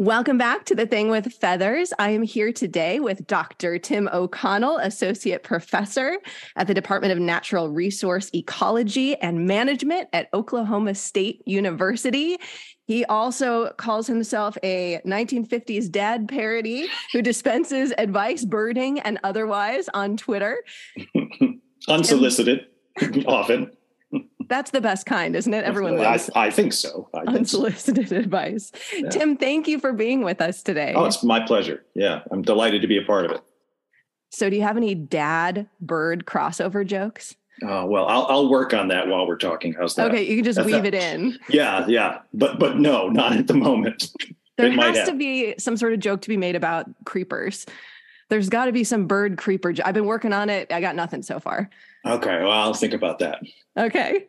Welcome 0.00 0.38
back 0.38 0.64
to 0.64 0.74
The 0.74 0.86
Thing 0.86 1.10
with 1.10 1.30
Feathers. 1.30 1.92
I 1.98 2.12
am 2.12 2.22
here 2.22 2.54
today 2.54 3.00
with 3.00 3.26
Dr. 3.26 3.78
Tim 3.78 4.08
O'Connell, 4.10 4.78
Associate 4.78 5.42
Professor 5.42 6.16
at 6.56 6.66
the 6.66 6.72
Department 6.72 7.12
of 7.12 7.18
Natural 7.18 7.68
Resource 7.68 8.30
Ecology 8.34 9.14
and 9.16 9.46
Management 9.46 10.08
at 10.14 10.30
Oklahoma 10.32 10.94
State 10.94 11.42
University. 11.46 12.38
He 12.86 13.04
also 13.04 13.72
calls 13.72 14.06
himself 14.06 14.56
a 14.62 15.02
1950s 15.06 15.90
dad 15.90 16.30
parody 16.30 16.88
who 17.12 17.20
dispenses 17.20 17.92
advice, 17.98 18.46
birding, 18.46 19.00
and 19.00 19.18
otherwise 19.22 19.90
on 19.92 20.16
Twitter. 20.16 20.64
Unsolicited, 21.88 22.68
often. 23.26 23.70
That's 24.50 24.72
the 24.72 24.80
best 24.80 25.06
kind, 25.06 25.36
isn't 25.36 25.54
it? 25.54 25.64
Everyone 25.64 25.96
loves 25.96 26.28
I, 26.34 26.46
I, 26.46 26.50
think 26.50 26.72
so. 26.72 27.08
I 27.14 27.20
Unsolicited 27.20 28.08
so. 28.08 28.16
advice. 28.18 28.72
Yeah. 28.92 29.08
Tim, 29.08 29.36
thank 29.36 29.68
you 29.68 29.78
for 29.78 29.92
being 29.92 30.24
with 30.24 30.40
us 30.40 30.64
today. 30.64 30.92
Oh, 30.96 31.04
it's 31.04 31.22
my 31.22 31.38
pleasure. 31.38 31.84
Yeah, 31.94 32.22
I'm 32.32 32.42
delighted 32.42 32.82
to 32.82 32.88
be 32.88 32.98
a 32.98 33.02
part 33.02 33.26
of 33.26 33.30
it. 33.30 33.40
So, 34.30 34.50
do 34.50 34.56
you 34.56 34.62
have 34.62 34.76
any 34.76 34.96
dad 34.96 35.68
bird 35.80 36.26
crossover 36.26 36.84
jokes? 36.84 37.36
Oh 37.62 37.86
well, 37.86 38.06
I'll 38.06 38.26
I'll 38.26 38.50
work 38.50 38.74
on 38.74 38.88
that 38.88 39.06
while 39.06 39.24
we're 39.26 39.38
talking. 39.38 39.72
How's 39.72 39.94
that? 39.94 40.08
Okay, 40.10 40.28
you 40.28 40.36
can 40.36 40.44
just 40.44 40.56
That's 40.56 40.66
weave 40.66 40.82
that. 40.82 40.94
it 40.94 41.02
in. 41.14 41.38
Yeah, 41.48 41.86
yeah, 41.86 42.18
but 42.34 42.58
but 42.58 42.78
no, 42.78 43.08
not 43.08 43.32
at 43.32 43.46
the 43.46 43.54
moment. 43.54 44.10
There 44.58 44.70
has 44.72 45.08
to 45.08 45.14
be 45.14 45.54
some 45.56 45.78
sort 45.78 45.94
of 45.94 46.00
joke 46.00 46.20
to 46.20 46.28
be 46.28 46.36
made 46.36 46.54
about 46.54 46.86
creepers. 47.06 47.64
There's 48.28 48.50
got 48.50 48.66
to 48.66 48.72
be 48.72 48.84
some 48.84 49.06
bird 49.06 49.38
creeper. 49.38 49.72
I've 49.82 49.94
been 49.94 50.04
working 50.04 50.34
on 50.34 50.50
it. 50.50 50.70
I 50.70 50.82
got 50.82 50.94
nothing 50.96 51.22
so 51.22 51.40
far. 51.40 51.70
Okay, 52.06 52.38
well, 52.42 52.50
I'll 52.50 52.74
think 52.74 52.94
about 52.94 53.18
that. 53.18 53.40
Okay. 53.78 54.26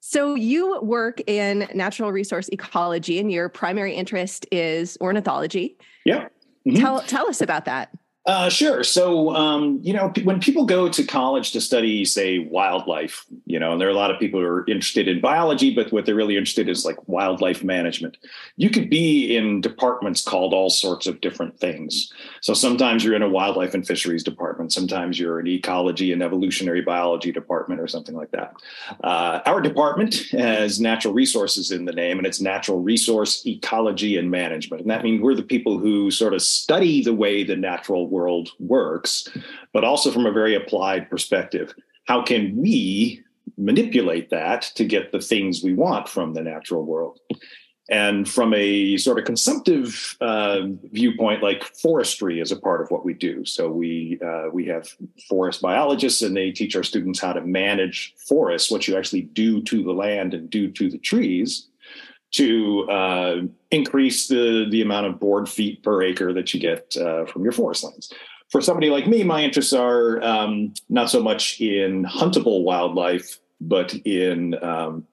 So 0.00 0.34
you 0.34 0.80
work 0.82 1.20
in 1.26 1.68
natural 1.74 2.12
resource 2.12 2.48
ecology 2.50 3.18
and 3.18 3.32
your 3.32 3.48
primary 3.48 3.94
interest 3.94 4.46
is 4.52 4.98
ornithology. 5.00 5.78
Yeah. 6.04 6.28
Mm-hmm. 6.66 6.76
Tell 6.76 7.00
tell 7.00 7.28
us 7.28 7.40
about 7.40 7.64
that. 7.64 7.90
Uh, 8.26 8.48
sure. 8.48 8.82
So, 8.82 9.34
um, 9.34 9.80
you 9.82 9.92
know, 9.92 10.10
when 10.22 10.40
people 10.40 10.64
go 10.64 10.88
to 10.88 11.04
college 11.04 11.52
to 11.52 11.60
study, 11.60 12.06
say, 12.06 12.38
wildlife, 12.38 13.26
you 13.44 13.58
know, 13.58 13.72
and 13.72 13.80
there 13.80 13.86
are 13.86 13.90
a 13.90 13.96
lot 13.96 14.10
of 14.10 14.18
people 14.18 14.40
who 14.40 14.46
are 14.46 14.64
interested 14.66 15.08
in 15.08 15.20
biology, 15.20 15.74
but 15.74 15.92
what 15.92 16.06
they're 16.06 16.14
really 16.14 16.38
interested 16.38 16.66
in 16.66 16.72
is 16.72 16.86
like 16.86 17.06
wildlife 17.06 17.62
management. 17.62 18.16
You 18.56 18.70
could 18.70 18.88
be 18.88 19.36
in 19.36 19.60
departments 19.60 20.22
called 20.22 20.54
all 20.54 20.70
sorts 20.70 21.06
of 21.06 21.20
different 21.20 21.60
things. 21.60 22.10
So 22.40 22.54
sometimes 22.54 23.04
you're 23.04 23.14
in 23.14 23.22
a 23.22 23.28
wildlife 23.28 23.74
and 23.74 23.86
fisheries 23.86 24.24
department. 24.24 24.72
Sometimes 24.72 25.18
you're 25.18 25.38
an 25.38 25.46
ecology 25.46 26.10
and 26.10 26.22
evolutionary 26.22 26.80
biology 26.80 27.30
department 27.30 27.78
or 27.78 27.88
something 27.88 28.14
like 28.14 28.30
that. 28.30 28.54
Uh, 29.02 29.40
our 29.44 29.60
department 29.60 30.14
has 30.30 30.80
natural 30.80 31.12
resources 31.12 31.70
in 31.70 31.84
the 31.84 31.92
name, 31.92 32.16
and 32.16 32.26
it's 32.26 32.40
natural 32.40 32.80
resource 32.80 33.46
ecology 33.46 34.16
and 34.16 34.30
management. 34.30 34.80
And 34.80 34.90
that 34.90 35.04
means 35.04 35.20
we're 35.20 35.34
the 35.34 35.42
people 35.42 35.78
who 35.78 36.10
sort 36.10 36.32
of 36.32 36.40
study 36.40 37.02
the 37.02 37.12
way 37.12 37.44
the 37.44 37.56
natural 37.56 38.08
world 38.16 38.48
works, 38.74 39.28
but 39.74 39.84
also 39.84 40.08
from 40.10 40.26
a 40.26 40.38
very 40.40 40.54
applied 40.54 41.10
perspective. 41.12 41.68
How 42.10 42.22
can 42.30 42.42
we 42.56 43.22
manipulate 43.56 44.28
that 44.30 44.62
to 44.76 44.84
get 44.94 45.12
the 45.12 45.24
things 45.30 45.62
we 45.62 45.74
want 45.74 46.08
from 46.08 46.34
the 46.34 46.42
natural 46.42 46.84
world? 46.92 47.16
And 47.90 48.26
from 48.36 48.54
a 48.54 48.96
sort 48.96 49.18
of 49.18 49.26
consumptive 49.26 50.16
uh, 50.20 50.60
viewpoint, 50.98 51.42
like 51.42 51.62
forestry 51.84 52.40
is 52.40 52.52
a 52.52 52.62
part 52.66 52.80
of 52.80 52.90
what 52.90 53.04
we 53.04 53.12
do. 53.12 53.44
So 53.44 53.62
we 53.70 54.18
uh, 54.28 54.46
we 54.56 54.64
have 54.74 54.88
forest 55.28 55.60
biologists, 55.60 56.22
and 56.22 56.34
they 56.34 56.50
teach 56.50 56.74
our 56.76 56.82
students 56.82 57.20
how 57.20 57.34
to 57.34 57.42
manage 57.42 58.14
forests, 58.28 58.70
what 58.70 58.88
you 58.88 58.96
actually 58.96 59.26
do 59.44 59.62
to 59.70 59.82
the 59.82 59.92
land 59.92 60.32
and 60.32 60.48
do 60.48 60.70
to 60.70 60.88
the 60.88 61.02
trees, 61.10 61.68
to 62.34 62.90
uh, 62.90 63.40
increase 63.70 64.26
the 64.26 64.66
the 64.70 64.82
amount 64.82 65.06
of 65.06 65.20
board 65.20 65.48
feet 65.48 65.82
per 65.82 66.02
acre 66.02 66.32
that 66.32 66.52
you 66.52 66.60
get 66.60 66.96
uh, 66.96 67.24
from 67.26 67.42
your 67.42 67.52
forest 67.52 67.84
lands. 67.84 68.12
For 68.50 68.60
somebody 68.60 68.90
like 68.90 69.06
me, 69.06 69.22
my 69.22 69.42
interests 69.42 69.72
are 69.72 70.22
um, 70.22 70.74
not 70.88 71.10
so 71.10 71.22
much 71.22 71.60
in 71.60 72.04
huntable 72.04 72.62
wildlife, 72.62 73.38
but 73.60 73.94
in 74.04 74.62
um, 74.62 75.06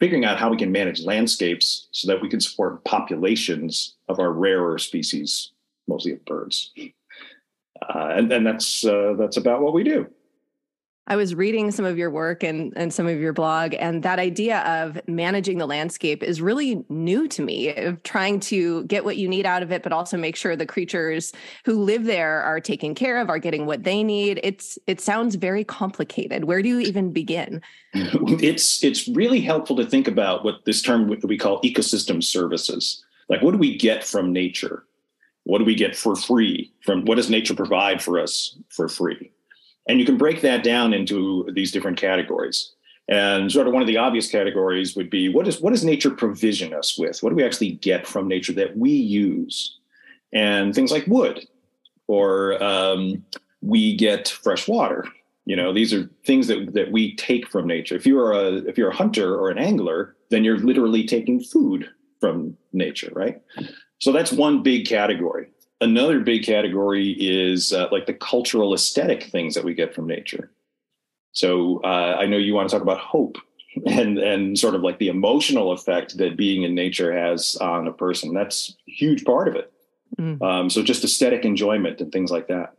figuring 0.00 0.24
out 0.24 0.38
how 0.38 0.50
we 0.50 0.56
can 0.56 0.72
manage 0.72 1.02
landscapes 1.02 1.88
so 1.92 2.08
that 2.08 2.20
we 2.20 2.28
can 2.28 2.40
support 2.40 2.84
populations 2.84 3.94
of 4.08 4.18
our 4.18 4.32
rarer 4.32 4.78
species, 4.78 5.52
mostly 5.86 6.12
of 6.12 6.24
birds. 6.24 6.72
Uh, 7.82 8.12
and, 8.16 8.32
and 8.32 8.46
that's 8.46 8.84
uh, 8.84 9.14
that's 9.18 9.36
about 9.36 9.60
what 9.60 9.74
we 9.74 9.84
do. 9.84 10.06
I 11.08 11.14
was 11.14 11.36
reading 11.36 11.70
some 11.70 11.84
of 11.84 11.96
your 11.96 12.10
work 12.10 12.42
and, 12.42 12.72
and 12.74 12.92
some 12.92 13.06
of 13.06 13.20
your 13.20 13.32
blog, 13.32 13.74
and 13.78 14.02
that 14.02 14.18
idea 14.18 14.58
of 14.60 14.98
managing 15.06 15.58
the 15.58 15.66
landscape 15.66 16.20
is 16.20 16.40
really 16.40 16.84
new 16.88 17.28
to 17.28 17.42
me, 17.42 17.72
of 17.76 18.02
trying 18.02 18.40
to 18.40 18.82
get 18.84 19.04
what 19.04 19.16
you 19.16 19.28
need 19.28 19.46
out 19.46 19.62
of 19.62 19.70
it, 19.70 19.84
but 19.84 19.92
also 19.92 20.16
make 20.16 20.34
sure 20.34 20.56
the 20.56 20.66
creatures 20.66 21.32
who 21.64 21.74
live 21.74 22.04
there 22.04 22.42
are 22.42 22.58
taken 22.58 22.92
care 22.94 23.20
of, 23.20 23.30
are 23.30 23.38
getting 23.38 23.66
what 23.66 23.84
they 23.84 24.02
need. 24.02 24.40
It's 24.42 24.78
it 24.88 25.00
sounds 25.00 25.36
very 25.36 25.62
complicated. 25.62 26.44
Where 26.44 26.60
do 26.60 26.68
you 26.68 26.80
even 26.80 27.12
begin? 27.12 27.62
It's 28.38 28.82
it's 28.84 29.08
really 29.08 29.40
helpful 29.40 29.76
to 29.76 29.86
think 29.86 30.08
about 30.08 30.44
what 30.44 30.64
this 30.64 30.82
term 30.82 31.08
we 31.22 31.38
call 31.38 31.60
ecosystem 31.62 32.22
services. 32.22 33.02
Like 33.28 33.42
what 33.42 33.52
do 33.52 33.58
we 33.58 33.76
get 33.76 34.04
from 34.04 34.32
nature? 34.32 34.84
What 35.44 35.58
do 35.58 35.64
we 35.64 35.74
get 35.74 35.96
for 35.96 36.16
free? 36.16 36.72
From 36.82 37.04
what 37.04 37.14
does 37.14 37.30
nature 37.30 37.54
provide 37.54 38.02
for 38.02 38.18
us 38.18 38.58
for 38.68 38.88
free? 38.88 39.30
And 39.88 40.00
you 40.00 40.06
can 40.06 40.16
break 40.16 40.40
that 40.40 40.64
down 40.64 40.92
into 40.92 41.48
these 41.52 41.70
different 41.70 41.98
categories. 41.98 42.72
And 43.08 43.52
sort 43.52 43.68
of 43.68 43.72
one 43.72 43.82
of 43.82 43.86
the 43.86 43.98
obvious 43.98 44.28
categories 44.28 44.96
would 44.96 45.10
be 45.10 45.28
what 45.28 45.46
is 45.46 45.60
what 45.60 45.70
does 45.70 45.84
nature 45.84 46.10
provision 46.10 46.74
us 46.74 46.98
with? 46.98 47.22
What 47.22 47.30
do 47.30 47.36
we 47.36 47.44
actually 47.44 47.72
get 47.72 48.06
from 48.06 48.26
nature 48.26 48.52
that 48.54 48.76
we 48.76 48.90
use? 48.90 49.78
And 50.32 50.74
things 50.74 50.90
like 50.90 51.06
wood, 51.06 51.46
or 52.08 52.62
um, 52.62 53.24
we 53.62 53.96
get 53.96 54.28
fresh 54.28 54.66
water. 54.66 55.06
You 55.44 55.54
know, 55.54 55.72
these 55.72 55.94
are 55.94 56.10
things 56.26 56.48
that 56.48 56.74
that 56.74 56.90
we 56.90 57.14
take 57.14 57.46
from 57.46 57.68
nature. 57.68 57.94
If 57.94 58.06
you're 58.06 58.32
a 58.32 58.54
if 58.68 58.76
you're 58.76 58.90
a 58.90 58.96
hunter 58.96 59.36
or 59.36 59.50
an 59.50 59.58
angler, 59.58 60.16
then 60.30 60.42
you're 60.42 60.58
literally 60.58 61.06
taking 61.06 61.38
food 61.38 61.88
from 62.18 62.56
nature, 62.72 63.12
right? 63.14 63.40
So 64.00 64.10
that's 64.10 64.32
one 64.32 64.64
big 64.64 64.86
category 64.86 65.46
another 65.80 66.20
big 66.20 66.44
category 66.44 67.10
is 67.12 67.72
uh, 67.72 67.88
like 67.92 68.06
the 68.06 68.14
cultural 68.14 68.74
aesthetic 68.74 69.24
things 69.24 69.54
that 69.54 69.64
we 69.64 69.74
get 69.74 69.94
from 69.94 70.06
nature. 70.06 70.50
So 71.32 71.80
uh, 71.84 72.16
I 72.18 72.26
know 72.26 72.38
you 72.38 72.54
want 72.54 72.68
to 72.68 72.74
talk 72.74 72.82
about 72.82 72.98
hope 72.98 73.36
and 73.86 74.18
and 74.18 74.58
sort 74.58 74.74
of 74.74 74.82
like 74.82 74.98
the 74.98 75.08
emotional 75.08 75.72
effect 75.72 76.16
that 76.18 76.36
being 76.36 76.62
in 76.62 76.74
nature 76.74 77.16
has 77.16 77.56
on 77.56 77.86
a 77.86 77.92
person. 77.92 78.32
That's 78.32 78.74
a 78.88 78.90
huge 78.90 79.24
part 79.24 79.48
of 79.48 79.56
it. 79.56 79.72
Mm. 80.18 80.40
Um, 80.42 80.70
so 80.70 80.82
just 80.82 81.04
aesthetic 81.04 81.44
enjoyment 81.44 82.00
and 82.00 82.10
things 82.10 82.30
like 82.30 82.48
that 82.48 82.74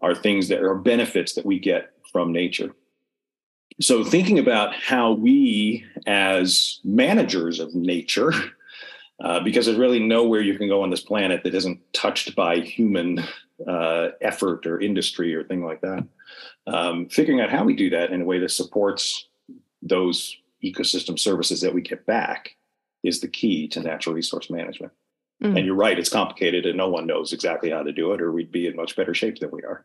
are 0.00 0.14
things 0.14 0.48
that 0.48 0.62
are 0.62 0.74
benefits 0.74 1.34
that 1.34 1.46
we 1.46 1.58
get 1.58 1.92
from 2.10 2.32
nature. 2.32 2.74
So 3.80 4.02
thinking 4.04 4.38
about 4.38 4.74
how 4.74 5.12
we 5.12 5.84
as 6.06 6.80
managers 6.84 7.60
of 7.60 7.74
nature 7.74 8.32
Uh, 9.20 9.38
because 9.40 9.66
there's 9.66 9.78
really 9.78 10.00
nowhere 10.00 10.40
you 10.40 10.56
can 10.56 10.68
go 10.68 10.82
on 10.82 10.88
this 10.88 11.02
planet 11.02 11.42
that 11.44 11.54
isn't 11.54 11.78
touched 11.92 12.34
by 12.34 12.58
human 12.58 13.22
uh, 13.68 14.08
effort 14.22 14.66
or 14.66 14.80
industry 14.80 15.34
or 15.34 15.44
thing 15.44 15.62
like 15.62 15.82
that. 15.82 16.06
Um, 16.66 17.08
figuring 17.08 17.40
out 17.40 17.50
how 17.50 17.64
we 17.64 17.76
do 17.76 17.90
that 17.90 18.12
in 18.12 18.22
a 18.22 18.24
way 18.24 18.38
that 18.38 18.50
supports 18.50 19.28
those 19.82 20.36
ecosystem 20.64 21.18
services 21.18 21.60
that 21.60 21.74
we 21.74 21.82
get 21.82 22.06
back 22.06 22.56
is 23.02 23.20
the 23.20 23.28
key 23.28 23.68
to 23.68 23.80
natural 23.80 24.14
resource 24.14 24.48
management. 24.50 24.92
Mm. 25.42 25.56
And 25.56 25.66
you're 25.66 25.74
right, 25.74 25.98
it's 25.98 26.10
complicated 26.10 26.66
and 26.66 26.76
no 26.76 26.88
one 26.88 27.06
knows 27.06 27.32
exactly 27.32 27.70
how 27.70 27.82
to 27.82 27.92
do 27.92 28.12
it, 28.12 28.20
or 28.20 28.32
we'd 28.32 28.52
be 28.52 28.66
in 28.66 28.76
much 28.76 28.96
better 28.96 29.14
shape 29.14 29.38
than 29.38 29.50
we 29.50 29.62
are. 29.62 29.84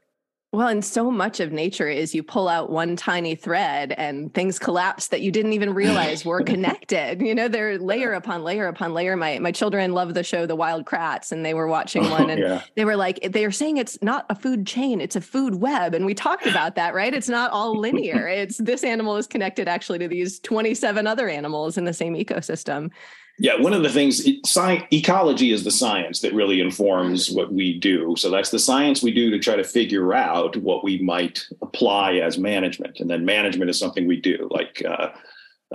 Well, 0.56 0.69
and 0.69 0.86
so 0.86 1.12
much 1.12 1.42
of 1.42 1.52
nature 1.52 1.90
is 1.90 2.16
you 2.16 2.24
pull 2.24 2.48
out 2.48 2.69
one 2.69 2.96
tiny 2.96 3.36
thread 3.36 3.92
and 3.98 4.34
things 4.34 4.57
collapse 4.57 5.10
that 5.10 5.19
you 5.19 5.30
didn't 5.30 5.52
even 5.52 5.74
realize 5.74 6.24
were 6.24 6.42
connected. 6.54 7.22
You 7.22 7.36
know, 7.36 7.50
they're 7.50 7.78
layer 7.78 8.13
upon 8.13 8.46
layer 8.46 8.68
upon 8.68 8.94
layer. 8.94 9.18
My 9.18 9.38
my 9.40 9.52
children 9.52 9.92
love 9.92 10.13
the 10.13 10.24
show 10.24 10.46
The 10.46 10.56
Wild 10.56 10.86
Kratts, 10.86 11.34
and 11.34 11.46
they 11.46 11.54
were 11.54 11.68
watching 11.75 12.10
one 12.10 12.30
and 12.30 12.40
yeah. 12.40 12.62
they 12.75 12.86
were 12.86 12.96
like, 12.96 13.19
they 13.34 13.44
are 13.44 13.52
saying 13.52 13.75
it's 13.75 14.02
not 14.02 14.25
a 14.30 14.36
food 14.36 14.66
chain, 14.66 15.02
it's 15.02 15.18
a 15.18 15.22
food 15.22 15.56
web. 15.56 15.94
And 15.94 16.06
we 16.06 16.13
talked 16.13 16.46
about 16.46 16.75
that, 16.75 16.94
right? 16.94 17.13
It's 17.13 17.28
not 17.28 17.51
all 17.51 17.78
linear. 17.78 18.25
it's 18.30 18.58
this 18.58 18.86
animal 18.86 19.18
is 19.18 19.28
connected 19.28 19.68
actually 19.68 20.00
to 20.00 20.08
these 20.08 20.40
27 20.40 21.06
other 21.06 21.28
animals 21.28 21.78
in 21.78 21.84
the 21.84 21.94
same 21.94 22.13
ecosystem. 22.13 22.92
Yeah, 23.38 23.60
one 23.60 23.74
of 23.74 23.84
the 23.84 23.90
things, 23.90 24.26
science, 24.46 24.86
ecology 24.94 25.52
is 25.52 25.66
the 25.66 25.72
science 25.72 26.22
that 26.22 26.34
really 26.34 26.62
informs 26.62 27.30
what 27.30 27.52
we 27.52 27.78
do. 27.78 28.16
So 28.18 28.30
that's 28.30 28.50
the 28.50 28.60
science 28.60 29.04
we 29.04 29.12
do 29.12 29.30
to 29.30 29.40
try 29.40 29.58
to 29.58 29.64
figure 29.64 30.14
out 30.14 30.56
what 30.58 30.86
we 30.86 31.02
might 31.02 31.46
apply 31.62 32.16
as 32.16 32.38
management. 32.38 33.02
And 33.02 33.10
then 33.10 33.26
management 33.26 33.70
is 33.70 33.78
something 33.78 34.08
we 34.08 34.22
do, 34.22 34.48
like, 34.52 34.82
uh, 34.88 35.10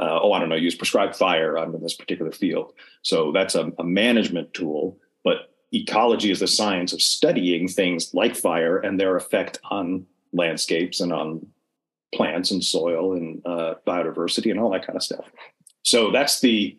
uh, 0.00 0.20
oh, 0.22 0.32
I 0.32 0.38
don't 0.38 0.48
know, 0.48 0.54
use 0.54 0.74
prescribed 0.74 1.16
fire 1.16 1.58
on 1.58 1.78
this 1.82 1.96
particular 1.96 2.32
field. 2.32 2.72
So 3.02 3.30
that's 3.32 3.54
a, 3.54 3.70
a 3.78 3.84
management 3.84 4.54
tool. 4.54 4.98
But 5.22 5.52
ecology 5.72 6.30
is 6.30 6.40
the 6.40 6.46
science 6.46 6.94
of 6.94 7.02
studying 7.02 7.68
things 7.68 8.14
like 8.14 8.36
fire 8.36 8.78
and 8.78 8.98
their 8.98 9.16
effect 9.16 9.58
on 9.70 10.06
landscapes 10.32 11.00
and 11.00 11.12
on 11.12 11.46
plants 12.14 12.52
and 12.52 12.64
soil 12.64 13.12
and 13.12 13.42
uh, 13.44 13.74
biodiversity 13.86 14.50
and 14.50 14.58
all 14.58 14.70
that 14.70 14.86
kind 14.86 14.96
of 14.96 15.02
stuff. 15.02 15.26
So 15.82 16.10
that's 16.10 16.40
the 16.40 16.78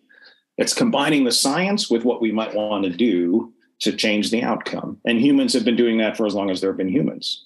it's 0.62 0.74
combining 0.74 1.24
the 1.24 1.32
science 1.32 1.90
with 1.90 2.04
what 2.04 2.22
we 2.22 2.32
might 2.32 2.54
want 2.54 2.84
to 2.84 2.90
do 2.90 3.54
to 3.80 3.92
change 3.92 4.30
the 4.30 4.44
outcome. 4.44 4.98
And 5.06 5.20
humans 5.20 5.54
have 5.54 5.66
been 5.66 5.76
doing 5.76 5.98
that 5.98 6.16
for 6.16 6.26
as 6.26 6.36
long 6.36 6.50
as 6.50 6.62
there 6.62 6.70
have 6.70 6.78
been 6.78 6.88
humans. 6.88 7.46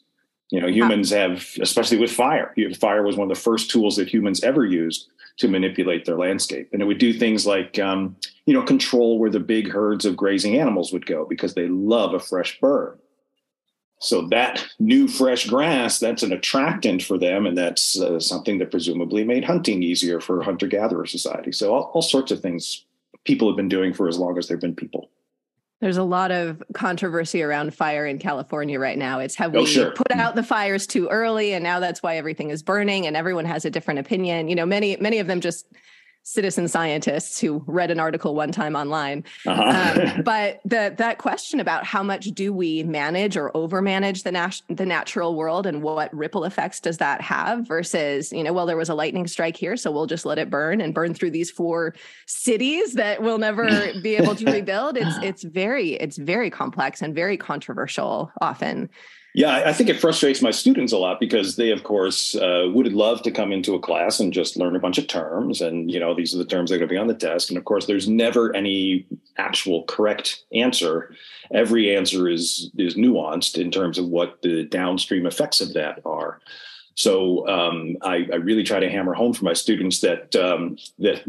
You 0.52 0.62
know, 0.62 0.68
humans 0.68 1.10
have, 1.12 1.48
especially 1.62 1.98
with 1.98 2.12
fire, 2.12 2.54
fire 2.80 3.04
was 3.04 3.16
one 3.16 3.32
of 3.32 3.36
the 3.36 3.42
first 3.42 3.72
tools 3.72 3.96
that 3.96 4.10
humans 4.10 4.44
ever 4.44 4.66
used 4.66 5.08
to 5.38 5.48
manipulate 5.48 6.06
their 6.06 6.18
landscape. 6.18 6.70
And 6.72 6.82
it 6.82 6.86
would 6.86 6.98
do 6.98 7.14
things 7.14 7.46
like, 7.46 7.80
um, 7.80 8.16
you 8.46 8.54
know, 8.54 8.62
control 8.64 9.18
where 9.18 9.30
the 9.30 9.40
big 9.40 9.72
herds 9.72 10.06
of 10.06 10.16
grazing 10.16 10.58
animals 10.58 10.94
would 10.94 11.06
go 11.06 11.26
because 11.26 11.56
they 11.56 11.68
love 11.68 12.14
a 12.14 12.20
fresh 12.20 12.60
burn. 12.60 12.98
So 14.00 14.28
that 14.28 14.66
new 14.78 15.08
fresh 15.08 15.48
grass, 15.48 16.00
that's 16.00 16.22
an 16.22 16.34
attractant 16.34 17.02
for 17.02 17.18
them, 17.18 17.46
and 17.46 17.58
that's 17.58 18.00
uh, 18.00 18.20
something 18.20 18.60
that 18.60 18.72
presumably 18.72 19.24
made 19.24 19.46
hunting 19.46 19.82
easier 19.82 20.20
for 20.20 20.44
hunter-gatherer 20.44 21.06
society. 21.06 21.52
So 21.54 21.74
all, 21.74 21.92
all 21.94 22.02
sorts 22.02 22.32
of 22.32 22.42
things 22.42 22.86
people 23.26 23.48
have 23.50 23.58
been 23.58 23.70
doing 23.70 23.94
for 23.94 24.08
as 24.08 24.18
long 24.18 24.38
as 24.38 24.48
there 24.48 24.56
have 24.56 24.62
been 24.62 24.76
people. 24.76 25.10
There's 25.82 25.98
a 25.98 26.04
lot 26.04 26.32
of 26.32 26.64
controversy 26.74 27.44
around 27.44 27.74
fire 27.74 28.06
in 28.06 28.18
California 28.18 28.80
right 28.80 28.98
now. 28.98 29.20
It's 29.20 29.36
have 29.36 29.54
oh, 29.54 29.60
we 29.60 29.66
sure. 29.66 29.92
put 29.92 30.12
out 30.12 30.30
mm-hmm. 30.30 30.38
the 30.38 30.44
fires 30.44 30.88
too 30.88 31.08
early 31.10 31.54
and 31.54 31.64
now 31.64 31.80
that's 31.80 32.02
why 32.02 32.16
everything 32.16 32.50
is 32.50 32.64
burning 32.64 33.06
and 33.06 33.18
everyone 33.18 33.46
has 33.46 33.66
a 33.66 33.70
different 33.70 34.00
opinion. 34.00 34.48
You 34.48 34.56
know, 34.56 34.66
many 34.66 34.96
many 34.98 35.20
of 35.20 35.28
them 35.28 35.42
just 35.42 35.68
citizen 36.26 36.68
scientists 36.68 37.40
who 37.40 37.64
read 37.68 37.92
an 37.92 38.00
article 38.00 38.34
one 38.34 38.52
time 38.52 38.76
online. 38.76 39.24
Uh-huh. 39.46 40.14
um, 40.16 40.22
but 40.26 40.60
the, 40.66 40.94
that 40.98 41.20
question 41.20 41.60
about 41.60 41.86
how 41.86 42.02
much 42.02 42.26
do 42.26 42.52
we 42.52 42.82
manage 42.82 43.38
or 43.38 43.52
overmanage 43.52 44.24
the, 44.24 44.32
nat- 44.32 44.62
the 44.68 44.88
natural 44.88 45.36
world 45.36 45.68
and 45.68 45.84
what 45.84 46.12
ripple 46.14 46.44
effects 46.44 46.80
does 46.80 46.98
that 46.98 47.22
have 47.22 47.68
versus, 47.68 48.34
you 48.34 48.44
know, 48.44 48.54
well, 48.54 48.66
there 48.66 48.76
was 48.76 48.90
a 48.90 48.96
lightning 48.96 49.28
strike 49.28 49.56
here, 49.56 49.78
so 49.78 49.92
we'll 49.92 50.08
just 50.08 50.26
let 50.26 50.40
it 50.40 50.50
burn 50.50 50.82
and 50.82 50.96
burn 50.96 51.14
through 51.14 51.30
these 51.30 51.52
four 51.52 51.94
cities 52.26 52.94
that 52.94 53.22
we'll 53.22 53.38
never 53.38 53.70
be 54.02 54.16
able 54.16 54.36
to 54.36 54.46
rebuild. 54.52 54.98
It's, 54.98 55.18
it's 55.22 55.44
very, 55.44 55.92
it's 55.92 56.18
very 56.18 56.50
complex 56.50 57.04
and 57.04 57.14
very 57.14 57.38
controversial 57.38 58.32
often. 58.42 58.90
Yeah, 59.38 59.64
I 59.66 59.74
think 59.74 59.90
it 59.90 60.00
frustrates 60.00 60.42
my 60.42 60.52
students 60.52 60.94
a 60.94 60.98
lot 60.98 61.20
because 61.20 61.58
they, 61.58 61.72
of 61.72 61.84
course, 61.84 62.36
uh, 62.36 62.70
would 62.74 62.94
love 62.94 63.22
to 63.24 63.32
come 63.32 63.52
into 63.52 63.76
a 63.76 63.80
class 63.82 64.18
and 64.22 64.32
just 64.32 64.56
learn 64.56 64.78
a 64.78 64.80
bunch 64.80 64.98
of 64.98 65.08
terms. 65.08 65.60
And, 65.60 65.92
you 65.92 66.00
know, 66.00 66.16
these 66.16 66.34
are 66.34 66.38
the 66.38 66.46
terms 66.46 66.70
that 66.70 66.78
are 66.78 66.80
going 66.80 66.88
to 66.88 66.94
be 66.94 66.98
on 66.98 67.08
the 67.08 67.14
test. 67.16 67.50
And 67.50 67.58
of 67.58 67.66
course, 67.66 67.86
there's 67.86 68.08
never 68.08 68.56
any 68.56 69.06
actual 69.38 69.84
correct 69.84 70.46
answer. 70.54 71.14
Every 71.54 71.94
answer 71.94 72.30
is, 72.30 72.72
is 72.78 72.96
nuanced 72.96 73.60
in 73.60 73.72
terms 73.72 73.98
of 73.98 74.06
what 74.06 74.42
the 74.42 74.64
downstream 74.64 75.26
effects 75.26 75.60
of 75.60 75.74
that 75.74 76.00
are. 76.06 76.40
So 76.96 77.46
um, 77.50 77.98
I, 78.04 78.28
I, 78.32 78.38
really 78.38 78.64
try 78.64 78.80
to 78.80 78.90
hammer 78.90 79.14
home 79.14 79.34
for 79.34 79.44
my 79.44 79.52
students 79.52 80.00
that 80.00 80.34
um, 80.38 80.78
that 81.00 81.26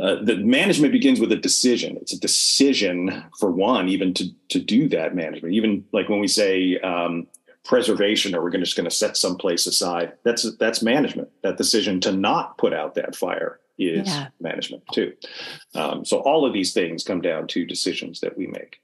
uh, 0.00 0.16
the 0.22 0.36
management 0.36 0.92
begins 0.92 1.20
with 1.20 1.30
a 1.30 1.36
decision. 1.36 1.96
It's 2.00 2.12
a 2.12 2.20
decision 2.20 3.24
for 3.38 3.50
one, 3.50 3.88
even 3.88 4.12
to 4.14 4.28
to 4.48 4.58
do 4.58 4.88
that 4.88 5.14
management. 5.14 5.54
Even 5.54 5.84
like 5.92 6.08
when 6.08 6.20
we 6.20 6.28
say 6.28 6.78
um, 6.80 7.26
preservation, 7.64 8.34
or 8.34 8.42
we're 8.42 8.50
just 8.50 8.76
going 8.76 8.88
to 8.88 8.94
set 8.94 9.16
some 9.16 9.36
place 9.36 9.66
aside. 9.66 10.12
That's 10.24 10.56
that's 10.56 10.82
management. 10.82 11.28
That 11.42 11.56
decision 11.56 12.00
to 12.00 12.12
not 12.12 12.58
put 12.58 12.74
out 12.74 12.94
that 12.94 13.16
fire 13.16 13.60
is 13.78 14.08
yeah. 14.08 14.28
management 14.40 14.84
too. 14.92 15.12
Um, 15.74 16.04
so 16.04 16.18
all 16.18 16.46
of 16.46 16.52
these 16.52 16.72
things 16.72 17.02
come 17.04 17.20
down 17.20 17.46
to 17.48 17.64
decisions 17.64 18.20
that 18.20 18.36
we 18.36 18.46
make. 18.46 18.80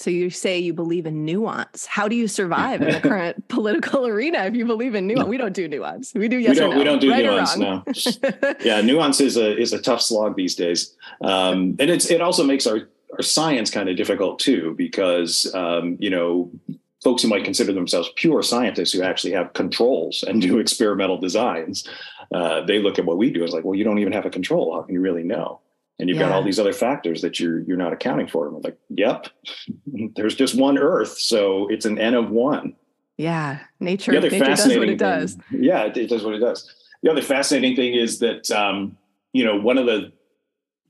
So 0.00 0.08
you 0.08 0.30
say 0.30 0.58
you 0.58 0.72
believe 0.72 1.04
in 1.04 1.26
nuance. 1.26 1.84
How 1.84 2.08
do 2.08 2.16
you 2.16 2.26
survive 2.26 2.80
in 2.80 2.90
the 2.90 3.00
current 3.06 3.46
political 3.48 4.06
arena 4.06 4.44
if 4.46 4.54
you 4.54 4.64
believe 4.64 4.94
in 4.94 5.06
nuance? 5.06 5.26
No. 5.26 5.30
We 5.30 5.36
don't 5.36 5.52
do 5.52 5.68
nuance. 5.68 6.14
We 6.14 6.26
do 6.26 6.38
yes 6.38 6.54
we 6.54 6.54
don't, 6.54 6.70
or 6.70 6.72
no. 6.72 6.78
We 6.78 6.84
don't 6.84 7.00
do 7.00 7.10
right 7.10 7.22
nuance. 7.22 7.56
No. 7.58 7.84
yeah, 8.64 8.80
nuance 8.80 9.20
is 9.20 9.36
a 9.36 9.54
is 9.58 9.74
a 9.74 9.82
tough 9.82 10.00
slog 10.00 10.36
these 10.36 10.54
days, 10.54 10.96
um, 11.20 11.76
and 11.78 11.90
it's 11.90 12.10
it 12.10 12.22
also 12.22 12.44
makes 12.44 12.66
our 12.66 12.88
our 13.12 13.22
science 13.22 13.70
kind 13.70 13.90
of 13.90 13.96
difficult 13.98 14.38
too 14.38 14.74
because 14.78 15.54
um, 15.54 15.98
you 16.00 16.08
know 16.08 16.50
folks 17.04 17.20
who 17.22 17.28
might 17.28 17.44
consider 17.44 17.74
themselves 17.74 18.10
pure 18.16 18.42
scientists 18.42 18.92
who 18.92 19.02
actually 19.02 19.34
have 19.34 19.52
controls 19.52 20.24
and 20.26 20.40
do 20.40 20.58
experimental 20.58 21.18
designs, 21.18 21.86
uh, 22.34 22.62
they 22.62 22.78
look 22.78 22.98
at 22.98 23.04
what 23.04 23.18
we 23.18 23.30
do 23.30 23.44
as 23.44 23.52
like, 23.52 23.64
well, 23.64 23.74
you 23.74 23.84
don't 23.84 23.98
even 23.98 24.14
have 24.14 24.24
a 24.24 24.30
control. 24.30 24.74
How 24.74 24.82
can 24.82 24.94
you 24.94 25.00
really 25.02 25.24
know? 25.24 25.60
And 26.00 26.08
you've 26.08 26.18
yeah. 26.18 26.28
got 26.28 26.32
all 26.32 26.42
these 26.42 26.58
other 26.58 26.72
factors 26.72 27.22
that 27.22 27.38
you're 27.38 27.60
you're 27.60 27.76
not 27.76 27.92
accounting 27.92 28.26
for. 28.26 28.48
I'm 28.48 28.60
like, 28.62 28.78
yep, 28.88 29.28
there's 30.16 30.34
just 30.34 30.58
one 30.58 30.78
Earth, 30.78 31.18
so 31.18 31.68
it's 31.68 31.84
an 31.84 31.98
n 31.98 32.14
of 32.14 32.30
one. 32.30 32.74
Yeah, 33.16 33.60
nature. 33.80 34.12
The 34.12 34.18
other 34.18 34.30
nature 34.30 34.44
fascinating 34.46 34.96
does 34.96 35.36
what 35.36 35.44
it 35.44 35.50
thing. 35.50 35.62
Yeah, 35.62 35.82
it, 35.84 35.96
it, 35.96 36.08
does 36.08 36.24
what 36.24 36.34
it 36.34 36.38
does. 36.38 36.72
The 37.02 37.10
other 37.10 37.22
fascinating 37.22 37.76
thing 37.76 37.94
is 37.94 38.18
that 38.20 38.50
um, 38.50 38.96
you 39.32 39.44
know 39.44 39.60
one 39.60 39.78
of 39.78 39.86
the 39.86 40.12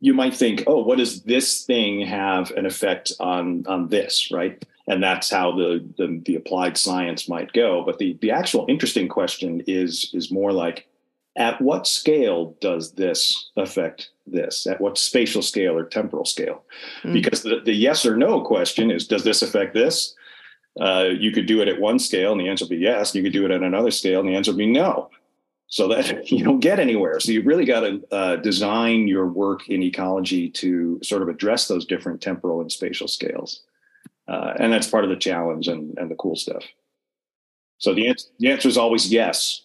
you 0.01 0.15
might 0.15 0.35
think, 0.35 0.65
oh, 0.67 0.83
what 0.83 0.99
does 0.99 1.23
this 1.25 1.65
thing 1.65 2.01
have 2.07 2.51
an 2.53 2.67
effect 2.67 3.13
on 3.21 3.65
on 3.67 3.89
this, 3.89 4.31
right? 4.31 4.65
And 4.87 5.03
that's 5.03 5.31
how 5.31 5.53
the, 5.53 5.85
the 5.99 6.23
the 6.25 6.37
applied 6.37 6.79
science 6.79 7.29
might 7.29 7.53
go. 7.53 7.83
But 7.85 7.99
the 7.99 8.17
the 8.21 8.31
actual 8.31 8.65
interesting 8.69 9.09
question 9.09 9.63
is 9.67 10.11
is 10.15 10.31
more 10.31 10.53
like 10.53 10.87
at 11.37 11.61
what 11.61 11.87
scale 11.87 12.57
does 12.61 12.93
this 12.93 13.51
affect 13.57 14.11
this? 14.27 14.67
At 14.67 14.81
what 14.81 14.99
spatial 14.99 15.43
scale 15.43 15.77
or 15.77 15.85
temporal 15.85 16.25
scale? 16.25 16.65
Mm. 17.03 17.13
Because 17.13 17.43
the, 17.43 17.61
the, 17.65 17.73
yes 17.73 18.05
or 18.05 18.17
no 18.17 18.41
question 18.41 18.91
is 18.91 19.07
does 19.07 19.25
this 19.25 19.43
affect 19.43 19.75
this? 19.75 20.15
Uh, 20.81 21.09
you 21.19 21.33
could 21.33 21.47
do 21.47 21.61
it 21.61 21.69
at 21.69 21.81
one 21.81 21.99
scale 21.99 22.33
and 22.33 22.41
the 22.41 22.49
answer 22.49 22.65
would 22.65 22.71
be 22.71 22.77
yes. 22.77 23.15
You 23.15 23.23
could 23.23 23.33
do 23.33 23.45
it 23.45 23.51
at 23.51 23.63
another 23.63 23.91
scale 23.91 24.21
and 24.21 24.29
the 24.29 24.35
answer 24.35 24.51
would 24.51 24.59
be 24.59 24.67
no. 24.67 25.11
So 25.69 25.89
that 25.89 26.31
you 26.31 26.45
don't 26.45 26.61
get 26.61 26.81
anywhere. 26.81 27.21
So 27.21 27.33
you 27.33 27.43
really 27.43 27.65
got 27.65 27.81
to 27.81 28.03
uh, 28.11 28.37
design 28.37 29.09
your 29.09 29.27
work 29.27 29.69
in 29.69 29.83
ecology 29.83 30.51
to 30.51 31.01
sort 31.03 31.23
of 31.23 31.29
address 31.29 31.69
those 31.69 31.87
different 31.87 32.21
temporal 32.21 32.61
and 32.61 32.71
spatial 32.71 33.09
scales. 33.09 33.63
Uh, 34.29 34.55
and 34.59 34.73
that's 34.73 34.87
part 34.87 35.05
of 35.05 35.11
the 35.11 35.17
challenge 35.17 35.69
and, 35.69 35.97
and 35.99 36.11
the 36.11 36.15
cool 36.17 36.37
stuff. 36.37 36.65
So 37.81 37.95
the 37.95 38.09
answer, 38.09 38.29
the 38.39 38.51
answer 38.51 38.69
is 38.69 38.77
always 38.77 39.11
yes 39.11 39.63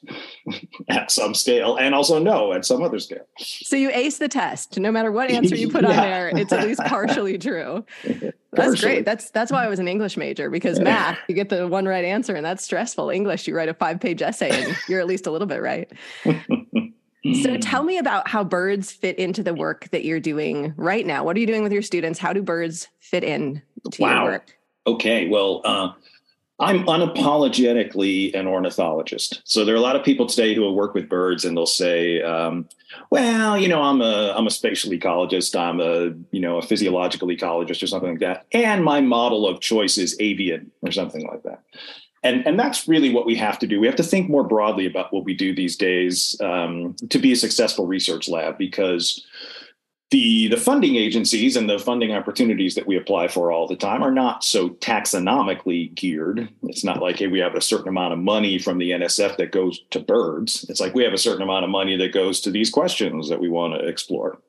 at 0.90 1.12
some 1.12 1.36
scale 1.36 1.76
and 1.76 1.94
also 1.94 2.18
no 2.18 2.54
at 2.54 2.66
some 2.66 2.82
other 2.82 2.98
scale. 2.98 3.28
So 3.38 3.76
you 3.76 3.92
ace 3.92 4.20
the 4.20 4.30
test. 4.30 4.80
No 4.80 4.90
matter 4.90 5.12
what 5.12 5.30
answer 5.30 5.56
you 5.56 5.70
put 5.70 5.84
yeah. 5.84 5.90
on 5.90 5.96
there, 5.98 6.30
it's 6.30 6.54
at 6.54 6.66
least 6.66 6.80
partially 6.86 7.38
true. 7.38 7.86
That's 8.06 8.70
partially. 8.70 8.78
great. 8.78 9.06
That's 9.06 9.32
that's 9.32 9.52
why 9.52 9.66
I 9.66 9.68
was 9.68 9.80
an 9.80 9.90
English 9.90 10.16
major 10.16 10.50
because 10.50 10.80
math, 10.80 11.20
you 11.28 11.36
get 11.36 11.50
the 11.50 11.68
one 11.68 11.86
right 11.86 12.06
answer 12.06 12.36
and 12.36 12.46
that's 12.46 12.64
stressful. 12.64 13.10
English, 13.10 13.50
you 13.50 13.54
write 13.54 13.68
a 13.68 13.74
five-page 13.74 14.22
essay 14.22 14.50
and 14.50 14.78
you're 14.88 15.02
at 15.02 15.08
least 15.08 15.28
a 15.28 15.32
little 15.32 15.46
bit 15.46 15.62
right. 15.62 15.92
so 17.44 17.58
tell 17.58 17.84
me 17.84 17.98
about 17.98 18.30
how 18.30 18.46
birds 18.46 18.94
fit 18.94 19.20
into 19.20 19.44
the 19.44 19.54
work 19.54 19.90
that 19.90 20.06
you're 20.06 20.22
doing 20.22 20.74
right 20.78 21.06
now. 21.06 21.26
What 21.26 21.36
are 21.36 21.42
you 21.42 21.48
doing 21.48 21.64
with 21.64 21.74
your 21.74 21.82
students? 21.82 22.18
How 22.18 22.32
do 22.32 22.42
birds 22.42 22.88
fit 23.02 23.26
in 23.26 23.62
to 23.92 24.02
wow. 24.02 24.24
your 24.24 24.32
work? 24.32 24.58
Okay. 24.88 25.28
Well, 25.28 25.60
uh, 25.66 25.92
I'm 26.58 26.86
unapologetically 26.86 28.34
an 28.34 28.48
ornithologist. 28.48 29.42
So 29.44 29.66
there 29.66 29.76
are 29.76 29.78
a 29.78 29.82
lot 29.82 29.98
of 29.98 30.06
people 30.06 30.26
today 30.26 30.54
who 30.56 30.62
will 30.62 30.76
work 30.76 30.94
with 30.94 31.10
birds 31.10 31.44
and 31.44 31.56
they'll 31.56 31.66
say, 31.66 32.22
um, 32.22 32.70
well, 33.10 33.58
you 33.58 33.68
know, 33.68 33.82
I'm 33.82 34.02
a 34.02 34.34
I'm 34.36 34.48
a 34.48 34.52
spatial 34.52 34.92
ecologist, 34.92 35.60
I'm 35.60 35.82
a 35.82 36.16
you 36.32 36.40
know 36.40 36.58
a 36.58 36.62
physiological 36.62 37.28
ecologist 37.28 37.84
or 37.84 37.88
something 37.88 38.12
like 38.12 38.20
that, 38.20 38.46
and 38.54 38.86
my 38.86 39.02
model 39.02 39.46
of 39.48 39.60
choice 39.60 39.98
is 39.98 40.16
avian 40.22 40.72
or 40.82 40.92
something 40.92 41.28
like 41.28 41.44
that. 41.44 41.62
And 42.24 42.48
and 42.48 42.58
that's 42.58 42.88
really 42.88 43.14
what 43.14 43.26
we 43.26 43.36
have 43.36 43.60
to 43.60 43.68
do. 43.68 43.82
We 43.82 43.88
have 43.88 43.98
to 43.98 44.04
think 44.04 44.30
more 44.30 44.44
broadly 44.44 44.86
about 44.86 45.12
what 45.12 45.26
we 45.26 45.34
do 45.34 45.54
these 45.54 45.76
days 45.76 46.40
um, 46.42 46.96
to 47.10 47.20
be 47.20 47.34
a 47.34 47.36
successful 47.36 47.86
research 47.86 48.30
lab 48.30 48.58
because 48.58 49.26
the 50.12 50.48
the 50.50 50.58
funding 50.58 50.96
agencies 50.96 51.56
and 51.56 51.70
the 51.70 51.80
funding 51.80 52.12
opportunities 52.12 52.76
that 52.76 52.86
we 52.86 52.96
apply 52.96 53.28
for 53.28 53.52
all 53.52 53.68
the 53.68 53.76
time 53.76 54.04
are 54.04 54.12
not 54.12 54.44
so 54.44 54.70
taxonomically 54.70 55.94
geared. 55.96 56.48
It's 56.64 56.84
not 56.84 57.02
like 57.02 57.18
hey, 57.18 57.28
we 57.28 57.40
have 57.40 57.56
a 57.56 57.62
certain 57.62 57.90
amount 57.90 58.14
of 58.14 58.20
money 58.20 58.60
from 58.60 58.78
the 58.78 58.92
NSF 58.92 59.38
that 59.38 59.52
goes 59.52 59.82
to 59.92 60.00
birds. 60.00 60.66
It's 60.70 60.80
like 60.80 60.94
we 60.94 61.04
have 61.04 61.14
a 61.14 61.18
certain 61.18 61.42
amount 61.42 61.64
of 61.64 61.72
money 61.72 61.98
that 61.98 62.14
goes 62.14 62.40
to 62.42 62.52
these 62.52 62.70
questions 62.70 63.30
that 63.30 63.40
we 63.40 63.50
want 63.50 63.74
to 63.74 63.88
explore. 63.88 64.40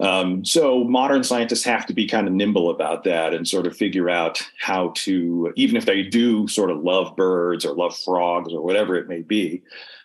Um, 0.00 0.44
so 0.44 0.82
modern 0.82 1.22
scientists 1.22 1.64
have 1.64 1.86
to 1.86 1.94
be 1.94 2.08
kind 2.08 2.26
of 2.26 2.32
nimble 2.32 2.70
about 2.70 3.04
that 3.04 3.32
and 3.32 3.46
sort 3.46 3.68
of 3.68 3.76
figure 3.76 4.10
out 4.10 4.42
how 4.58 4.92
to, 4.96 5.52
even 5.54 5.76
if 5.76 5.86
they 5.86 6.02
do 6.02 6.48
sort 6.48 6.70
of 6.70 6.82
love 6.82 7.14
birds 7.14 7.64
or 7.64 7.74
love 7.74 7.96
frogs 7.96 8.52
or 8.52 8.62
whatever 8.62 8.96
it 8.96 9.06
may 9.06 9.22
be, 9.22 9.62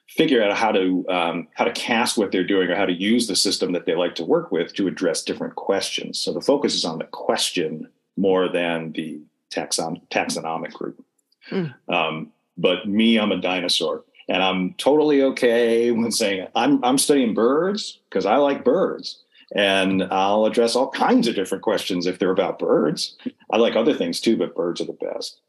figure 0.08 0.44
out 0.44 0.56
how 0.56 0.72
to 0.72 1.06
um, 1.10 1.48
how 1.54 1.66
to 1.66 1.72
cast 1.72 2.18
what 2.18 2.32
they're 2.32 2.44
doing 2.44 2.70
or 2.70 2.76
how 2.76 2.86
to 2.86 2.94
use 2.94 3.28
the 3.28 3.36
system 3.36 3.74
that 3.74 3.86
they 3.86 3.96
like 3.96 4.16
to 4.16 4.26
work 4.26 4.52
with 4.52 4.74
to 4.74 4.88
address 4.88 5.24
different 5.24 5.56
questions. 5.56 6.20
So 6.20 6.34
the 6.34 6.42
focus 6.42 6.74
is 6.74 6.86
on 6.86 7.00
the 7.00 7.06
question 7.06 7.90
more 8.16 8.48
than 8.48 8.94
the 8.94 9.22
taxon 9.52 10.02
taxonomic 10.10 10.74
group. 10.74 11.04
Mm. 11.52 11.74
Um, 11.88 12.32
but 12.58 12.88
me, 12.88 13.20
I'm 13.20 13.32
a 13.32 13.42
dinosaur, 13.42 14.04
and 14.28 14.42
I'm 14.42 14.74
totally 14.76 15.22
okay 15.22 15.92
when 15.92 16.12
saying 16.12 16.48
I'm 16.56 16.84
I'm 16.84 16.98
studying 16.98 17.34
birds 17.34 18.00
because 18.10 18.26
I 18.26 18.38
like 18.38 18.64
birds. 18.64 19.24
And 19.56 20.04
I'll 20.12 20.46
address 20.46 20.76
all 20.76 20.90
kinds 20.90 21.26
of 21.26 21.36
different 21.36 21.64
questions 21.64 22.06
if 22.06 22.20
they're 22.20 22.32
about 22.32 22.60
birds. 22.60 23.16
I 23.50 23.56
like 23.56 23.78
other 23.78 23.94
things 23.94 24.20
too, 24.20 24.36
but 24.36 24.58
birds 24.58 24.82
are 24.82 24.86
the 24.86 24.92
best. 24.92 25.40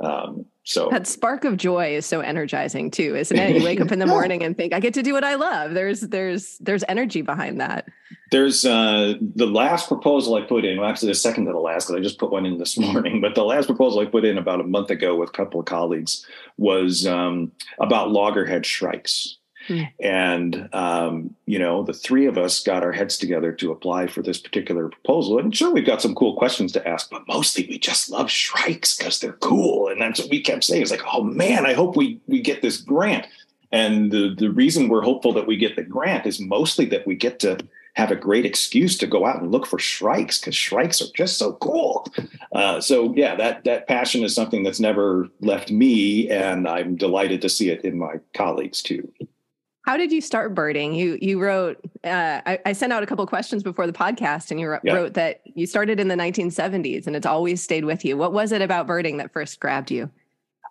Um, 0.00 0.46
so 0.64 0.90
that 0.90 1.06
spark 1.06 1.44
of 1.44 1.56
joy 1.56 1.94
is 1.94 2.04
so 2.04 2.20
energizing 2.20 2.90
too, 2.90 3.16
isn't 3.16 3.36
it? 3.36 3.56
You 3.56 3.64
wake 3.64 3.80
up 3.80 3.90
in 3.90 3.98
the 3.98 4.06
morning 4.16 4.42
and 4.42 4.56
think, 4.56 4.74
I 4.74 4.80
get 4.80 4.94
to 4.94 5.02
do 5.02 5.12
what 5.14 5.24
I 5.24 5.34
love. 5.34 5.72
There's 5.72 6.02
there's 6.02 6.58
there's 6.58 6.84
energy 6.88 7.22
behind 7.22 7.60
that. 7.60 7.88
There's 8.30 8.66
uh 8.66 9.14
the 9.20 9.46
last 9.46 9.88
proposal 9.88 10.34
I 10.34 10.42
put 10.42 10.66
in, 10.66 10.78
well, 10.78 10.88
actually 10.88 11.08
the 11.08 11.14
second 11.14 11.46
to 11.46 11.52
the 11.52 11.58
last, 11.58 11.86
because 11.86 11.98
I 11.98 12.02
just 12.02 12.18
put 12.18 12.30
one 12.30 12.44
in 12.44 12.58
this 12.58 12.78
morning, 12.78 13.20
but 13.20 13.34
the 13.34 13.44
last 13.44 13.66
proposal 13.66 14.00
I 14.00 14.04
put 14.04 14.26
in 14.26 14.36
about 14.36 14.60
a 14.60 14.64
month 14.64 14.90
ago 14.90 15.16
with 15.16 15.30
a 15.30 15.32
couple 15.32 15.58
of 15.58 15.66
colleagues 15.66 16.26
was 16.58 17.06
um, 17.06 17.50
about 17.80 18.10
loggerhead 18.10 18.66
shrikes. 18.66 19.37
Hmm. 19.68 19.82
And, 20.00 20.68
um, 20.72 21.34
you 21.44 21.58
know, 21.58 21.82
the 21.82 21.92
three 21.92 22.26
of 22.26 22.38
us 22.38 22.62
got 22.62 22.82
our 22.82 22.92
heads 22.92 23.18
together 23.18 23.52
to 23.52 23.70
apply 23.70 24.06
for 24.06 24.22
this 24.22 24.38
particular 24.38 24.88
proposal. 24.88 25.38
And 25.38 25.54
sure, 25.54 25.72
we've 25.72 25.86
got 25.86 26.02
some 26.02 26.14
cool 26.14 26.36
questions 26.36 26.72
to 26.72 26.88
ask, 26.88 27.10
but 27.10 27.28
mostly 27.28 27.66
we 27.68 27.78
just 27.78 28.10
love 28.10 28.30
shrikes 28.30 28.96
because 28.96 29.20
they're 29.20 29.32
cool. 29.34 29.88
And 29.88 30.00
that's 30.00 30.20
what 30.20 30.30
we 30.30 30.40
kept 30.40 30.64
saying. 30.64 30.82
It's 30.82 30.90
like, 30.90 31.04
oh 31.12 31.22
man, 31.22 31.66
I 31.66 31.74
hope 31.74 31.96
we, 31.96 32.18
we 32.26 32.40
get 32.40 32.62
this 32.62 32.78
grant. 32.78 33.26
And 33.70 34.10
the, 34.10 34.34
the 34.36 34.50
reason 34.50 34.88
we're 34.88 35.02
hopeful 35.02 35.34
that 35.34 35.46
we 35.46 35.56
get 35.56 35.76
the 35.76 35.82
grant 35.82 36.24
is 36.24 36.40
mostly 36.40 36.86
that 36.86 37.06
we 37.06 37.14
get 37.14 37.38
to 37.40 37.58
have 37.98 38.10
a 38.10 38.16
great 38.16 38.46
excuse 38.46 38.96
to 38.96 39.06
go 39.06 39.26
out 39.26 39.42
and 39.42 39.50
look 39.50 39.66
for 39.66 39.78
shrikes 39.78 40.38
because 40.38 40.54
shrikes 40.54 41.02
are 41.02 41.12
just 41.14 41.36
so 41.36 41.54
cool. 41.54 42.06
Uh, 42.52 42.80
so 42.80 43.12
yeah, 43.14 43.34
that 43.34 43.64
that 43.64 43.88
passion 43.88 44.22
is 44.22 44.34
something 44.34 44.62
that's 44.62 44.80
never 44.80 45.28
left 45.40 45.70
me, 45.70 46.30
and 46.30 46.68
I'm 46.68 46.96
delighted 46.96 47.42
to 47.42 47.48
see 47.48 47.70
it 47.70 47.84
in 47.84 47.98
my 47.98 48.20
colleagues 48.34 48.82
too. 48.82 49.12
How 49.88 49.96
did 49.96 50.12
you 50.12 50.20
start 50.20 50.54
birding? 50.54 50.92
You 50.92 51.16
you 51.22 51.40
wrote. 51.40 51.78
Uh, 52.04 52.42
I, 52.44 52.58
I, 52.66 52.72
sent 52.74 52.92
out 52.92 53.02
a 53.02 53.06
couple 53.06 53.26
questions 53.26 53.62
before 53.62 53.86
the 53.86 53.92
podcast, 53.94 54.50
and 54.50 54.60
you 54.60 54.68
wrote, 54.68 54.82
yeah. 54.84 54.92
wrote 54.92 55.14
that 55.14 55.40
you 55.46 55.66
started 55.66 55.98
in 55.98 56.08
the 56.08 56.14
1970s, 56.14 57.06
and 57.06 57.16
it's 57.16 57.24
always 57.24 57.62
stayed 57.62 57.86
with 57.86 58.04
you. 58.04 58.14
What 58.18 58.34
was 58.34 58.52
it 58.52 58.60
about 58.60 58.86
birding 58.86 59.16
that 59.16 59.32
first 59.32 59.60
grabbed 59.60 59.90
you? 59.90 60.10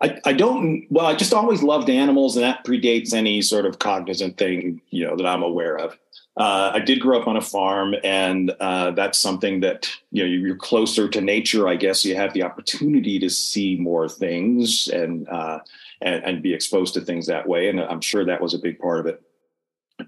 I, 0.04 0.20
I 0.24 0.34
don't. 0.34 0.86
Well, 0.92 1.08
I 1.08 1.16
just 1.16 1.34
always 1.34 1.64
loved 1.64 1.90
animals, 1.90 2.36
and 2.36 2.44
that 2.44 2.64
predates 2.64 3.12
any 3.12 3.42
sort 3.42 3.66
of 3.66 3.80
cognizant 3.80 4.38
thing 4.38 4.82
you 4.92 5.08
know 5.08 5.16
that 5.16 5.26
I'm 5.26 5.42
aware 5.42 5.80
of. 5.80 5.98
Uh, 6.38 6.74
I 6.76 6.80
did 6.80 7.00
grow 7.00 7.20
up 7.20 7.28
on 7.28 7.38
a 7.38 7.42
farm, 7.42 7.96
and 8.04 8.52
uh, 8.60 8.92
that's 8.92 9.18
something 9.18 9.62
that 9.62 9.90
you 10.12 10.24
know 10.24 10.30
you're 10.30 10.56
closer 10.58 11.10
to 11.10 11.22
nature. 11.22 11.68
I 11.68 11.76
guess 11.76 12.06
you 12.06 12.16
have 12.16 12.34
the 12.34 12.44
opportunity 12.44 13.18
to 13.18 13.32
see 13.32 13.78
more 13.78 14.08
things, 14.08 14.88
and 14.90 15.28
uh, 15.28 15.62
and, 16.02 16.24
and 16.24 16.44
be 16.44 16.54
exposed 16.54 16.94
to 16.94 17.02
things 17.02 17.28
that 17.28 17.48
way. 17.48 17.70
And 17.70 17.80
I'm 17.80 18.02
sure 18.02 18.26
that 18.26 18.42
was 18.42 18.54
a 18.54 18.60
big 18.60 18.80
part 18.80 19.00
of 19.00 19.06
it. 19.06 19.22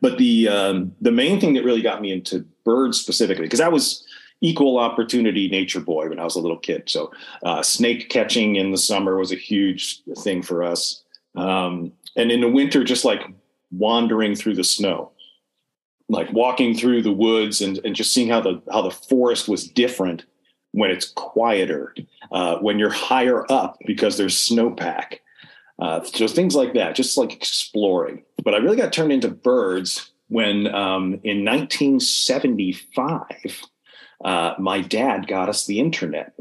But 0.02 0.18
the 0.18 0.48
um, 0.48 0.96
the 1.02 1.12
main 1.12 1.40
thing 1.40 1.54
that 1.56 1.64
really 1.64 1.82
got 1.82 2.02
me 2.02 2.12
into 2.12 2.46
birds 2.64 3.00
specifically, 3.00 3.46
because 3.46 3.62
I 3.62 3.70
was 3.70 4.06
equal 4.42 4.78
opportunity 4.78 5.50
nature 5.50 5.80
boy 5.80 6.08
when 6.10 6.20
I 6.20 6.24
was 6.24 6.36
a 6.36 6.40
little 6.40 6.58
kid. 6.58 6.84
So 6.90 7.12
uh, 7.44 7.62
snake 7.62 8.10
catching 8.10 8.56
in 8.56 8.72
the 8.72 8.78
summer 8.78 9.18
was 9.18 9.32
a 9.32 9.36
huge 9.36 10.02
thing 10.20 10.42
for 10.42 10.64
us. 10.64 11.04
Um, 11.36 11.92
and 12.16 12.32
in 12.32 12.42
the 12.42 12.50
winter, 12.50 12.84
just 12.84 13.04
like 13.04 13.22
wandering 13.72 14.36
through 14.36 14.56
the 14.56 14.64
snow, 14.64 15.12
like 16.08 16.32
walking 16.32 16.76
through 16.76 17.02
the 17.02 17.12
woods 17.12 17.62
and, 17.62 17.80
and 17.84 17.96
just 17.96 18.14
seeing 18.14 18.30
how 18.30 18.42
the 18.42 18.62
how 18.72 18.82
the 18.82 18.92
forest 18.92 19.48
was 19.48 19.68
different 19.68 20.26
when 20.72 20.92
it's 20.92 21.10
quieter, 21.10 21.96
uh, 22.32 22.58
when 22.58 22.78
you're 22.78 22.90
higher 22.92 23.52
up 23.52 23.78
because 23.86 24.18
there's 24.18 24.38
snowpack. 24.38 25.18
Uh, 25.80 26.04
so 26.04 26.28
things 26.28 26.56
like 26.56 26.74
that, 26.74 26.96
just 26.96 27.18
like 27.18 27.34
exploring. 27.34 28.24
But 28.44 28.54
I 28.54 28.58
really 28.58 28.78
got 28.78 28.92
turned 28.92 29.12
into 29.12 29.30
birds 29.30 30.12
when 30.28 30.68
um, 30.68 31.20
in 31.24 31.46
1975, 31.46 33.24
uh, 34.24 34.54
my 34.60 34.82
dad 34.82 35.28
got 35.28 35.50
us 35.50 35.66
the 35.66 35.80
internet. 35.80 36.34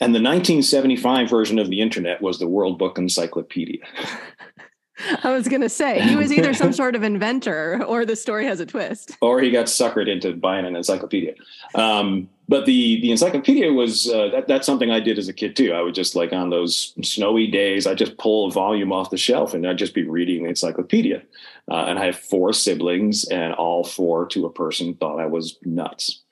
And 0.00 0.14
the 0.14 0.22
1975 0.22 1.28
version 1.28 1.58
of 1.58 1.68
the 1.68 1.82
internet 1.82 2.22
was 2.22 2.38
the 2.38 2.48
World 2.48 2.78
Book 2.78 2.96
Encyclopedia. 2.96 3.84
I 5.24 5.32
was 5.32 5.48
going 5.48 5.62
to 5.62 5.68
say 5.68 6.00
he 6.00 6.16
was 6.16 6.32
either 6.32 6.54
some 6.54 6.72
sort 6.72 6.94
of 6.94 7.02
inventor 7.02 7.84
or 7.84 8.06
the 8.06 8.16
story 8.16 8.46
has 8.46 8.60
a 8.60 8.66
twist. 8.66 9.18
Or 9.20 9.40
he 9.40 9.50
got 9.50 9.66
suckered 9.66 10.08
into 10.08 10.32
buying 10.32 10.64
an 10.64 10.76
encyclopedia. 10.76 11.34
Um, 11.74 12.30
but 12.48 12.66
the 12.66 13.00
the 13.00 13.10
encyclopedia 13.10 13.72
was 13.72 14.10
uh, 14.10 14.28
that, 14.28 14.48
that's 14.48 14.66
something 14.66 14.90
I 14.90 15.00
did 15.00 15.18
as 15.18 15.28
a 15.28 15.32
kid 15.32 15.56
too. 15.56 15.72
I 15.72 15.82
would 15.82 15.94
just 15.94 16.14
like 16.14 16.32
on 16.32 16.50
those 16.50 16.94
snowy 17.02 17.46
days, 17.46 17.86
I 17.86 17.94
just 17.94 18.18
pull 18.18 18.48
a 18.48 18.50
volume 18.50 18.92
off 18.92 19.10
the 19.10 19.16
shelf 19.16 19.54
and 19.54 19.66
I'd 19.66 19.78
just 19.78 19.94
be 19.94 20.02
reading 20.02 20.42
the 20.42 20.48
encyclopedia. 20.48 21.22
Uh, 21.70 21.84
and 21.86 21.98
I 21.98 22.06
have 22.06 22.18
four 22.18 22.52
siblings, 22.52 23.24
and 23.24 23.54
all 23.54 23.84
four 23.84 24.26
to 24.26 24.46
a 24.46 24.52
person 24.52 24.94
thought 24.94 25.20
I 25.20 25.26
was 25.26 25.58
nuts. 25.64 26.22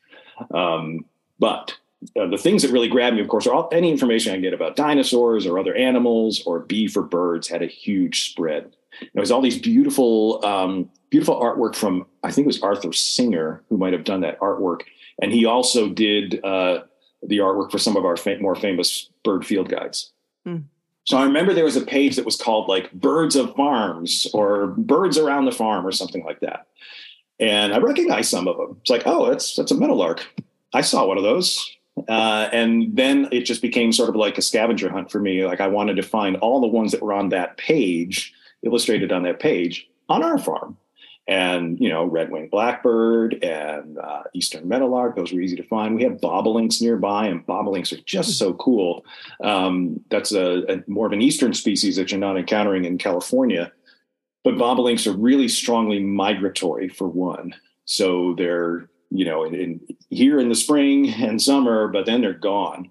Um, 0.53 1.05
but 1.39 1.77
uh, 2.19 2.27
the 2.27 2.39
things 2.39 2.63
that 2.63 2.73
really 2.73 2.89
grabbed 2.89 3.17
me, 3.17 3.23
of 3.23 3.29
course, 3.29 3.47
are 3.47 3.55
all, 3.55 3.69
any 3.73 3.91
information 3.91 4.33
I 4.33 4.37
can 4.37 4.43
get 4.43 4.55
about 4.55 4.75
dinosaurs 4.75 5.47
or 5.47 5.59
other 5.59 5.75
animals 5.75 6.43
or 6.47 6.61
B 6.61 6.89
for 6.89 7.03
birds 7.03 7.47
had 7.47 7.63
a 7.63 7.67
huge 7.67 8.31
spread. 8.31 8.75
There 9.01 9.21
was 9.21 9.31
all 9.31 9.41
these 9.41 9.59
beautiful, 9.59 10.45
um, 10.45 10.91
beautiful 11.11 11.41
artwork 11.41 11.77
from 11.77 12.07
I 12.23 12.33
think 12.33 12.47
it 12.47 12.49
was 12.49 12.63
Arthur 12.63 12.93
Singer 12.93 13.63
who 13.69 13.77
might 13.77 13.93
have 13.93 14.05
done 14.05 14.23
that 14.23 14.41
artwork, 14.41 14.83
and 15.21 15.33
he 15.33 15.45
also 15.45 15.89
did 15.89 16.43
uh, 16.45 16.81
the 17.23 17.39
artwork 17.39 17.71
for 17.71 17.79
some 17.79 17.97
of 17.97 18.05
our 18.05 18.17
more 18.41 18.57
famous 18.57 19.11
bird 19.25 19.47
field 19.47 19.69
guides. 19.69 20.13
Mm. 20.47 20.65
So 21.05 21.17
I 21.17 21.25
remember 21.25 21.55
there 21.55 21.65
was 21.65 21.77
a 21.77 21.85
page 21.85 22.17
that 22.17 22.25
was 22.25 22.37
called 22.37 22.69
like 22.69 22.93
"Birds 22.93 23.37
of 23.37 23.55
Farms" 23.55 24.27
or 24.33 24.69
"Birds 24.69 25.19
Around 25.19 25.47
the 25.47 25.53
Farm" 25.53 25.87
or 25.87 25.93
something 25.93 26.25
like 26.25 26.41
that, 26.41 26.67
and 27.39 27.73
I 27.73 27.79
recognized 27.79 28.31
some 28.31 28.49
of 28.49 28.57
them. 28.57 28.77
It's 28.81 28.91
like, 28.91 29.03
oh, 29.07 29.31
that's 29.31 29.57
that's 29.57 29.73
a 29.73 29.77
meadowlark. 29.77 30.27
I 30.73 30.83
saw 30.83 31.07
one 31.07 31.19
of 31.19 31.25
those. 31.25 31.77
Uh, 32.09 32.49
and 32.53 32.97
then 32.97 33.29
it 33.31 33.43
just 33.43 33.61
became 33.61 33.93
sort 33.93 34.09
of 34.09 34.17
like 34.17 34.39
a 34.39 34.43
scavenger 34.43 34.89
hunt 34.91 35.11
for 35.11 35.21
me. 35.21 35.45
Like 35.45 35.61
I 35.61 35.67
wanted 35.67 35.97
to 35.97 36.03
find 36.03 36.37
all 36.37 36.61
the 36.61 36.67
ones 36.67 36.93
that 36.93 37.03
were 37.03 37.13
on 37.13 37.29
that 37.31 37.57
page, 37.57 38.33
illustrated 38.63 39.13
on 39.13 39.25
that 39.25 39.41
page, 39.41 39.89
on 40.09 40.23
our 40.23 40.39
farm. 40.39 40.77
And 41.29 41.79
you 41.79 41.89
know, 41.89 42.05
red-winged 42.05 42.51
blackbird 42.51 43.45
and 43.45 43.99
uh, 43.99 44.23
eastern 44.35 44.67
meadowlark; 44.67 45.15
those 45.15 45.33
were 45.33 45.41
easy 45.41 45.57
to 45.57 45.63
find. 45.63 45.95
We 45.95 46.03
have 46.03 46.15
bobolinks 46.15 46.83
nearby, 46.83 47.27
and 47.27 47.47
bobolinks 47.47 47.93
are 47.97 48.03
just 48.05 48.37
so 48.39 48.55
cool. 48.55 49.05
Um, 49.43 50.01
that's 50.11 50.33
a, 50.33 50.65
a 50.73 50.83
more 50.89 51.07
of 51.07 51.13
an 51.13 51.23
eastern 51.23 51.55
species 51.55 51.97
that 51.97 52.11
you're 52.11 52.21
not 52.21 52.37
encountering 52.37 52.85
in 52.85 52.99
California. 52.99 53.71
But 54.43 54.55
bobolinks 54.55 55.07
are 55.07 55.17
really 55.17 55.49
strongly 55.49 56.01
migratory 56.01 56.89
for 56.89 57.07
one. 57.07 57.55
So 57.85 58.35
they're 58.39 58.89
you 59.11 59.25
know, 59.25 59.45
in, 59.45 59.55
in, 59.55 59.81
here 60.09 60.39
in 60.39 60.49
the 60.49 60.55
spring 60.55 61.13
and 61.13 61.43
summer, 61.43 61.89
but 61.89 62.07
then 62.07 62.21
they're 62.21 62.33
gone. 62.33 62.91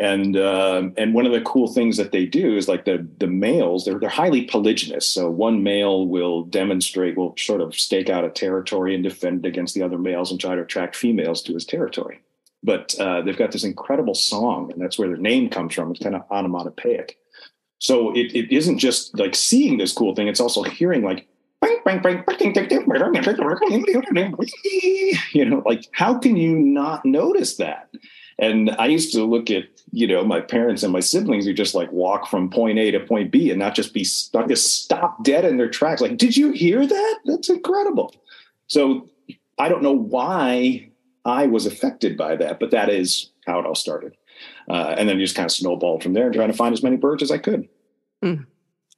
And 0.00 0.36
uh, 0.36 0.90
and 0.96 1.12
one 1.12 1.26
of 1.26 1.32
the 1.32 1.40
cool 1.40 1.66
things 1.66 1.96
that 1.96 2.12
they 2.12 2.24
do 2.24 2.56
is 2.56 2.68
like 2.68 2.84
the 2.84 3.06
the 3.18 3.26
males 3.26 3.84
they're 3.84 3.98
they're 3.98 4.08
highly 4.08 4.46
polygynous. 4.46 5.02
So 5.02 5.28
one 5.28 5.64
male 5.64 6.06
will 6.06 6.44
demonstrate, 6.44 7.16
will 7.16 7.34
sort 7.36 7.60
of 7.60 7.74
stake 7.74 8.08
out 8.08 8.24
a 8.24 8.30
territory 8.30 8.94
and 8.94 9.02
defend 9.02 9.44
against 9.44 9.74
the 9.74 9.82
other 9.82 9.98
males 9.98 10.30
and 10.30 10.40
try 10.40 10.54
to 10.54 10.62
attract 10.62 10.94
females 10.94 11.42
to 11.42 11.54
his 11.54 11.64
territory. 11.64 12.20
But 12.62 12.94
uh, 13.00 13.22
they've 13.22 13.36
got 13.36 13.50
this 13.50 13.64
incredible 13.64 14.14
song, 14.14 14.70
and 14.72 14.80
that's 14.80 14.98
where 14.98 15.08
their 15.08 15.16
name 15.16 15.50
comes 15.50 15.74
from. 15.74 15.90
It's 15.90 16.00
kind 16.00 16.14
of 16.14 16.22
onomatopoeic. 16.30 17.16
So 17.80 18.12
it, 18.12 18.34
it 18.34 18.54
isn't 18.54 18.78
just 18.78 19.18
like 19.18 19.34
seeing 19.34 19.78
this 19.78 19.92
cool 19.92 20.14
thing; 20.14 20.28
it's 20.28 20.40
also 20.40 20.62
hearing 20.62 21.02
like 21.02 21.26
you 25.32 25.44
know, 25.44 25.62
like 25.66 25.88
how 25.90 26.18
can 26.18 26.36
you 26.36 26.56
not 26.56 27.04
notice 27.04 27.56
that? 27.56 27.88
And 28.38 28.70
I 28.78 28.86
used 28.86 29.12
to 29.14 29.24
look 29.24 29.50
at, 29.50 29.64
you 29.90 30.06
know, 30.06 30.22
my 30.24 30.40
parents 30.40 30.82
and 30.82 30.92
my 30.92 31.00
siblings 31.00 31.44
who 31.44 31.52
just 31.52 31.74
like 31.74 31.90
walk 31.90 32.28
from 32.28 32.50
point 32.50 32.78
A 32.78 32.90
to 32.92 33.00
point 33.00 33.32
B 33.32 33.50
and 33.50 33.58
not 33.58 33.74
just 33.74 33.92
be 33.92 34.04
stuck, 34.04 34.48
just 34.48 34.84
stop 34.84 35.24
dead 35.24 35.44
in 35.44 35.56
their 35.56 35.68
tracks. 35.68 36.00
Like, 36.00 36.16
did 36.16 36.36
you 36.36 36.52
hear 36.52 36.86
that? 36.86 37.18
That's 37.24 37.48
incredible. 37.48 38.14
So 38.68 39.08
I 39.58 39.68
don't 39.68 39.82
know 39.82 39.96
why 39.96 40.90
I 41.24 41.46
was 41.46 41.66
affected 41.66 42.16
by 42.16 42.36
that, 42.36 42.60
but 42.60 42.70
that 42.70 42.88
is 42.88 43.30
how 43.46 43.58
it 43.58 43.66
all 43.66 43.74
started. 43.74 44.16
Uh, 44.70 44.94
and 44.96 45.08
then 45.08 45.18
just 45.18 45.34
kind 45.34 45.46
of 45.46 45.52
snowballed 45.52 46.02
from 46.02 46.12
there, 46.12 46.26
and 46.26 46.34
trying 46.34 46.50
to 46.50 46.56
find 46.56 46.72
as 46.72 46.82
many 46.82 46.96
birds 46.96 47.24
as 47.24 47.32
I 47.32 47.38
could. 47.38 47.68
Mm. 48.22 48.46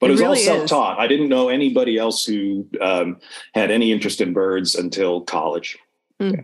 But 0.00 0.06
it, 0.06 0.10
it 0.10 0.12
was 0.12 0.20
really 0.20 0.38
all 0.38 0.44
self-taught. 0.44 0.98
I 0.98 1.06
didn't 1.06 1.30
know 1.30 1.48
anybody 1.48 1.96
else 1.96 2.26
who 2.26 2.66
um, 2.80 3.18
had 3.54 3.70
any 3.70 3.90
interest 3.90 4.20
in 4.20 4.34
birds 4.34 4.74
until 4.74 5.22
college. 5.22 5.78
Mm. 6.20 6.36
Yeah. 6.36 6.42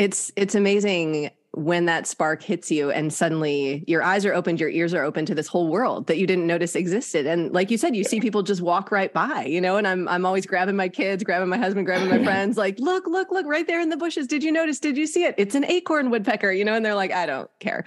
It's 0.00 0.32
it's 0.34 0.54
amazing 0.54 1.28
when 1.52 1.86
that 1.86 2.06
spark 2.06 2.42
hits 2.42 2.70
you 2.70 2.90
and 2.90 3.12
suddenly 3.12 3.84
your 3.88 4.02
eyes 4.02 4.24
are 4.24 4.32
opened, 4.32 4.60
your 4.60 4.70
ears 4.70 4.94
are 4.94 5.02
open 5.02 5.26
to 5.26 5.34
this 5.34 5.48
whole 5.48 5.68
world 5.68 6.06
that 6.06 6.16
you 6.16 6.26
didn't 6.26 6.46
notice 6.46 6.76
existed. 6.76 7.26
And 7.26 7.52
like 7.52 7.70
you 7.70 7.78
said, 7.78 7.96
you 7.96 8.04
see 8.04 8.20
people 8.20 8.42
just 8.42 8.60
walk 8.60 8.92
right 8.92 9.12
by, 9.12 9.44
you 9.46 9.60
know, 9.60 9.76
and 9.76 9.86
I'm 9.86 10.06
I'm 10.06 10.24
always 10.24 10.46
grabbing 10.46 10.76
my 10.76 10.88
kids, 10.88 11.24
grabbing 11.24 11.48
my 11.48 11.56
husband, 11.56 11.86
grabbing 11.86 12.08
my 12.08 12.22
friends, 12.30 12.56
like, 12.56 12.78
look, 12.78 13.06
look, 13.06 13.32
look, 13.32 13.46
right 13.46 13.66
there 13.66 13.80
in 13.80 13.88
the 13.88 13.96
bushes. 13.96 14.26
Did 14.26 14.44
you 14.44 14.52
notice? 14.52 14.78
Did 14.78 14.96
you 14.96 15.06
see 15.06 15.24
it? 15.24 15.34
It's 15.38 15.54
an 15.54 15.64
acorn 15.64 16.10
woodpecker, 16.10 16.52
you 16.52 16.64
know, 16.64 16.74
and 16.74 16.84
they're 16.84 16.94
like, 16.94 17.12
I 17.12 17.26
don't 17.26 17.50
care. 17.58 17.84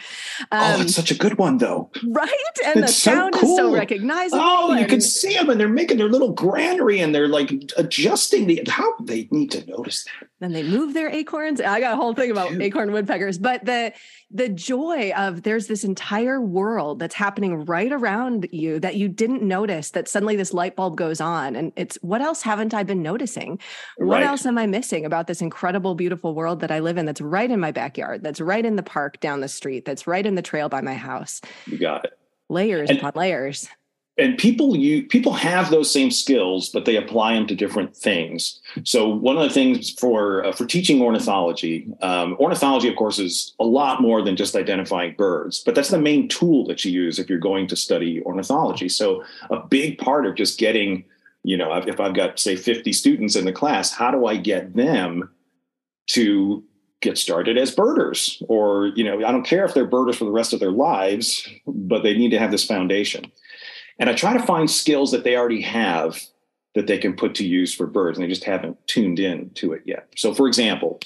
Oh, 0.51 0.57
um, 0.57 0.79
oh, 0.79 0.83
it's 0.83 0.95
such 0.95 1.11
a 1.11 1.15
good 1.15 1.37
one 1.37 1.57
though. 1.57 1.89
Right. 2.07 2.29
And 2.65 2.83
it's 2.83 2.93
the 2.93 3.11
sound 3.11 3.35
so 3.35 3.41
cool. 3.41 3.51
is 3.51 3.57
so 3.57 3.73
recognizable. 3.73 4.43
Oh, 4.43 4.73
you 4.73 4.87
can 4.87 5.01
see 5.01 5.33
them 5.33 5.49
and 5.49 5.59
they're 5.59 5.69
making 5.69 5.97
their 5.97 6.09
little 6.09 6.33
granary 6.33 6.99
and 6.99 7.15
they're 7.15 7.27
like 7.27 7.51
adjusting 7.77 8.47
the 8.47 8.61
how 8.67 8.93
they 9.01 9.27
need 9.31 9.51
to 9.51 9.65
notice 9.65 10.03
that. 10.03 10.27
Then 10.39 10.51
they 10.51 10.63
move 10.63 10.93
their 10.93 11.09
acorns. 11.09 11.61
I 11.61 11.79
got 11.79 11.93
a 11.93 11.95
whole 11.95 12.13
thing 12.13 12.29
about 12.29 12.49
Dude. 12.49 12.61
acorn 12.61 12.91
woodpeckers, 12.91 13.37
but 13.37 13.52
the 13.63 13.93
the 14.31 14.49
joy 14.49 15.11
of 15.15 15.43
there's 15.43 15.67
this 15.67 15.83
entire 15.83 16.41
world 16.41 16.99
that's 16.99 17.15
happening 17.15 17.65
right 17.65 17.91
around 17.91 18.47
you 18.51 18.79
that 18.79 18.95
you 18.95 19.07
didn't 19.07 19.41
notice 19.41 19.91
that 19.91 20.07
suddenly 20.07 20.35
this 20.35 20.53
light 20.53 20.75
bulb 20.75 20.95
goes 20.95 21.21
on 21.21 21.55
and 21.55 21.71
it's 21.75 21.97
what 22.01 22.21
else 22.21 22.41
haven't 22.41 22.73
i 22.73 22.83
been 22.83 23.01
noticing? 23.01 23.59
Right. 23.97 24.07
what 24.07 24.23
else 24.23 24.45
am 24.45 24.57
i 24.57 24.65
missing 24.65 25.05
about 25.05 25.27
this 25.27 25.41
incredible 25.41 25.95
beautiful 25.95 26.33
world 26.33 26.59
that 26.61 26.71
i 26.71 26.79
live 26.79 26.97
in 26.97 27.05
that's 27.05 27.21
right 27.21 27.49
in 27.49 27.59
my 27.59 27.71
backyard 27.71 28.23
that's 28.23 28.41
right 28.41 28.65
in 28.65 28.75
the 28.75 28.83
park 28.83 29.19
down 29.19 29.41
the 29.41 29.47
street 29.47 29.85
that's 29.85 30.07
right 30.07 30.25
in 30.25 30.35
the 30.35 30.41
trail 30.41 30.69
by 30.69 30.81
my 30.81 30.93
house? 30.93 31.41
You 31.65 31.77
got 31.77 32.05
it. 32.05 32.17
Layers 32.49 32.89
and, 32.89 32.99
upon 32.99 33.13
layers 33.15 33.67
and 34.17 34.37
people 34.37 34.75
you 34.75 35.03
people 35.07 35.33
have 35.33 35.71
those 35.71 35.91
same 35.91 36.11
skills 36.11 36.69
but 36.69 36.85
they 36.85 36.95
apply 36.95 37.33
them 37.33 37.47
to 37.47 37.55
different 37.55 37.95
things. 37.95 38.59
So 38.83 39.07
one 39.07 39.37
of 39.37 39.43
the 39.43 39.49
things 39.49 39.91
for 39.91 40.45
uh, 40.45 40.51
for 40.51 40.65
teaching 40.65 41.01
ornithology 41.01 41.87
um, 42.01 42.35
ornithology 42.39 42.87
of 42.87 42.95
course 42.95 43.19
is 43.19 43.53
a 43.59 43.65
lot 43.65 44.01
more 44.01 44.21
than 44.21 44.35
just 44.35 44.55
identifying 44.55 45.15
birds 45.15 45.63
but 45.63 45.75
that's 45.75 45.89
the 45.89 45.99
main 45.99 46.27
tool 46.27 46.65
that 46.67 46.85
you 46.85 46.91
use 46.91 47.19
if 47.19 47.29
you're 47.29 47.39
going 47.39 47.67
to 47.67 47.75
study 47.75 48.21
ornithology. 48.23 48.89
So 48.89 49.23
a 49.49 49.59
big 49.59 49.97
part 49.97 50.25
of 50.25 50.35
just 50.35 50.59
getting 50.59 51.05
you 51.43 51.57
know 51.57 51.73
if 51.75 51.99
i've 51.99 52.13
got 52.13 52.39
say 52.39 52.55
50 52.55 52.93
students 52.93 53.35
in 53.35 53.45
the 53.45 53.51
class 53.51 53.91
how 53.91 54.11
do 54.11 54.25
i 54.27 54.37
get 54.37 54.75
them 54.75 55.29
to 56.07 56.63
get 57.01 57.17
started 57.17 57.57
as 57.57 57.75
birders? 57.75 58.41
Or 58.47 58.87
you 58.95 59.03
know 59.03 59.25
i 59.25 59.31
don't 59.31 59.45
care 59.45 59.65
if 59.65 59.73
they're 59.73 59.85
birders 59.85 60.17
for 60.17 60.25
the 60.25 60.31
rest 60.31 60.53
of 60.53 60.59
their 60.59 60.71
lives 60.71 61.49
but 61.67 62.03
they 62.03 62.15
need 62.15 62.29
to 62.29 62.39
have 62.39 62.51
this 62.51 62.63
foundation 62.63 63.31
and 63.99 64.09
I 64.09 64.13
try 64.13 64.33
to 64.33 64.45
find 64.45 64.69
skills 64.69 65.11
that 65.11 65.23
they 65.23 65.35
already 65.35 65.61
have 65.61 66.19
that 66.75 66.87
they 66.87 66.97
can 66.97 67.15
put 67.15 67.35
to 67.35 67.45
use 67.45 67.73
for 67.73 67.85
birds, 67.85 68.17
and 68.17 68.25
they 68.25 68.29
just 68.29 68.43
haven't 68.43 68.85
tuned 68.87 69.19
in 69.19 69.51
to 69.51 69.73
it 69.73 69.83
yet. 69.85 70.07
So, 70.15 70.33
for 70.33 70.47
example, 70.47 70.99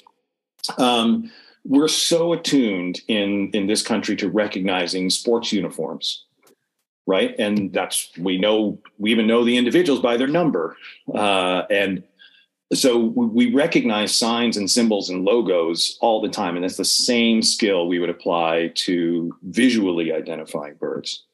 um, 0.78 1.30
we're 1.64 1.88
so 1.88 2.32
attuned 2.32 3.00
in 3.08 3.50
in 3.52 3.66
this 3.66 3.82
country 3.82 4.16
to 4.16 4.28
recognizing 4.28 5.10
sports 5.10 5.52
uniforms, 5.52 6.24
right? 7.06 7.34
And 7.38 7.72
that's 7.72 8.10
we 8.18 8.38
know 8.38 8.78
we 8.98 9.10
even 9.10 9.26
know 9.26 9.44
the 9.44 9.56
individuals 9.56 10.00
by 10.00 10.16
their 10.16 10.28
number, 10.28 10.76
uh, 11.14 11.64
and 11.70 12.02
so 12.74 12.98
we 12.98 13.52
recognize 13.52 14.14
signs 14.14 14.56
and 14.56 14.70
symbols 14.70 15.08
and 15.08 15.24
logos 15.24 15.96
all 16.02 16.20
the 16.20 16.28
time 16.28 16.54
and 16.54 16.62
that's 16.62 16.76
the 16.76 16.84
same 16.84 17.42
skill 17.42 17.88
we 17.88 17.98
would 17.98 18.10
apply 18.10 18.70
to 18.74 19.34
visually 19.42 20.12
identifying 20.12 20.74
birds 20.74 21.24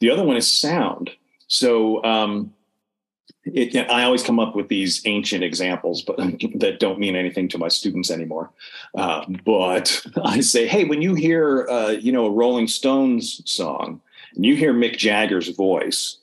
the 0.00 0.10
other 0.10 0.24
one 0.24 0.36
is 0.36 0.50
sound. 0.50 1.10
So 1.48 2.02
um, 2.04 2.52
it, 3.44 3.76
I 3.90 4.04
always 4.04 4.22
come 4.22 4.40
up 4.40 4.56
with 4.56 4.68
these 4.68 5.02
ancient 5.04 5.44
examples, 5.44 6.02
but 6.02 6.16
that 6.56 6.78
don't 6.80 6.98
mean 6.98 7.16
anything 7.16 7.48
to 7.50 7.58
my 7.58 7.68
students 7.68 8.10
anymore. 8.10 8.50
Uh, 8.94 9.24
but 9.44 10.04
I 10.24 10.40
say, 10.40 10.66
hey, 10.66 10.84
when 10.84 11.02
you 11.02 11.14
hear, 11.14 11.68
uh, 11.68 11.90
you 11.90 12.12
know, 12.12 12.26
a 12.26 12.30
Rolling 12.30 12.68
Stones 12.68 13.42
song, 13.44 14.00
and 14.34 14.44
you 14.44 14.56
hear 14.56 14.74
Mick 14.74 14.96
Jagger's 14.96 15.48
voice, 15.48 16.18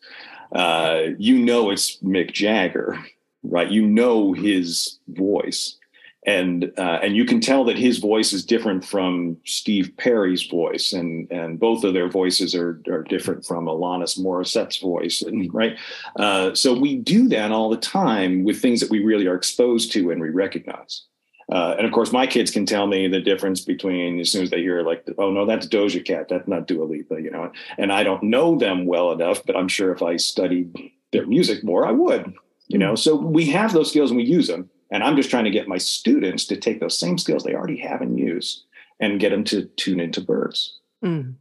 uh, 0.51 1.01
you 1.17 1.39
know 1.39 1.71
it's 1.71 1.97
Mick 1.97 2.31
Jagger, 2.31 3.03
right? 3.43 3.69
You 3.69 3.87
know 3.87 4.33
his 4.33 4.99
voice 5.07 5.77
and 6.25 6.71
uh, 6.77 6.99
and 7.03 7.15
you 7.15 7.25
can 7.25 7.41
tell 7.41 7.65
that 7.65 7.77
his 7.77 7.97
voice 7.97 8.31
is 8.31 8.45
different 8.45 8.85
from 8.85 9.37
Steve 9.45 9.91
Perry's 9.97 10.43
voice, 10.43 10.93
and 10.93 11.29
and 11.31 11.59
both 11.59 11.83
of 11.83 11.93
their 11.93 12.09
voices 12.09 12.55
are 12.55 12.81
are 12.87 13.03
different 13.03 13.45
from 13.45 13.65
Alanis 13.65 14.17
Morissette's 14.17 14.77
voice, 14.77 15.21
and, 15.21 15.53
right? 15.53 15.77
Uh, 16.17 16.53
so 16.53 16.73
we 16.73 16.95
do 16.95 17.27
that 17.29 17.51
all 17.51 17.69
the 17.69 17.77
time 17.77 18.43
with 18.43 18.61
things 18.61 18.79
that 18.79 18.89
we 18.89 19.03
really 19.03 19.27
are 19.27 19.35
exposed 19.35 19.91
to 19.93 20.11
and 20.11 20.21
we 20.21 20.29
recognize. 20.29 21.03
Uh, 21.51 21.75
and 21.77 21.85
of 21.85 21.91
course, 21.91 22.13
my 22.13 22.25
kids 22.25 22.51
can 22.51 22.65
tell 22.65 22.87
me 22.87 23.07
the 23.09 23.19
difference 23.19 23.59
between 23.59 24.19
as 24.19 24.31
soon 24.31 24.43
as 24.43 24.49
they 24.49 24.61
hear 24.61 24.81
like, 24.81 25.05
"Oh 25.17 25.31
no, 25.31 25.45
that's 25.45 25.67
Doja 25.67 26.03
Cat, 26.03 26.29
that's 26.29 26.47
not 26.47 26.67
Dua 26.67 26.85
Lipa," 26.85 27.21
you 27.21 27.31
know. 27.31 27.51
And 27.77 27.91
I 27.91 28.03
don't 28.03 28.23
know 28.23 28.57
them 28.57 28.85
well 28.85 29.11
enough, 29.11 29.45
but 29.45 29.57
I'm 29.57 29.67
sure 29.67 29.91
if 29.91 30.01
I 30.01 30.15
studied 30.15 30.73
their 31.11 31.27
music 31.27 31.63
more, 31.63 31.85
I 31.85 31.91
would, 31.91 32.33
you 32.67 32.77
know. 32.77 32.95
So 32.95 33.15
we 33.15 33.47
have 33.47 33.73
those 33.73 33.89
skills 33.89 34.09
and 34.09 34.17
we 34.17 34.23
use 34.23 34.47
them 34.47 34.69
and 34.93 35.03
I'm 35.03 35.15
just 35.15 35.31
trying 35.31 35.45
to 35.45 35.49
get 35.49 35.67
my 35.67 35.79
students 35.79 36.45
to 36.45 36.55
take 36.55 36.79
those 36.79 36.97
same 36.97 37.17
skills 37.17 37.43
they 37.43 37.55
already 37.55 37.77
have 37.77 38.01
and 38.01 38.17
use 38.17 38.63
and 38.99 39.19
get 39.19 39.31
them 39.31 39.43
to 39.45 39.65
tune 39.75 39.99
into 39.99 40.21
birds. 40.21 40.79
Mm. 41.03 41.33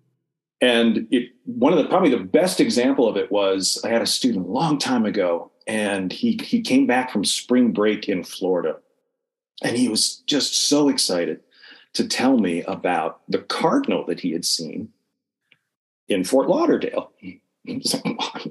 And 0.62 1.06
it, 1.10 1.32
one 1.44 1.72
of 1.72 1.78
the 1.78 1.88
probably 1.88 2.10
the 2.10 2.24
best 2.24 2.60
example 2.60 3.06
of 3.06 3.16
it 3.18 3.30
was 3.30 3.78
I 3.84 3.90
had 3.90 4.00
a 4.00 4.06
student 4.06 4.46
a 4.46 4.50
long 4.50 4.78
time 4.78 5.04
ago, 5.04 5.52
and 5.66 6.10
he 6.10 6.40
he 6.42 6.62
came 6.62 6.86
back 6.86 7.10
from 7.10 7.26
spring 7.26 7.72
break 7.72 8.08
in 8.08 8.24
Florida, 8.24 8.78
and 9.62 9.76
he 9.76 9.88
was 9.88 10.16
just 10.26 10.68
so 10.68 10.88
excited 10.88 11.40
to 11.92 12.08
tell 12.08 12.38
me 12.38 12.62
about 12.62 13.20
the 13.28 13.40
cardinal 13.40 14.06
that 14.06 14.20
he 14.20 14.32
had 14.32 14.46
seen 14.46 14.88
in 16.08 16.24
Fort 16.24 16.48
Lauderdale. 16.48 17.12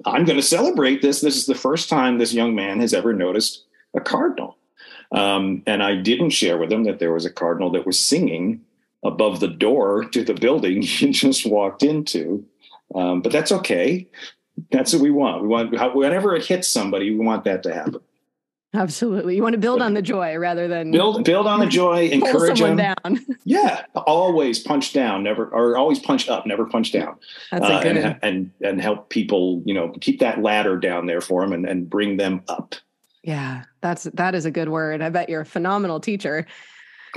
I'm 0.06 0.26
going 0.26 0.38
to 0.38 0.44
celebrate 0.44 1.02
this. 1.02 1.22
This 1.22 1.38
is 1.38 1.48
the 1.48 1.56
first 1.56 1.90
time 1.90 2.18
this 2.18 2.34
young 2.34 2.54
man 2.54 2.80
has 2.82 2.94
ever 2.94 3.14
noticed 3.14 3.66
a 3.96 4.00
cardinal. 4.00 4.58
Um, 5.12 5.64
and 5.66 5.84
I 5.84 5.96
didn't 5.96 6.30
share 6.30 6.58
with 6.58 6.70
them 6.70 6.86
that 6.86 7.00
there 7.00 7.14
was 7.14 7.26
a 7.26 7.32
cardinal 7.32 7.72
that 7.72 7.86
was 7.86 8.00
singing 8.00 8.62
above 9.04 9.40
the 9.40 9.48
door 9.48 10.06
to 10.06 10.24
the 10.24 10.34
building 10.34 10.82
he 10.82 11.12
just 11.12 11.46
walked 11.46 11.84
into. 11.84 12.46
Um, 12.96 13.22
but 13.22 13.32
that's 13.32 13.52
okay. 13.52 14.08
That's 14.72 14.94
what 14.94 15.02
we 15.02 15.12
want. 15.12 15.42
We 15.42 15.48
want 15.48 15.96
whenever 15.96 16.36
it 16.36 16.46
hits 16.46 16.68
somebody, 16.68 17.12
we 17.12 17.26
want 17.26 17.46
that 17.46 17.64
to 17.64 17.74
happen. 17.74 18.02
Absolutely. 18.74 19.36
You 19.36 19.44
want 19.44 19.54
to 19.54 19.60
build 19.60 19.82
on 19.82 19.94
the 19.94 20.02
joy 20.02 20.38
rather 20.38 20.68
than 20.68 20.92
build 20.92 21.26
build 21.26 21.46
on 21.46 21.60
the 21.60 21.66
joy, 21.66 22.08
encourage 22.12 22.60
them. 22.60 22.78
down. 22.78 23.20
yeah, 23.44 23.84
always 23.96 24.60
punch 24.60 24.94
down, 24.94 25.24
never 25.24 25.48
or 25.48 25.76
always 25.76 26.00
punch 26.00 26.30
up, 26.30 26.46
never 26.46 26.66
punch 26.66 26.94
down. 26.94 27.18
That's 27.52 27.66
uh, 27.66 27.84
good 27.84 27.98
and, 27.98 28.20
and 28.22 28.52
and 28.62 28.82
help 28.82 29.10
people, 29.10 29.62
you 29.66 29.74
know, 29.74 29.94
keep 30.00 30.20
that 30.22 30.42
ladder 30.42 30.78
down 30.78 31.06
there 31.06 31.20
for 31.20 31.42
them 31.42 31.52
and, 31.52 31.66
and 31.66 31.90
bring 31.90 32.16
them 32.16 32.44
up. 32.48 32.76
Yeah, 33.24 33.64
that's 33.82 34.06
that 34.06 34.36
is 34.36 34.46
a 34.46 34.52
good 34.52 34.70
word. 34.70 35.02
I 35.02 35.10
bet 35.10 35.30
you're 35.30 35.42
a 35.42 35.46
phenomenal 35.46 36.00
teacher. 36.00 36.48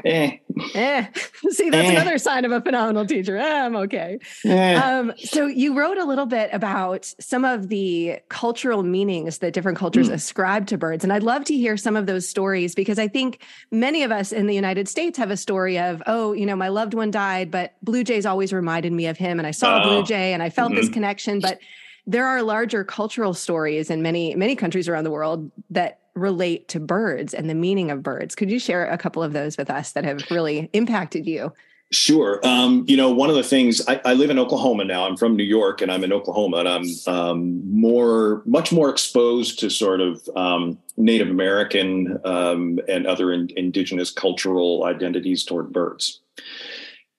Eh. 0.04 0.38
eh. 0.74 1.06
See, 1.50 1.70
that's 1.70 1.88
eh. 1.88 1.92
another 1.92 2.18
sign 2.18 2.44
of 2.44 2.52
a 2.52 2.60
phenomenal 2.60 3.06
teacher. 3.06 3.36
Eh, 3.36 3.64
I'm 3.64 3.76
okay. 3.76 4.18
Eh. 4.44 4.74
Um, 4.74 5.12
so 5.18 5.46
you 5.46 5.78
wrote 5.78 5.98
a 5.98 6.04
little 6.04 6.26
bit 6.26 6.50
about 6.52 7.12
some 7.20 7.44
of 7.44 7.68
the 7.68 8.18
cultural 8.28 8.82
meanings 8.82 9.38
that 9.38 9.52
different 9.52 9.78
cultures 9.78 10.08
mm. 10.08 10.14
ascribe 10.14 10.66
to 10.68 10.78
birds. 10.78 11.04
And 11.04 11.12
I'd 11.12 11.22
love 11.22 11.44
to 11.44 11.54
hear 11.54 11.76
some 11.76 11.96
of 11.96 12.06
those 12.06 12.28
stories 12.28 12.74
because 12.74 12.98
I 12.98 13.08
think 13.08 13.42
many 13.70 14.02
of 14.02 14.10
us 14.10 14.32
in 14.32 14.46
the 14.46 14.54
United 14.54 14.88
States 14.88 15.18
have 15.18 15.30
a 15.30 15.36
story 15.36 15.78
of, 15.78 16.02
oh, 16.06 16.32
you 16.32 16.46
know, 16.46 16.56
my 16.56 16.68
loved 16.68 16.94
one 16.94 17.10
died, 17.10 17.50
but 17.50 17.74
blue 17.82 18.04
jays 18.04 18.26
always 18.26 18.52
reminded 18.52 18.92
me 18.92 19.06
of 19.06 19.16
him. 19.16 19.38
And 19.38 19.46
I 19.46 19.52
saw 19.52 19.80
a 19.80 19.82
blue 19.82 20.02
jay 20.02 20.32
and 20.32 20.42
I 20.42 20.50
felt 20.50 20.72
mm-hmm. 20.72 20.80
this 20.80 20.88
connection. 20.88 21.40
But 21.40 21.58
there 22.06 22.26
are 22.26 22.42
larger 22.42 22.84
cultural 22.84 23.34
stories 23.34 23.90
in 23.90 24.02
many 24.02 24.34
many 24.34 24.54
countries 24.56 24.88
around 24.88 25.04
the 25.04 25.10
world 25.10 25.50
that 25.70 26.00
relate 26.14 26.68
to 26.68 26.78
birds 26.78 27.34
and 27.34 27.50
the 27.50 27.54
meaning 27.54 27.90
of 27.90 28.02
birds 28.02 28.34
could 28.34 28.50
you 28.50 28.58
share 28.58 28.86
a 28.86 28.98
couple 28.98 29.22
of 29.22 29.32
those 29.32 29.56
with 29.56 29.70
us 29.70 29.92
that 29.92 30.04
have 30.04 30.22
really 30.30 30.70
impacted 30.72 31.26
you 31.26 31.52
Sure. 31.94 32.40
Um, 32.44 32.84
you 32.88 32.96
know, 32.96 33.10
one 33.10 33.30
of 33.30 33.36
the 33.36 33.42
things 33.42 33.86
I, 33.86 34.00
I, 34.04 34.14
live 34.14 34.30
in 34.30 34.38
Oklahoma 34.38 34.84
now. 34.84 35.06
I'm 35.06 35.16
from 35.16 35.36
New 35.36 35.44
York, 35.44 35.80
and 35.80 35.92
I'm 35.92 36.02
in 36.02 36.12
Oklahoma, 36.12 36.56
and 36.56 36.68
I'm 36.68 36.84
um, 37.06 37.80
more, 37.80 38.42
much 38.46 38.72
more 38.72 38.90
exposed 38.90 39.60
to 39.60 39.70
sort 39.70 40.00
of 40.00 40.28
um, 40.34 40.78
Native 40.96 41.28
American 41.28 42.18
um, 42.24 42.80
and 42.88 43.06
other 43.06 43.32
in, 43.32 43.48
indigenous 43.56 44.10
cultural 44.10 44.84
identities 44.84 45.44
toward 45.44 45.72
birds. 45.72 46.20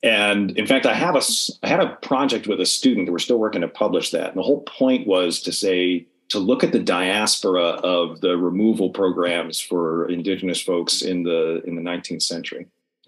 And 0.06 0.52
in 0.52 0.68
fact, 0.68 0.86
I 0.86 0.94
have 0.94 1.16
a 1.16 1.22
I 1.64 1.68
had 1.68 1.82
a 1.82 1.96
project 1.98 2.48
with 2.48 2.62
a 2.62 2.66
student. 2.66 3.12
We're 3.12 3.20
still 3.20 3.40
working 3.40 3.62
to 3.62 3.68
publish 3.68 4.12
that. 4.12 4.30
And 4.30 4.38
the 4.38 4.44
whole 4.44 4.62
point 4.62 5.08
was 5.08 5.42
to 5.42 5.52
say, 5.52 6.06
to 6.30 6.40
look 6.40 6.64
at 6.64 6.72
the 6.72 6.80
diaspora 6.80 7.64
of 7.64 8.22
the 8.22 8.38
removal 8.38 8.90
programs 8.90 9.60
for 9.60 10.10
indigenous 10.10 10.62
folks 10.62 11.02
in 11.02 11.24
the 11.24 11.62
in 11.66 11.76
the 11.76 11.82
19th 11.82 12.24
century 12.24 12.68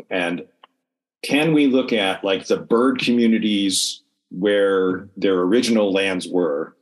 and 0.10 0.46
can 1.24 1.54
we 1.54 1.68
look 1.68 1.92
at 1.92 2.24
like 2.24 2.46
the 2.46 2.58
bird 2.58 3.00
communities 3.00 4.04
where 4.30 5.10
their 5.18 5.40
original 5.40 5.92
lands 5.92 6.28
were 6.28 6.76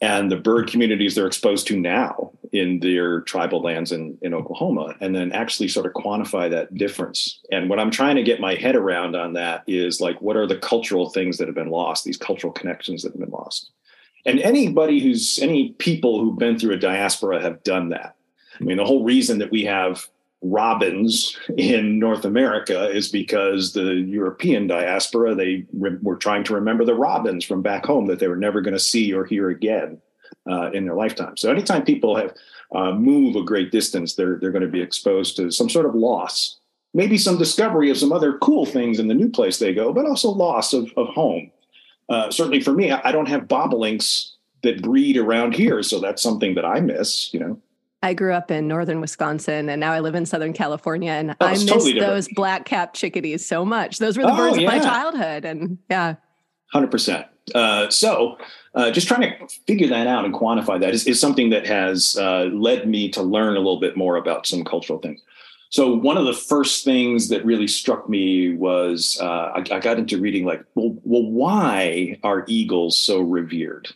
and 0.00 0.30
the 0.30 0.36
bird 0.36 0.68
communities 0.68 1.14
they're 1.14 1.26
exposed 1.26 1.66
to 1.66 1.78
now 1.78 2.30
in 2.52 2.80
their 2.80 3.20
tribal 3.22 3.60
lands 3.60 3.92
in, 3.92 4.16
in 4.22 4.32
Oklahoma, 4.32 4.94
and 5.00 5.14
then 5.14 5.32
actually 5.32 5.68
sort 5.68 5.86
of 5.86 5.92
quantify 5.92 6.48
that 6.48 6.74
difference. 6.74 7.40
And 7.50 7.68
what 7.68 7.80
I'm 7.80 7.90
trying 7.90 8.16
to 8.16 8.22
get 8.22 8.40
my 8.40 8.54
head 8.54 8.76
around 8.76 9.16
on 9.16 9.32
that 9.34 9.64
is 9.66 10.00
like, 10.00 10.20
what 10.22 10.36
are 10.36 10.46
the 10.46 10.56
cultural 10.56 11.10
things 11.10 11.36
that 11.38 11.48
have 11.48 11.54
been 11.54 11.70
lost, 11.70 12.04
these 12.04 12.16
cultural 12.16 12.52
connections 12.52 13.02
that 13.02 13.12
have 13.12 13.20
been 13.20 13.30
lost? 13.30 13.70
And 14.24 14.40
anybody 14.40 15.00
who's, 15.00 15.38
any 15.40 15.70
people 15.72 16.20
who've 16.20 16.38
been 16.38 16.58
through 16.58 16.74
a 16.74 16.78
diaspora 16.78 17.42
have 17.42 17.62
done 17.64 17.88
that. 17.90 18.14
I 18.60 18.64
mean, 18.64 18.76
the 18.76 18.84
whole 18.84 19.04
reason 19.04 19.38
that 19.38 19.50
we 19.50 19.64
have 19.64 20.08
robins 20.42 21.36
in 21.56 21.98
North 21.98 22.24
America 22.24 22.88
is 22.90 23.08
because 23.08 23.72
the 23.72 23.94
European 23.94 24.66
diaspora 24.66 25.34
they 25.34 25.64
re- 25.72 25.98
were 26.00 26.16
trying 26.16 26.44
to 26.44 26.54
remember 26.54 26.84
the 26.84 26.94
robins 26.94 27.44
from 27.44 27.62
back 27.62 27.84
home 27.84 28.06
that 28.06 28.18
they 28.18 28.28
were 28.28 28.36
never 28.36 28.60
going 28.60 28.74
to 28.74 28.80
see 28.80 29.12
or 29.12 29.24
hear 29.24 29.50
again 29.50 30.00
uh, 30.48 30.70
in 30.72 30.84
their 30.84 30.94
lifetime. 30.94 31.36
So 31.36 31.50
anytime 31.50 31.84
people 31.84 32.16
have 32.16 32.34
uh, 32.74 32.92
move 32.92 33.34
a 33.34 33.42
great 33.42 33.72
distance, 33.72 34.14
they're 34.14 34.38
they're 34.40 34.52
going 34.52 34.62
to 34.62 34.68
be 34.68 34.80
exposed 34.80 35.36
to 35.36 35.50
some 35.50 35.68
sort 35.68 35.86
of 35.86 35.94
loss, 35.94 36.58
maybe 36.94 37.18
some 37.18 37.38
discovery 37.38 37.90
of 37.90 37.98
some 37.98 38.12
other 38.12 38.38
cool 38.38 38.64
things 38.64 38.98
in 38.98 39.08
the 39.08 39.14
new 39.14 39.28
place 39.28 39.58
they 39.58 39.74
go, 39.74 39.92
but 39.92 40.06
also 40.06 40.30
loss 40.30 40.72
of 40.72 40.92
of 40.96 41.08
home. 41.08 41.50
Uh, 42.08 42.30
certainly 42.30 42.60
for 42.60 42.72
me, 42.72 42.90
I 42.90 43.12
don't 43.12 43.28
have 43.28 43.42
bobolinks 43.42 44.30
that 44.62 44.82
breed 44.82 45.16
around 45.16 45.54
here, 45.54 45.82
so 45.82 46.00
that's 46.00 46.22
something 46.22 46.54
that 46.54 46.64
I 46.64 46.80
miss. 46.80 47.32
You 47.34 47.40
know. 47.40 47.60
I 48.02 48.14
grew 48.14 48.32
up 48.32 48.50
in 48.50 48.68
northern 48.68 49.00
Wisconsin 49.00 49.68
and 49.68 49.80
now 49.80 49.92
I 49.92 50.00
live 50.00 50.14
in 50.14 50.24
Southern 50.24 50.52
California 50.52 51.10
and 51.10 51.34
I 51.40 51.52
miss 51.52 51.64
totally 51.64 51.98
those 51.98 52.28
black 52.28 52.64
capped 52.64 52.94
chickadees 52.94 53.46
so 53.46 53.64
much. 53.64 53.98
Those 53.98 54.16
were 54.16 54.24
the 54.24 54.32
oh, 54.32 54.36
birds 54.36 54.58
yeah. 54.58 54.68
of 54.68 54.74
my 54.74 54.78
childhood. 54.78 55.44
And 55.44 55.78
yeah. 55.90 56.14
100%. 56.72 57.26
Uh, 57.54 57.90
so 57.90 58.38
uh, 58.74 58.90
just 58.90 59.08
trying 59.08 59.22
to 59.22 59.48
figure 59.66 59.88
that 59.88 60.06
out 60.06 60.24
and 60.24 60.34
quantify 60.34 60.78
that 60.80 60.94
is, 60.94 61.06
is 61.06 61.20
something 61.20 61.50
that 61.50 61.66
has 61.66 62.16
uh, 62.20 62.44
led 62.52 62.88
me 62.88 63.10
to 63.10 63.22
learn 63.22 63.56
a 63.56 63.58
little 63.58 63.80
bit 63.80 63.96
more 63.96 64.16
about 64.16 64.46
some 64.46 64.64
cultural 64.64 64.98
things. 65.00 65.20
So 65.70 65.94
one 65.94 66.16
of 66.16 66.24
the 66.24 66.32
first 66.32 66.84
things 66.84 67.28
that 67.28 67.44
really 67.44 67.66
struck 67.66 68.08
me 68.08 68.54
was 68.54 69.18
uh, 69.20 69.52
I, 69.54 69.64
I, 69.70 69.80
got 69.80 69.98
into 69.98 70.18
reading 70.18 70.46
like, 70.46 70.64
well, 70.74 70.96
well, 71.04 71.30
why 71.30 72.18
are 72.22 72.44
eagles 72.48 72.96
so 72.96 73.20
revered? 73.20 73.88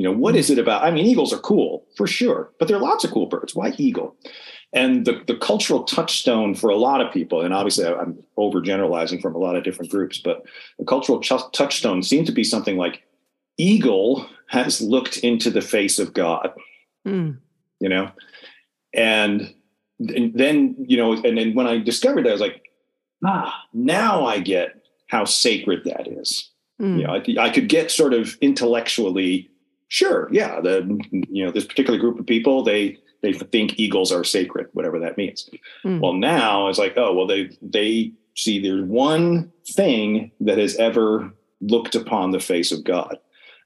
You 0.00 0.06
know, 0.06 0.16
what 0.16 0.34
is 0.34 0.48
it 0.48 0.58
about? 0.58 0.82
I 0.82 0.90
mean, 0.90 1.04
eagles 1.04 1.30
are 1.30 1.38
cool 1.40 1.84
for 1.94 2.06
sure, 2.06 2.50
but 2.58 2.68
there 2.68 2.76
are 2.78 2.80
lots 2.80 3.04
of 3.04 3.10
cool 3.10 3.26
birds. 3.26 3.54
Why 3.54 3.74
eagle? 3.76 4.16
And 4.72 5.04
the, 5.04 5.22
the 5.26 5.36
cultural 5.36 5.84
touchstone 5.84 6.54
for 6.54 6.70
a 6.70 6.76
lot 6.76 7.02
of 7.02 7.12
people, 7.12 7.42
and 7.42 7.52
obviously 7.52 7.86
I'm 7.86 8.16
overgeneralizing 8.38 9.20
from 9.20 9.34
a 9.34 9.38
lot 9.38 9.56
of 9.56 9.62
different 9.62 9.90
groups, 9.90 10.16
but 10.16 10.42
the 10.78 10.86
cultural 10.86 11.20
ch- 11.20 11.52
touchstone 11.52 12.02
seemed 12.02 12.24
to 12.28 12.32
be 12.32 12.44
something 12.44 12.78
like 12.78 13.02
eagle 13.58 14.26
has 14.46 14.80
looked 14.80 15.18
into 15.18 15.50
the 15.50 15.60
face 15.60 15.98
of 15.98 16.14
God, 16.14 16.50
mm. 17.06 17.36
you 17.78 17.88
know? 17.90 18.10
And, 18.94 19.52
and 19.98 20.32
then, 20.32 20.76
you 20.78 20.96
know, 20.96 21.12
and 21.12 21.36
then 21.36 21.52
when 21.52 21.66
I 21.66 21.76
discovered 21.76 22.24
that, 22.24 22.30
I 22.30 22.32
was 22.32 22.40
like, 22.40 22.62
ah, 23.22 23.54
now 23.74 24.24
I 24.24 24.38
get 24.38 24.82
how 25.08 25.26
sacred 25.26 25.84
that 25.84 26.08
is. 26.08 26.50
Mm. 26.80 27.00
You 27.00 27.06
know, 27.06 27.42
I, 27.42 27.48
I 27.48 27.50
could 27.50 27.68
get 27.68 27.90
sort 27.90 28.14
of 28.14 28.38
intellectually 28.40 29.49
Sure, 29.90 30.28
yeah. 30.30 30.60
The 30.60 31.00
you 31.10 31.44
know 31.44 31.50
this 31.50 31.64
particular 31.66 31.98
group 31.98 32.20
of 32.20 32.26
people 32.26 32.62
they 32.62 32.96
they 33.22 33.32
think 33.32 33.78
eagles 33.78 34.12
are 34.12 34.22
sacred, 34.22 34.68
whatever 34.72 35.00
that 35.00 35.18
means. 35.18 35.50
Mm. 35.84 36.00
Well, 36.00 36.12
now 36.12 36.68
it's 36.68 36.78
like 36.78 36.94
oh 36.96 37.12
well 37.12 37.26
they 37.26 37.50
they 37.60 38.12
see 38.36 38.62
there's 38.62 38.84
one 38.84 39.52
thing 39.66 40.30
that 40.40 40.58
has 40.58 40.76
ever 40.76 41.32
looked 41.60 41.96
upon 41.96 42.30
the 42.30 42.38
face 42.38 42.70
of 42.70 42.84
God, 42.84 43.18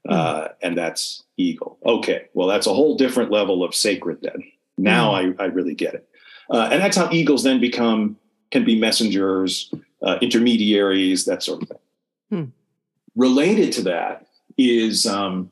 mm. 0.07 0.13
uh, 0.13 0.47
and 0.63 0.75
that's 0.75 1.23
eagle. 1.37 1.77
Okay, 1.85 2.25
well 2.33 2.47
that's 2.47 2.65
a 2.65 2.73
whole 2.73 2.97
different 2.97 3.29
level 3.29 3.63
of 3.63 3.75
sacred. 3.75 4.17
Then 4.23 4.43
now 4.79 5.11
mm. 5.11 5.39
I 5.39 5.43
I 5.43 5.45
really 5.45 5.75
get 5.75 5.93
it, 5.93 6.09
uh, 6.49 6.69
and 6.71 6.81
that's 6.81 6.97
how 6.97 7.07
eagles 7.11 7.43
then 7.43 7.59
become 7.59 8.17
can 8.49 8.65
be 8.65 8.79
messengers, 8.79 9.71
uh, 10.01 10.17
intermediaries, 10.21 11.25
that 11.25 11.43
sort 11.43 11.61
of 11.61 11.67
thing. 11.67 11.77
Hmm. 12.31 12.43
Related 13.15 13.71
to 13.73 13.83
that 13.83 14.25
is 14.57 15.05
um, 15.05 15.51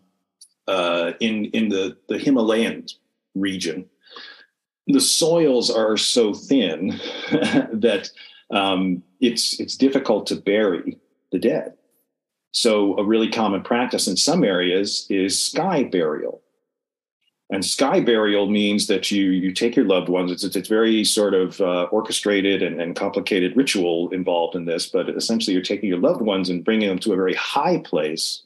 uh, 0.67 1.13
in 1.19 1.45
in 1.45 1.69
the 1.69 1.97
the 2.07 2.17
Himalayan 2.17 2.85
region, 3.35 3.89
the 4.87 5.01
soils 5.01 5.69
are 5.69 5.97
so 5.97 6.33
thin 6.33 6.99
that 7.31 8.09
um, 8.51 9.03
it's 9.19 9.59
it's 9.59 9.77
difficult 9.77 10.27
to 10.27 10.35
bury 10.35 10.97
the 11.31 11.39
dead. 11.39 11.73
So 12.51 12.95
a 12.97 13.03
really 13.03 13.29
common 13.29 13.63
practice 13.63 14.07
in 14.07 14.15
some 14.15 14.43
areas 14.43 15.07
is 15.09 15.39
sky 15.39 15.83
burial. 15.83 16.41
And 17.49 17.65
sky 17.65 17.99
burial 17.99 18.47
means 18.47 18.87
that 18.87 19.11
you 19.11 19.31
you 19.31 19.51
take 19.51 19.75
your 19.75 19.85
loved 19.85 20.09
ones. 20.09 20.31
It's 20.31 20.43
it's, 20.43 20.69
very 20.69 21.03
sort 21.03 21.33
of 21.33 21.59
uh, 21.61 21.83
orchestrated 21.91 22.61
and, 22.61 22.81
and 22.81 22.95
complicated 22.95 23.57
ritual 23.57 24.09
involved 24.09 24.55
in 24.55 24.65
this, 24.65 24.87
but 24.87 25.09
essentially 25.09 25.53
you're 25.53 25.63
taking 25.63 25.89
your 25.89 25.99
loved 25.99 26.21
ones 26.21 26.49
and 26.49 26.63
bringing 26.63 26.87
them 26.87 26.99
to 26.99 27.13
a 27.13 27.17
very 27.17 27.33
high 27.33 27.79
place 27.79 28.42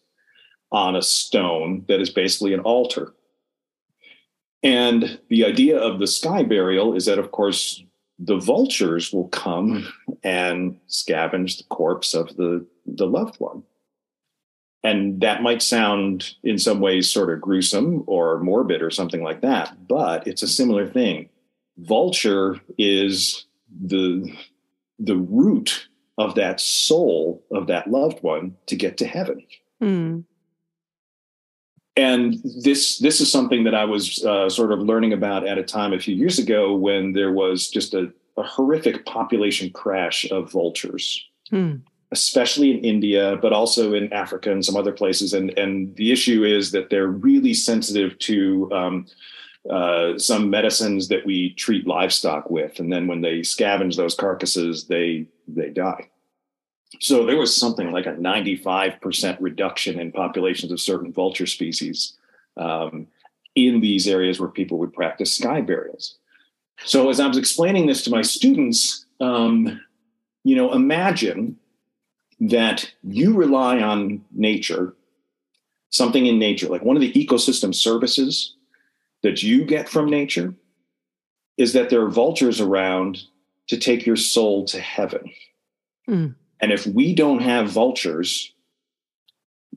on 0.71 0.95
a 0.95 1.01
stone 1.01 1.85
that 1.87 2.01
is 2.01 2.09
basically 2.09 2.53
an 2.53 2.59
altar. 2.61 3.13
And 4.63 5.19
the 5.29 5.45
idea 5.45 5.77
of 5.77 5.99
the 5.99 6.07
sky 6.07 6.43
burial 6.43 6.95
is 6.95 7.05
that, 7.05 7.19
of 7.19 7.31
course, 7.31 7.83
the 8.19 8.37
vultures 8.37 9.13
will 9.13 9.29
come 9.29 9.87
and 10.23 10.79
scavenge 10.89 11.57
the 11.57 11.63
corpse 11.69 12.13
of 12.13 12.35
the, 12.35 12.65
the 12.85 13.05
loved 13.05 13.39
one. 13.39 13.63
And 14.83 15.21
that 15.21 15.43
might 15.43 15.61
sound 15.61 16.35
in 16.43 16.57
some 16.57 16.79
ways 16.79 17.09
sort 17.09 17.31
of 17.31 17.41
gruesome 17.41 18.03
or 18.07 18.39
morbid 18.39 18.81
or 18.81 18.89
something 18.89 19.21
like 19.21 19.41
that, 19.41 19.87
but 19.87 20.25
it's 20.27 20.43
a 20.43 20.47
similar 20.47 20.87
thing. 20.87 21.29
Vulture 21.77 22.59
is 22.77 23.45
the, 23.69 24.33
the 24.97 25.17
root 25.17 25.87
of 26.17 26.35
that 26.35 26.59
soul 26.59 27.43
of 27.51 27.67
that 27.67 27.89
loved 27.89 28.23
one 28.23 28.55
to 28.65 28.75
get 28.75 28.97
to 28.97 29.05
heaven. 29.05 29.45
Mm 29.81 30.23
and 31.97 32.35
this 32.63 32.99
this 32.99 33.19
is 33.19 33.29
something 33.29 33.63
that 33.63 33.73
I 33.73 33.83
was 33.83 34.23
uh, 34.23 34.49
sort 34.49 34.71
of 34.71 34.79
learning 34.79 35.13
about 35.13 35.47
at 35.47 35.57
a 35.57 35.63
time 35.63 35.93
a 35.93 35.99
few 35.99 36.15
years 36.15 36.37
ago 36.37 36.75
when 36.75 37.13
there 37.13 37.33
was 37.33 37.69
just 37.69 37.95
a, 37.95 38.13
a 38.37 38.43
horrific 38.43 39.05
population 39.05 39.71
crash 39.71 40.29
of 40.29 40.51
vultures, 40.51 41.25
hmm. 41.49 41.77
especially 42.11 42.71
in 42.71 42.85
India, 42.85 43.37
but 43.41 43.51
also 43.51 43.93
in 43.95 44.13
Africa 44.13 44.51
and 44.51 44.63
some 44.63 44.77
other 44.77 44.91
places. 44.91 45.33
And 45.33 45.57
and 45.57 45.95
the 45.95 46.11
issue 46.11 46.43
is 46.43 46.71
that 46.71 46.91
they're 46.91 47.07
really 47.07 47.55
sensitive 47.55 48.17
to 48.19 48.71
um, 48.71 49.07
uh, 49.67 50.19
some 50.19 50.51
medicines 50.51 51.07
that 51.07 51.25
we 51.25 51.55
treat 51.55 51.87
livestock 51.87 52.51
with, 52.51 52.79
and 52.79 52.93
then 52.93 53.07
when 53.07 53.21
they 53.21 53.39
scavenge 53.39 53.95
those 53.95 54.13
carcasses, 54.13 54.85
they 54.85 55.25
they 55.47 55.69
die. 55.71 56.09
So 56.99 57.25
there 57.25 57.37
was 57.37 57.55
something 57.55 57.91
like 57.91 58.05
a 58.05 58.13
95% 58.13 59.37
reduction 59.39 59.99
in 59.99 60.11
populations 60.11 60.71
of 60.71 60.79
certain 60.79 61.13
vulture 61.13 61.45
species 61.45 62.13
um, 62.55 63.07
in 63.55 63.81
these 63.81 64.07
areas 64.07 64.39
where 64.39 64.49
people 64.49 64.77
would 64.79 64.93
practice 64.93 65.33
sky 65.33 65.61
burials. 65.61 66.17
So 66.85 67.09
as 67.09 67.19
I 67.19 67.27
was 67.27 67.37
explaining 67.37 67.87
this 67.87 68.03
to 68.03 68.11
my 68.11 68.21
students, 68.21 69.05
um, 69.19 69.81
you 70.43 70.55
know, 70.55 70.73
imagine 70.73 71.57
that 72.39 72.91
you 73.03 73.33
rely 73.33 73.79
on 73.79 74.23
nature, 74.31 74.95
something 75.89 76.27
in 76.27 76.37
nature, 76.37 76.67
like 76.67 76.83
one 76.83 76.95
of 76.95 77.01
the 77.01 77.13
ecosystem 77.13 77.73
services 77.73 78.55
that 79.23 79.41
you 79.41 79.65
get 79.65 79.89
from 79.89 80.09
nature 80.09 80.53
is 81.57 81.73
that 81.73 81.89
there 81.89 82.01
are 82.03 82.09
vultures 82.09 82.61
around 82.61 83.23
to 83.67 83.77
take 83.77 84.05
your 84.05 84.15
soul 84.15 84.65
to 84.65 84.79
heaven. 84.79 85.31
Mm. 86.07 86.35
And 86.59 86.71
if 86.71 86.85
we 86.85 87.13
don't 87.13 87.41
have 87.41 87.69
vultures, 87.69 88.51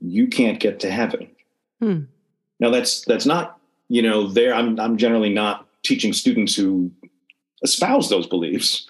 you 0.01 0.27
can't 0.27 0.59
get 0.59 0.79
to 0.81 0.91
heaven. 0.91 1.29
Hmm. 1.79 2.01
Now 2.59 2.69
that's 2.69 3.03
that's 3.05 3.25
not, 3.25 3.59
you 3.89 4.01
know, 4.01 4.27
there 4.27 4.53
I'm 4.53 4.79
I'm 4.79 4.97
generally 4.97 5.33
not 5.33 5.67
teaching 5.83 6.13
students 6.13 6.55
who 6.55 6.91
espouse 7.63 8.09
those 8.09 8.27
beliefs, 8.27 8.87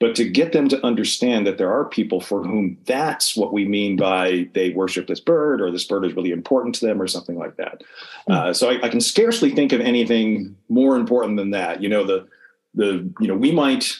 but 0.00 0.14
to 0.16 0.28
get 0.28 0.52
them 0.52 0.68
to 0.68 0.84
understand 0.84 1.46
that 1.46 1.58
there 1.58 1.72
are 1.72 1.84
people 1.86 2.20
for 2.20 2.42
whom 2.42 2.76
that's 2.84 3.36
what 3.36 3.52
we 3.52 3.66
mean 3.66 3.96
by 3.96 4.48
they 4.54 4.70
worship 4.70 5.06
this 5.06 5.20
bird 5.20 5.60
or 5.60 5.70
this 5.70 5.84
bird 5.84 6.04
is 6.04 6.14
really 6.14 6.30
important 6.30 6.74
to 6.74 6.86
them 6.86 7.00
or 7.00 7.06
something 7.06 7.38
like 7.38 7.56
that. 7.56 7.82
Hmm. 8.26 8.32
Uh, 8.32 8.52
so 8.52 8.70
I, 8.70 8.86
I, 8.86 8.88
can 8.88 9.00
scarcely 9.00 9.50
think 9.50 9.72
of 9.72 9.80
anything 9.80 10.56
more 10.68 10.96
important 10.96 11.36
than 11.36 11.50
that. 11.50 11.82
You 11.82 11.88
know, 11.88 12.04
the 12.04 12.26
the 12.74 13.10
you 13.20 13.28
know 13.28 13.36
we 13.36 13.52
might 13.52 13.96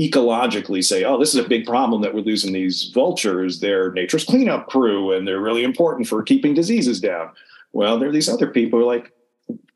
ecologically 0.00 0.82
say, 0.82 1.04
oh, 1.04 1.18
this 1.18 1.34
is 1.34 1.44
a 1.44 1.48
big 1.48 1.66
problem 1.66 2.00
that 2.02 2.14
we're 2.14 2.20
losing 2.20 2.52
these 2.52 2.90
vultures. 2.94 3.60
They're 3.60 3.92
nature's 3.92 4.24
cleanup 4.24 4.68
crew 4.68 5.12
and 5.12 5.26
they're 5.28 5.40
really 5.40 5.64
important 5.64 6.08
for 6.08 6.22
keeping 6.22 6.54
diseases 6.54 7.00
down. 7.00 7.30
Well, 7.72 7.98
there 7.98 8.08
are 8.08 8.12
these 8.12 8.28
other 8.28 8.48
people 8.48 8.78
who 8.78 8.84
are 8.84 8.94
like, 8.94 9.12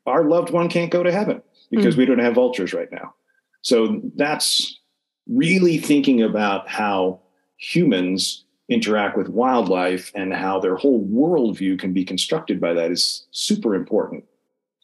our 0.05 0.23
loved 0.23 0.51
one 0.51 0.69
can't 0.69 0.91
go 0.91 1.03
to 1.03 1.11
heaven 1.11 1.41
because 1.69 1.95
mm. 1.95 1.99
we 1.99 2.05
don't 2.05 2.19
have 2.19 2.35
vultures 2.35 2.73
right 2.73 2.91
now. 2.91 3.13
So 3.61 4.01
that's 4.15 4.79
really 5.27 5.77
thinking 5.77 6.21
about 6.21 6.67
how 6.67 7.19
humans 7.57 8.45
interact 8.69 9.17
with 9.17 9.29
wildlife 9.29 10.11
and 10.15 10.33
how 10.33 10.59
their 10.59 10.75
whole 10.75 11.05
worldview 11.05 11.79
can 11.79 11.93
be 11.93 12.03
constructed 12.03 12.59
by 12.59 12.73
that 12.73 12.91
is 12.91 13.27
super 13.31 13.75
important. 13.75 14.23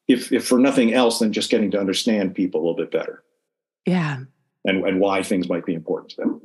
If, 0.08 0.32
if 0.32 0.46
for 0.46 0.60
nothing 0.60 0.94
else 0.94 1.20
than 1.20 1.32
just 1.32 1.50
getting 1.50 1.72
to 1.72 1.80
understand 1.80 2.36
people 2.36 2.60
a 2.60 2.64
little 2.64 2.76
bit 2.76 2.92
better. 2.92 3.24
Yeah. 3.86 4.20
And, 4.66 4.86
and 4.86 5.00
why 5.00 5.24
things 5.24 5.50
might 5.50 5.66
be 5.66 5.74
important 5.74 6.12
to 6.12 6.16
them. 6.18 6.42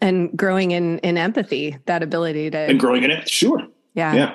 And 0.00 0.36
growing 0.36 0.70
in, 0.70 0.98
in 0.98 1.18
empathy, 1.18 1.78
that 1.86 2.02
ability 2.02 2.50
to. 2.50 2.58
And 2.58 2.78
growing 2.78 3.02
in 3.02 3.10
it, 3.10 3.28
sure. 3.28 3.66
Yeah. 3.94 4.14
Yeah. 4.14 4.34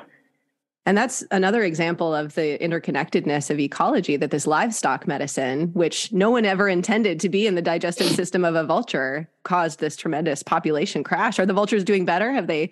And 0.86 0.98
that's 0.98 1.24
another 1.30 1.64
example 1.64 2.16
of 2.16 2.34
the 2.34 2.58
interconnectedness 2.60 3.52
of 3.52 3.60
ecology 3.60 4.18
that 4.18 4.32
this 4.32 4.48
livestock 4.48 5.08
medicine, 5.08 5.68
which 5.74 6.12
no 6.12 6.32
one 6.32 6.44
ever 6.44 6.68
intended 6.68 7.20
to 7.20 7.30
be 7.30 7.46
in 7.46 7.54
the 7.54 7.62
digestive 7.62 8.08
system 8.08 8.44
of 8.44 8.56
a 8.56 8.64
vulture, 8.64 9.30
caused 9.44 9.80
this 9.80 9.96
tremendous 9.96 10.42
population 10.42 11.04
crash. 11.04 11.38
Are 11.38 11.46
the 11.46 11.54
vultures 11.54 11.84
doing 11.84 12.04
better? 12.04 12.32
Have 12.32 12.48
they 12.48 12.72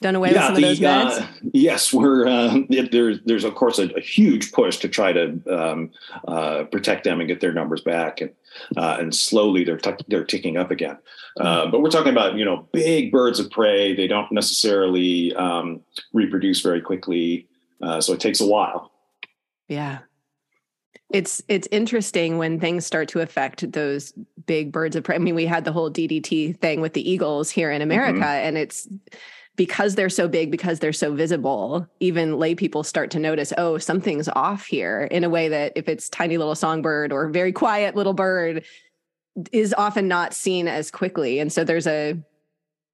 done 0.00 0.14
away 0.14 0.32
yeah, 0.32 0.50
with 0.50 0.56
some 0.56 0.62
the, 0.62 0.70
of 0.70 0.78
those 0.78 0.80
meds? 0.80 1.20
Uh, 1.20 1.26
yes, 1.52 1.92
we're 1.92 2.26
uh, 2.26 2.58
there's 2.90 3.20
there's 3.24 3.44
of 3.44 3.54
course 3.54 3.78
a, 3.78 3.88
a, 3.94 4.00
huge 4.00 4.52
push 4.52 4.78
to 4.78 4.88
try 4.88 5.12
to 5.12 5.40
um, 5.50 5.90
uh, 6.26 6.64
protect 6.64 7.04
them 7.04 7.20
and 7.20 7.28
get 7.28 7.40
their 7.40 7.52
numbers 7.52 7.82
back, 7.82 8.20
and 8.20 8.30
uh, 8.76 8.96
and 8.98 9.14
slowly 9.14 9.64
they're 9.64 9.78
t- 9.78 10.04
they're 10.08 10.24
ticking 10.24 10.56
up 10.56 10.70
again. 10.70 10.98
Uh, 11.38 11.66
but 11.66 11.80
we're 11.80 11.90
talking 11.90 12.12
about 12.12 12.34
you 12.34 12.44
know 12.44 12.68
big 12.72 13.12
birds 13.12 13.38
of 13.38 13.50
prey. 13.50 13.94
They 13.94 14.06
don't 14.06 14.30
necessarily 14.32 15.34
um, 15.34 15.80
reproduce 16.12 16.60
very 16.60 16.80
quickly, 16.80 17.48
uh, 17.82 18.00
so 18.00 18.12
it 18.12 18.20
takes 18.20 18.40
a 18.40 18.46
while. 18.46 18.90
Yeah. 19.68 20.00
It's 21.12 21.42
it's 21.48 21.66
interesting 21.72 22.38
when 22.38 22.60
things 22.60 22.86
start 22.86 23.08
to 23.08 23.20
affect 23.20 23.72
those 23.72 24.12
big 24.46 24.70
birds 24.70 24.94
of 24.94 25.02
prey. 25.02 25.16
I 25.16 25.18
mean, 25.18 25.34
we 25.34 25.44
had 25.44 25.64
the 25.64 25.72
whole 25.72 25.90
DDT 25.90 26.58
thing 26.58 26.80
with 26.80 26.92
the 26.92 27.08
eagles 27.08 27.50
here 27.50 27.72
in 27.72 27.82
America, 27.82 28.20
mm-hmm. 28.20 28.46
and 28.46 28.56
it's 28.56 28.86
because 29.56 29.94
they're 29.94 30.08
so 30.08 30.28
big, 30.28 30.50
because 30.50 30.78
they're 30.78 30.92
so 30.92 31.14
visible, 31.14 31.86
even 32.00 32.38
lay 32.38 32.54
people 32.54 32.82
start 32.82 33.10
to 33.10 33.18
notice, 33.18 33.52
oh, 33.58 33.78
something's 33.78 34.28
off 34.30 34.64
here 34.64 35.08
in 35.10 35.24
a 35.24 35.28
way 35.28 35.48
that 35.48 35.72
if 35.76 35.88
it's 35.88 36.08
tiny 36.08 36.38
little 36.38 36.54
songbird 36.54 37.12
or 37.12 37.28
very 37.28 37.52
quiet 37.52 37.94
little 37.94 38.14
bird 38.14 38.64
is 39.52 39.74
often 39.76 40.08
not 40.08 40.34
seen 40.34 40.68
as 40.68 40.90
quickly. 40.90 41.38
And 41.38 41.52
so 41.52 41.64
there's 41.64 41.86
a 41.86 42.18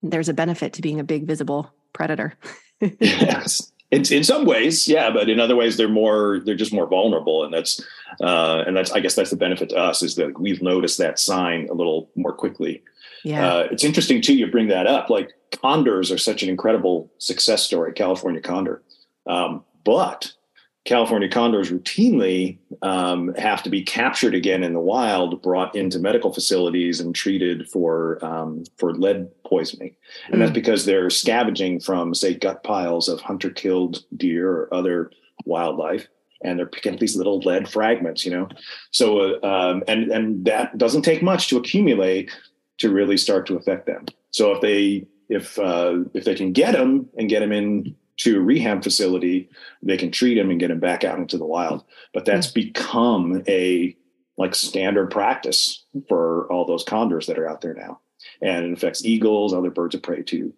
there's 0.02 0.28
a 0.28 0.34
benefit 0.34 0.72
to 0.74 0.82
being 0.82 1.00
a 1.00 1.04
big 1.04 1.26
visible 1.26 1.72
predator. 1.92 2.34
yes. 3.00 3.72
In, 3.90 4.02
in 4.12 4.24
some 4.24 4.44
ways, 4.44 4.88
yeah, 4.88 5.10
but 5.10 5.28
in 5.28 5.38
other 5.38 5.54
ways, 5.54 5.76
they're 5.76 5.88
more 5.88 6.40
they're 6.44 6.56
just 6.56 6.72
more 6.72 6.88
vulnerable, 6.88 7.44
and 7.44 7.54
that's 7.54 7.80
uh, 8.20 8.64
and 8.66 8.76
that's 8.76 8.90
I 8.90 8.98
guess 8.98 9.14
that's 9.14 9.30
the 9.30 9.36
benefit 9.36 9.68
to 9.70 9.76
us 9.76 10.02
is 10.02 10.16
that 10.16 10.40
we've 10.40 10.60
noticed 10.60 10.98
that 10.98 11.20
sign 11.20 11.68
a 11.70 11.74
little 11.74 12.10
more 12.16 12.32
quickly. 12.32 12.82
Yeah, 13.26 13.48
uh, 13.48 13.68
it's 13.72 13.82
interesting 13.82 14.22
too. 14.22 14.36
You 14.36 14.46
bring 14.46 14.68
that 14.68 14.86
up, 14.86 15.10
like 15.10 15.32
condors 15.60 16.12
are 16.12 16.18
such 16.18 16.44
an 16.44 16.48
incredible 16.48 17.10
success 17.18 17.64
story, 17.64 17.92
California 17.92 18.40
condor. 18.40 18.84
Um, 19.26 19.64
but 19.82 20.32
California 20.84 21.28
condors 21.28 21.72
routinely 21.72 22.58
um, 22.82 23.34
have 23.34 23.64
to 23.64 23.70
be 23.70 23.82
captured 23.82 24.36
again 24.36 24.62
in 24.62 24.74
the 24.74 24.78
wild, 24.80 25.42
brought 25.42 25.74
into 25.74 25.98
medical 25.98 26.32
facilities, 26.32 27.00
and 27.00 27.16
treated 27.16 27.68
for 27.68 28.24
um, 28.24 28.62
for 28.76 28.94
lead 28.94 29.28
poisoning. 29.44 29.96
And 30.26 30.36
mm. 30.36 30.38
that's 30.38 30.52
because 30.52 30.84
they're 30.84 31.10
scavenging 31.10 31.80
from, 31.80 32.14
say, 32.14 32.32
gut 32.34 32.62
piles 32.62 33.08
of 33.08 33.20
hunter-killed 33.20 34.04
deer 34.16 34.48
or 34.48 34.72
other 34.72 35.10
wildlife, 35.44 36.06
and 36.44 36.56
they're 36.56 36.66
picking 36.66 36.94
up 36.94 37.00
these 37.00 37.16
little 37.16 37.40
lead 37.40 37.68
fragments. 37.68 38.24
You 38.24 38.30
know, 38.30 38.48
so 38.92 39.18
uh, 39.18 39.46
um, 39.46 39.82
and 39.88 40.12
and 40.12 40.44
that 40.44 40.78
doesn't 40.78 41.02
take 41.02 41.24
much 41.24 41.48
to 41.48 41.56
accumulate 41.56 42.30
to 42.78 42.90
really 42.90 43.16
start 43.16 43.46
to 43.46 43.56
affect 43.56 43.86
them. 43.86 44.06
So 44.30 44.52
if 44.52 44.60
they 44.60 45.06
if 45.28 45.58
uh, 45.58 46.00
if 46.14 46.24
they 46.24 46.34
can 46.34 46.52
get 46.52 46.72
them 46.72 47.08
and 47.16 47.28
get 47.28 47.40
them 47.40 47.52
in 47.52 47.96
to 48.18 48.38
a 48.38 48.40
rehab 48.40 48.82
facility, 48.82 49.48
they 49.82 49.96
can 49.96 50.10
treat 50.10 50.36
them 50.36 50.50
and 50.50 50.60
get 50.60 50.68
them 50.68 50.80
back 50.80 51.04
out 51.04 51.18
into 51.18 51.38
the 51.38 51.44
wild. 51.44 51.84
But 52.14 52.24
that's 52.24 52.46
become 52.46 53.42
a 53.48 53.96
like 54.38 54.54
standard 54.54 55.10
practice 55.10 55.84
for 56.08 56.50
all 56.52 56.66
those 56.66 56.84
condors 56.84 57.26
that 57.26 57.38
are 57.38 57.48
out 57.48 57.60
there 57.60 57.74
now, 57.74 58.00
and 58.42 58.66
it 58.66 58.72
affects 58.72 59.04
eagles, 59.04 59.52
other 59.52 59.70
birds 59.70 59.94
of 59.94 60.02
prey 60.02 60.22
too. 60.22 60.52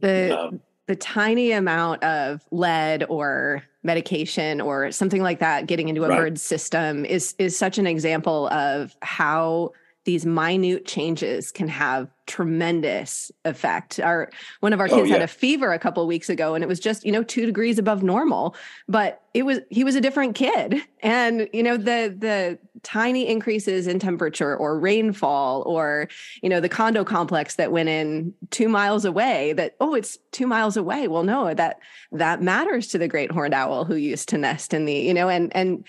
The 0.00 0.38
um, 0.38 0.60
the 0.86 0.96
tiny 0.96 1.52
amount 1.52 2.02
of 2.02 2.44
lead 2.50 3.04
or 3.08 3.62
medication 3.82 4.60
or 4.60 4.92
something 4.92 5.22
like 5.22 5.40
that 5.40 5.66
getting 5.66 5.88
into 5.88 6.04
a 6.04 6.08
right. 6.08 6.18
bird's 6.18 6.42
system 6.42 7.04
is 7.04 7.34
is 7.38 7.56
such 7.56 7.78
an 7.78 7.86
example 7.86 8.48
of 8.48 8.96
how 9.02 9.72
these 10.04 10.26
minute 10.26 10.84
changes 10.84 11.52
can 11.52 11.68
have 11.68 12.08
tremendous 12.26 13.30
effect. 13.44 14.00
Our 14.00 14.30
one 14.60 14.72
of 14.72 14.80
our 14.80 14.86
oh, 14.86 14.96
kids 14.96 15.02
oh, 15.02 15.04
yeah. 15.04 15.12
had 15.14 15.22
a 15.22 15.28
fever 15.28 15.72
a 15.72 15.78
couple 15.78 16.06
weeks 16.06 16.28
ago 16.28 16.54
and 16.54 16.64
it 16.64 16.66
was 16.66 16.80
just, 16.80 17.04
you 17.04 17.12
know, 17.12 17.22
2 17.22 17.46
degrees 17.46 17.78
above 17.78 18.02
normal, 18.02 18.54
but 18.88 19.22
it 19.34 19.44
was 19.44 19.60
he 19.70 19.84
was 19.84 19.94
a 19.94 20.00
different 20.00 20.34
kid. 20.34 20.82
And 21.02 21.48
you 21.52 21.62
know, 21.62 21.76
the 21.76 22.14
the 22.16 22.58
tiny 22.82 23.28
increases 23.28 23.86
in 23.86 23.98
temperature 23.98 24.56
or 24.56 24.78
rainfall 24.78 25.62
or, 25.66 26.08
you 26.42 26.48
know, 26.48 26.60
the 26.60 26.68
condo 26.68 27.04
complex 27.04 27.56
that 27.56 27.70
went 27.70 27.88
in 27.88 28.34
2 28.50 28.68
miles 28.68 29.04
away 29.04 29.52
that 29.54 29.76
oh, 29.80 29.94
it's 29.94 30.18
2 30.32 30.46
miles 30.46 30.76
away. 30.76 31.08
Well, 31.08 31.24
no, 31.24 31.54
that 31.54 31.78
that 32.12 32.42
matters 32.42 32.88
to 32.88 32.98
the 32.98 33.08
great 33.08 33.30
horned 33.30 33.54
owl 33.54 33.84
who 33.84 33.94
used 33.94 34.28
to 34.30 34.38
nest 34.38 34.74
in 34.74 34.84
the, 34.84 34.94
you 34.94 35.14
know, 35.14 35.28
and 35.28 35.54
and 35.54 35.84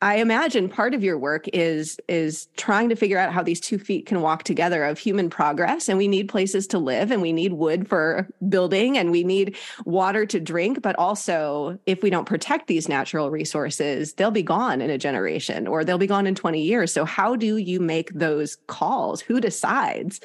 I 0.00 0.18
imagine 0.18 0.68
part 0.68 0.94
of 0.94 1.02
your 1.02 1.18
work 1.18 1.46
is 1.52 1.98
is 2.08 2.46
trying 2.56 2.88
to 2.90 2.96
figure 2.96 3.18
out 3.18 3.32
how 3.32 3.42
these 3.42 3.58
two 3.58 3.78
feet 3.78 4.06
can 4.06 4.20
walk 4.20 4.44
together 4.44 4.84
of 4.84 4.96
human 4.96 5.28
progress 5.28 5.88
and 5.88 5.98
we 5.98 6.06
need 6.06 6.28
places 6.28 6.68
to 6.68 6.78
live 6.78 7.10
and 7.10 7.20
we 7.20 7.32
need 7.32 7.54
wood 7.54 7.88
for 7.88 8.28
building 8.48 8.96
and 8.96 9.10
we 9.10 9.24
need 9.24 9.56
water 9.84 10.24
to 10.24 10.38
drink 10.38 10.82
but 10.82 10.96
also 11.00 11.78
if 11.86 12.00
we 12.00 12.10
don't 12.10 12.26
protect 12.26 12.68
these 12.68 12.88
natural 12.88 13.28
resources 13.30 14.12
they'll 14.12 14.30
be 14.30 14.42
gone 14.42 14.80
in 14.80 14.88
a 14.88 14.98
generation 14.98 15.66
or 15.66 15.84
they'll 15.84 15.98
be 15.98 16.06
gone 16.06 16.28
in 16.28 16.34
20 16.34 16.60
years. 16.62 16.92
So 16.92 17.04
how 17.04 17.34
do 17.34 17.56
you 17.56 17.80
make 17.80 18.12
those 18.14 18.56
calls? 18.68 19.20
Who 19.20 19.40
decides 19.40 20.20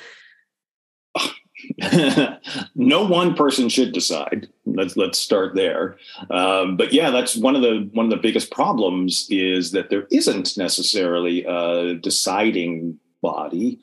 no 2.76 3.06
one 3.06 3.36
person 3.36 3.70
should 3.70 3.94
decide. 3.94 4.48
Let's 4.66 4.98
let's 4.98 5.20
start 5.20 5.56
there. 5.56 5.98
Um, 6.30 6.78
but 6.78 6.94
yeah, 6.94 7.10
that's 7.12 7.36
one 7.36 7.56
of 7.56 7.62
the 7.62 7.90
one 7.94 8.06
of 8.06 8.12
the 8.12 8.18
biggest 8.18 8.52
problems 8.52 9.28
is 9.30 9.72
that 9.72 9.90
there 9.90 10.08
isn't 10.12 10.58
necessarily 10.58 11.44
a 11.46 11.96
deciding 11.96 13.00
body. 13.22 13.80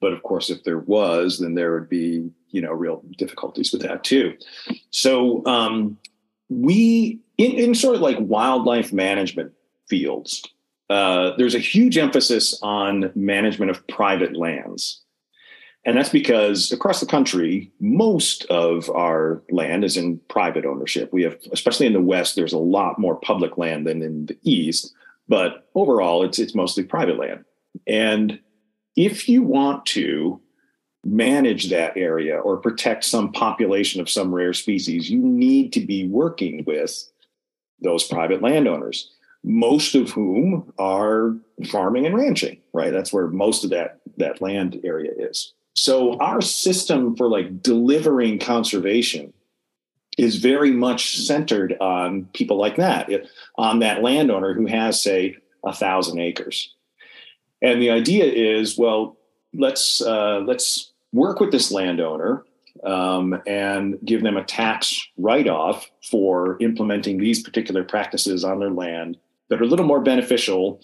But 0.00 0.12
of 0.12 0.22
course, 0.22 0.50
if 0.50 0.64
there 0.64 0.80
was, 0.80 1.38
then 1.38 1.54
there 1.54 1.72
would 1.72 1.88
be 1.88 2.30
you 2.50 2.60
know 2.60 2.72
real 2.72 3.02
difficulties 3.18 3.72
with 3.72 3.82
that 3.82 4.04
too. 4.04 4.34
So 4.90 5.44
um, 5.46 5.98
we 6.48 7.20
in, 7.38 7.52
in 7.52 7.74
sort 7.74 7.96
of 7.96 8.00
like 8.00 8.16
wildlife 8.20 8.92
management 8.92 9.52
fields, 9.88 10.42
uh, 10.90 11.32
there's 11.36 11.54
a 11.54 11.60
huge 11.60 11.98
emphasis 11.98 12.58
on 12.62 13.10
management 13.14 13.70
of 13.70 13.86
private 13.88 14.36
lands. 14.36 15.03
And 15.86 15.96
that's 15.96 16.08
because 16.08 16.72
across 16.72 17.00
the 17.00 17.06
country, 17.06 17.70
most 17.78 18.46
of 18.46 18.88
our 18.90 19.42
land 19.50 19.84
is 19.84 19.96
in 19.96 20.18
private 20.30 20.64
ownership. 20.64 21.12
We 21.12 21.22
have, 21.24 21.36
especially 21.52 21.86
in 21.86 21.92
the 21.92 22.00
West, 22.00 22.36
there's 22.36 22.54
a 22.54 22.58
lot 22.58 22.98
more 22.98 23.16
public 23.16 23.58
land 23.58 23.86
than 23.86 24.00
in 24.00 24.26
the 24.26 24.38
East, 24.42 24.94
but 25.28 25.68
overall, 25.74 26.24
it's 26.24 26.38
it's 26.38 26.54
mostly 26.54 26.84
private 26.84 27.18
land. 27.18 27.44
And 27.86 28.40
if 28.96 29.28
you 29.28 29.42
want 29.42 29.84
to 29.86 30.40
manage 31.04 31.68
that 31.68 31.96
area 31.96 32.38
or 32.38 32.56
protect 32.56 33.04
some 33.04 33.32
population 33.32 34.00
of 34.00 34.08
some 34.08 34.34
rare 34.34 34.54
species, 34.54 35.10
you 35.10 35.18
need 35.18 35.72
to 35.74 35.80
be 35.80 36.08
working 36.08 36.64
with 36.66 37.10
those 37.80 38.04
private 38.04 38.40
landowners, 38.40 39.10
most 39.42 39.94
of 39.94 40.10
whom 40.10 40.72
are 40.78 41.36
farming 41.66 42.06
and 42.06 42.16
ranching, 42.16 42.58
right? 42.72 42.92
That's 42.92 43.12
where 43.12 43.26
most 43.28 43.64
of 43.64 43.70
that 43.70 44.00
that 44.16 44.40
land 44.40 44.80
area 44.84 45.10
is. 45.18 45.52
So 45.74 46.16
our 46.18 46.40
system 46.40 47.16
for 47.16 47.28
like 47.28 47.62
delivering 47.62 48.38
conservation 48.38 49.32
is 50.16 50.36
very 50.36 50.70
much 50.70 51.18
centered 51.18 51.76
on 51.80 52.26
people 52.32 52.56
like 52.56 52.76
that, 52.76 53.10
on 53.56 53.80
that 53.80 54.02
landowner 54.02 54.54
who 54.54 54.66
has, 54.66 55.00
say, 55.02 55.36
a 55.64 55.72
thousand 55.72 56.20
acres. 56.20 56.72
And 57.60 57.82
the 57.82 57.90
idea 57.90 58.24
is, 58.26 58.78
well, 58.78 59.16
let's 59.52 60.00
uh, 60.00 60.40
let's 60.46 60.92
work 61.12 61.40
with 61.40 61.50
this 61.50 61.72
landowner 61.72 62.44
um, 62.84 63.40
and 63.46 63.98
give 64.04 64.22
them 64.22 64.36
a 64.36 64.44
tax 64.44 65.00
write-off 65.16 65.90
for 66.02 66.56
implementing 66.60 67.18
these 67.18 67.42
particular 67.42 67.82
practices 67.82 68.44
on 68.44 68.60
their 68.60 68.70
land 68.70 69.16
that 69.48 69.60
are 69.60 69.64
a 69.64 69.68
little 69.68 69.86
more 69.86 70.00
beneficial 70.00 70.80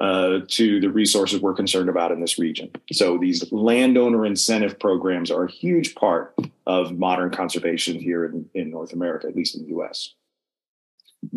uh, 0.00 0.40
to 0.48 0.80
the 0.80 0.90
resources 0.90 1.40
we're 1.40 1.54
concerned 1.54 1.88
about 1.88 2.10
in 2.10 2.20
this 2.20 2.38
region. 2.38 2.70
So 2.92 3.16
these 3.16 3.50
landowner 3.52 4.26
incentive 4.26 4.78
programs 4.78 5.30
are 5.30 5.44
a 5.44 5.50
huge 5.50 5.94
part 5.94 6.34
of 6.66 6.98
modern 6.98 7.30
conservation 7.30 7.98
here 7.98 8.24
in, 8.24 8.48
in 8.54 8.70
North 8.70 8.92
America, 8.92 9.28
at 9.28 9.36
least 9.36 9.54
in 9.54 9.62
the 9.62 9.68
U.S. 9.68 10.14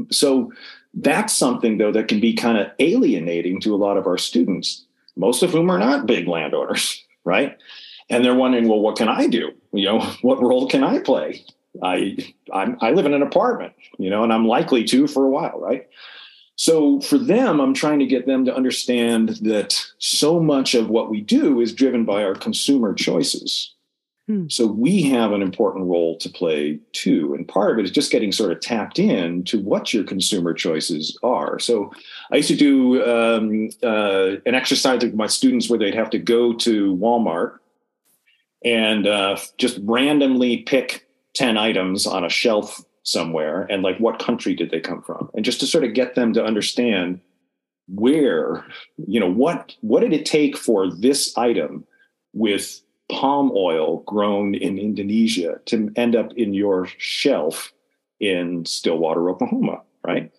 so 0.10 0.52
that's 0.96 1.34
something 1.34 1.78
though 1.78 1.92
that 1.92 2.08
can 2.08 2.20
be 2.20 2.34
kind 2.34 2.58
of 2.58 2.72
alienating 2.80 3.62
to 3.62 3.76
a 3.76 3.78
lot 3.78 3.98
of 3.98 4.08
our 4.08 4.18
students, 4.18 4.86
most 5.16 5.44
of 5.44 5.52
whom 5.52 5.70
are 5.70 5.80
not 5.80 6.08
big 6.08 6.28
landowners, 6.28 7.06
right? 7.26 7.58
And 8.10 8.24
they're 8.24 8.34
wondering, 8.34 8.68
well, 8.68 8.80
what 8.80 8.98
can 8.98 9.10
I 9.10 9.28
do? 9.28 9.52
You 9.72 9.86
know, 9.86 10.00
what 10.22 10.42
role 10.42 10.68
can 10.68 10.84
I 10.84 11.00
play? 11.00 11.46
I 11.84 12.18
I'm, 12.52 12.76
I 12.82 12.90
live 12.90 13.06
in 13.06 13.14
an 13.14 13.22
apartment, 13.22 13.74
you 14.00 14.10
know, 14.10 14.24
and 14.24 14.34
I'm 14.34 14.48
likely 14.48 14.84
to 14.86 15.06
for 15.06 15.26
a 15.26 15.30
while, 15.30 15.60
right? 15.60 15.88
So 16.58 17.00
for 17.02 17.20
them, 17.20 17.62
I'm 17.62 17.76
trying 17.76 18.00
to 18.00 18.06
get 18.08 18.26
them 18.26 18.44
to 18.46 18.56
understand 18.56 19.30
that 19.42 19.80
so 20.00 20.40
much 20.40 20.74
of 20.74 20.90
what 20.90 21.10
we 21.10 21.22
do 21.22 21.62
is 21.62 21.72
driven 21.72 22.04
by 22.04 22.24
our 22.24 22.34
consumer 22.34 22.96
choices. 22.96 23.76
Hmm. 24.28 24.48
So 24.50 24.66
we 24.66 25.04
have 25.04 25.34
an 25.34 25.44
important 25.44 25.86
role 25.86 26.18
to 26.18 26.30
play 26.30 26.80
too. 26.94 27.36
And 27.36 27.48
part 27.48 27.72
of 27.72 27.80
it 27.80 27.86
is 27.86 27.92
just 27.92 28.12
getting 28.12 28.32
sort 28.32 28.52
of 28.52 28.60
tapped 28.60 28.98
in 28.98 29.44
to 29.46 29.62
what 29.62 29.94
your 29.94 30.04
consumer 30.04 30.54
choices 30.54 31.18
are. 31.22 31.60
So 31.60 31.94
I 32.32 32.38
used 32.38 32.50
to 32.50 32.56
do 32.56 33.06
um, 33.06 33.70
uh, 33.84 34.42
an 34.48 34.56
exercise 34.56 35.04
with 35.04 35.14
my 35.14 35.28
students 35.28 35.70
where 35.70 35.80
they'd 35.80 35.94
have 35.94 36.10
to 36.10 36.20
go 36.20 36.54
to 36.54 36.96
Walmart 36.96 37.60
and 38.66 39.06
uh, 39.06 39.38
just 39.60 39.80
randomly 39.84 40.58
pick 40.58 41.08
10 41.36 41.56
items 41.56 42.08
on 42.08 42.26
a 42.26 42.30
shelf 42.30 42.84
somewhere 43.08 43.66
and 43.70 43.84
like 43.84 43.98
what 44.00 44.20
country 44.20 44.54
did 44.54 44.70
they 44.70 44.82
come 44.82 45.02
from 45.02 45.30
and 45.34 45.46
just 45.46 45.62
to 45.62 45.66
sort 45.66 45.86
of 45.86 45.94
get 45.94 46.16
them 46.16 46.34
to 46.34 46.44
understand 46.44 47.22
where 47.88 48.66
you 48.98 49.18
know 49.18 49.32
what 49.32 49.74
what 49.80 50.02
did 50.02 50.12
it 50.12 50.26
take 50.26 50.58
for 50.58 50.92
this 50.92 51.38
item 51.38 51.86
with 52.34 52.82
palm 53.10 53.50
oil 53.56 54.02
grown 54.02 54.54
in 54.54 54.78
Indonesia 54.78 55.60
to 55.66 55.90
end 55.96 56.16
up 56.16 56.34
in 56.36 56.54
your 56.54 56.88
shelf 56.98 57.72
in 58.20 58.66
Stillwater, 58.66 59.30
Oklahoma, 59.30 59.82
right? 60.06 60.32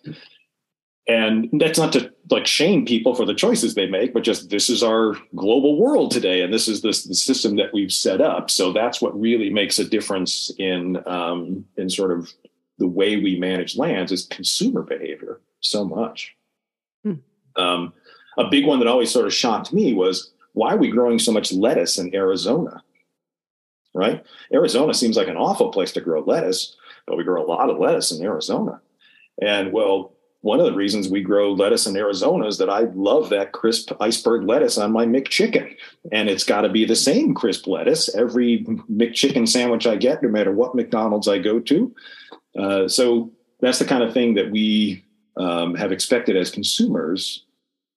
And 1.07 1.49
that's 1.53 1.79
not 1.79 1.91
to 1.93 2.13
like 2.29 2.45
shame 2.45 2.85
people 2.85 3.15
for 3.15 3.25
the 3.25 3.33
choices 3.33 3.73
they 3.73 3.87
make, 3.87 4.13
but 4.13 4.23
just 4.23 4.51
this 4.51 4.69
is 4.69 4.83
our 4.83 5.15
global 5.35 5.79
world 5.79 6.11
today, 6.11 6.41
and 6.43 6.53
this 6.53 6.67
is 6.67 6.83
this 6.83 7.05
the 7.05 7.15
system 7.15 7.55
that 7.55 7.73
we've 7.73 7.91
set 7.91 8.21
up. 8.21 8.51
So 8.51 8.71
that's 8.71 9.01
what 9.01 9.19
really 9.19 9.49
makes 9.49 9.79
a 9.79 9.85
difference 9.85 10.51
in 10.59 11.01
um, 11.07 11.65
in 11.77 11.89
sort 11.89 12.11
of 12.11 12.31
the 12.79 12.87
way 12.87 13.17
we 13.17 13.37
manage 13.37 13.77
lands 13.77 14.11
is 14.11 14.25
consumer 14.25 14.81
behavior 14.81 15.41
so 15.59 15.85
much. 15.85 16.35
Hmm. 17.03 17.13
Um, 17.55 17.93
a 18.37 18.49
big 18.49 18.65
one 18.65 18.79
that 18.79 18.87
always 18.87 19.11
sort 19.11 19.27
of 19.27 19.33
shocked 19.33 19.73
me 19.73 19.93
was 19.93 20.31
why 20.53 20.73
are 20.73 20.77
we 20.77 20.89
growing 20.89 21.19
so 21.19 21.31
much 21.31 21.51
lettuce 21.51 21.97
in 21.97 22.15
Arizona? 22.15 22.81
Right? 23.93 24.23
Arizona 24.53 24.93
seems 24.93 25.17
like 25.17 25.27
an 25.27 25.37
awful 25.37 25.69
place 25.69 25.91
to 25.93 26.01
grow 26.01 26.21
lettuce, 26.21 26.75
but 27.05 27.17
we 27.17 27.23
grow 27.23 27.43
a 27.43 27.47
lot 27.47 27.69
of 27.69 27.79
lettuce 27.79 28.11
in 28.11 28.23
Arizona. 28.23 28.81
And 29.41 29.73
well, 29.73 30.13
one 30.41 30.59
of 30.59 30.65
the 30.65 30.73
reasons 30.73 31.09
we 31.09 31.21
grow 31.21 31.51
lettuce 31.51 31.85
in 31.85 31.97
Arizona 31.97 32.47
is 32.47 32.57
that 32.59 32.69
I 32.69 32.81
love 32.93 33.29
that 33.29 33.51
crisp 33.51 33.91
iceberg 33.99 34.43
lettuce 34.43 34.77
on 34.77 34.93
my 34.93 35.05
McChicken. 35.05 35.75
And 36.13 36.29
it's 36.29 36.45
got 36.45 36.61
to 36.61 36.69
be 36.69 36.85
the 36.85 36.95
same 36.95 37.33
crisp 37.33 37.67
lettuce 37.67 38.13
every 38.15 38.63
McChicken 38.89 39.49
sandwich 39.49 39.85
I 39.85 39.97
get, 39.97 40.23
no 40.23 40.29
matter 40.29 40.53
what 40.53 40.75
McDonald's 40.75 41.27
I 41.27 41.39
go 41.39 41.59
to. 41.59 41.93
Uh, 42.57 42.87
so 42.87 43.31
that's 43.59 43.79
the 43.79 43.85
kind 43.85 44.03
of 44.03 44.13
thing 44.13 44.35
that 44.35 44.51
we 44.51 45.03
um, 45.37 45.75
have 45.75 45.91
expected 45.91 46.35
as 46.35 46.51
consumers, 46.51 47.45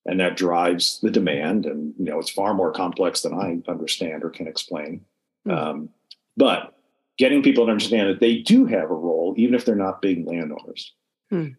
and 0.06 0.20
that 0.20 0.36
drives 0.36 1.00
the 1.00 1.10
demand. 1.10 1.66
And 1.66 1.94
you 1.98 2.04
know, 2.06 2.18
it's 2.18 2.30
far 2.30 2.54
more 2.54 2.72
complex 2.72 3.22
than 3.22 3.34
I 3.34 3.60
understand 3.70 4.24
or 4.24 4.30
can 4.30 4.46
explain. 4.46 5.04
Mm. 5.46 5.56
Um, 5.56 5.88
but 6.36 6.74
getting 7.18 7.42
people 7.42 7.66
to 7.66 7.70
understand 7.70 8.08
that 8.08 8.20
they 8.20 8.38
do 8.38 8.66
have 8.66 8.90
a 8.90 8.94
role, 8.94 9.34
even 9.36 9.54
if 9.54 9.64
they're 9.64 9.74
not 9.74 10.02
big 10.02 10.26
landowners. 10.26 10.92
Mm. 11.32 11.56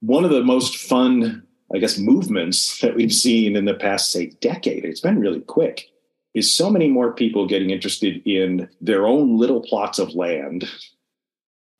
One 0.00 0.24
of 0.24 0.30
the 0.30 0.44
most 0.44 0.76
fun, 0.76 1.46
I 1.74 1.78
guess, 1.78 1.98
movements 1.98 2.80
that 2.80 2.94
we've 2.94 3.12
seen 3.12 3.56
in 3.56 3.64
the 3.64 3.74
past, 3.74 4.10
say, 4.10 4.32
decade, 4.40 4.84
it's 4.84 5.00
been 5.00 5.20
really 5.20 5.40
quick, 5.40 5.88
is 6.34 6.52
so 6.52 6.70
many 6.70 6.88
more 6.88 7.12
people 7.12 7.46
getting 7.46 7.70
interested 7.70 8.22
in 8.26 8.68
their 8.80 9.06
own 9.06 9.38
little 9.38 9.60
plots 9.60 9.98
of 9.98 10.14
land 10.14 10.68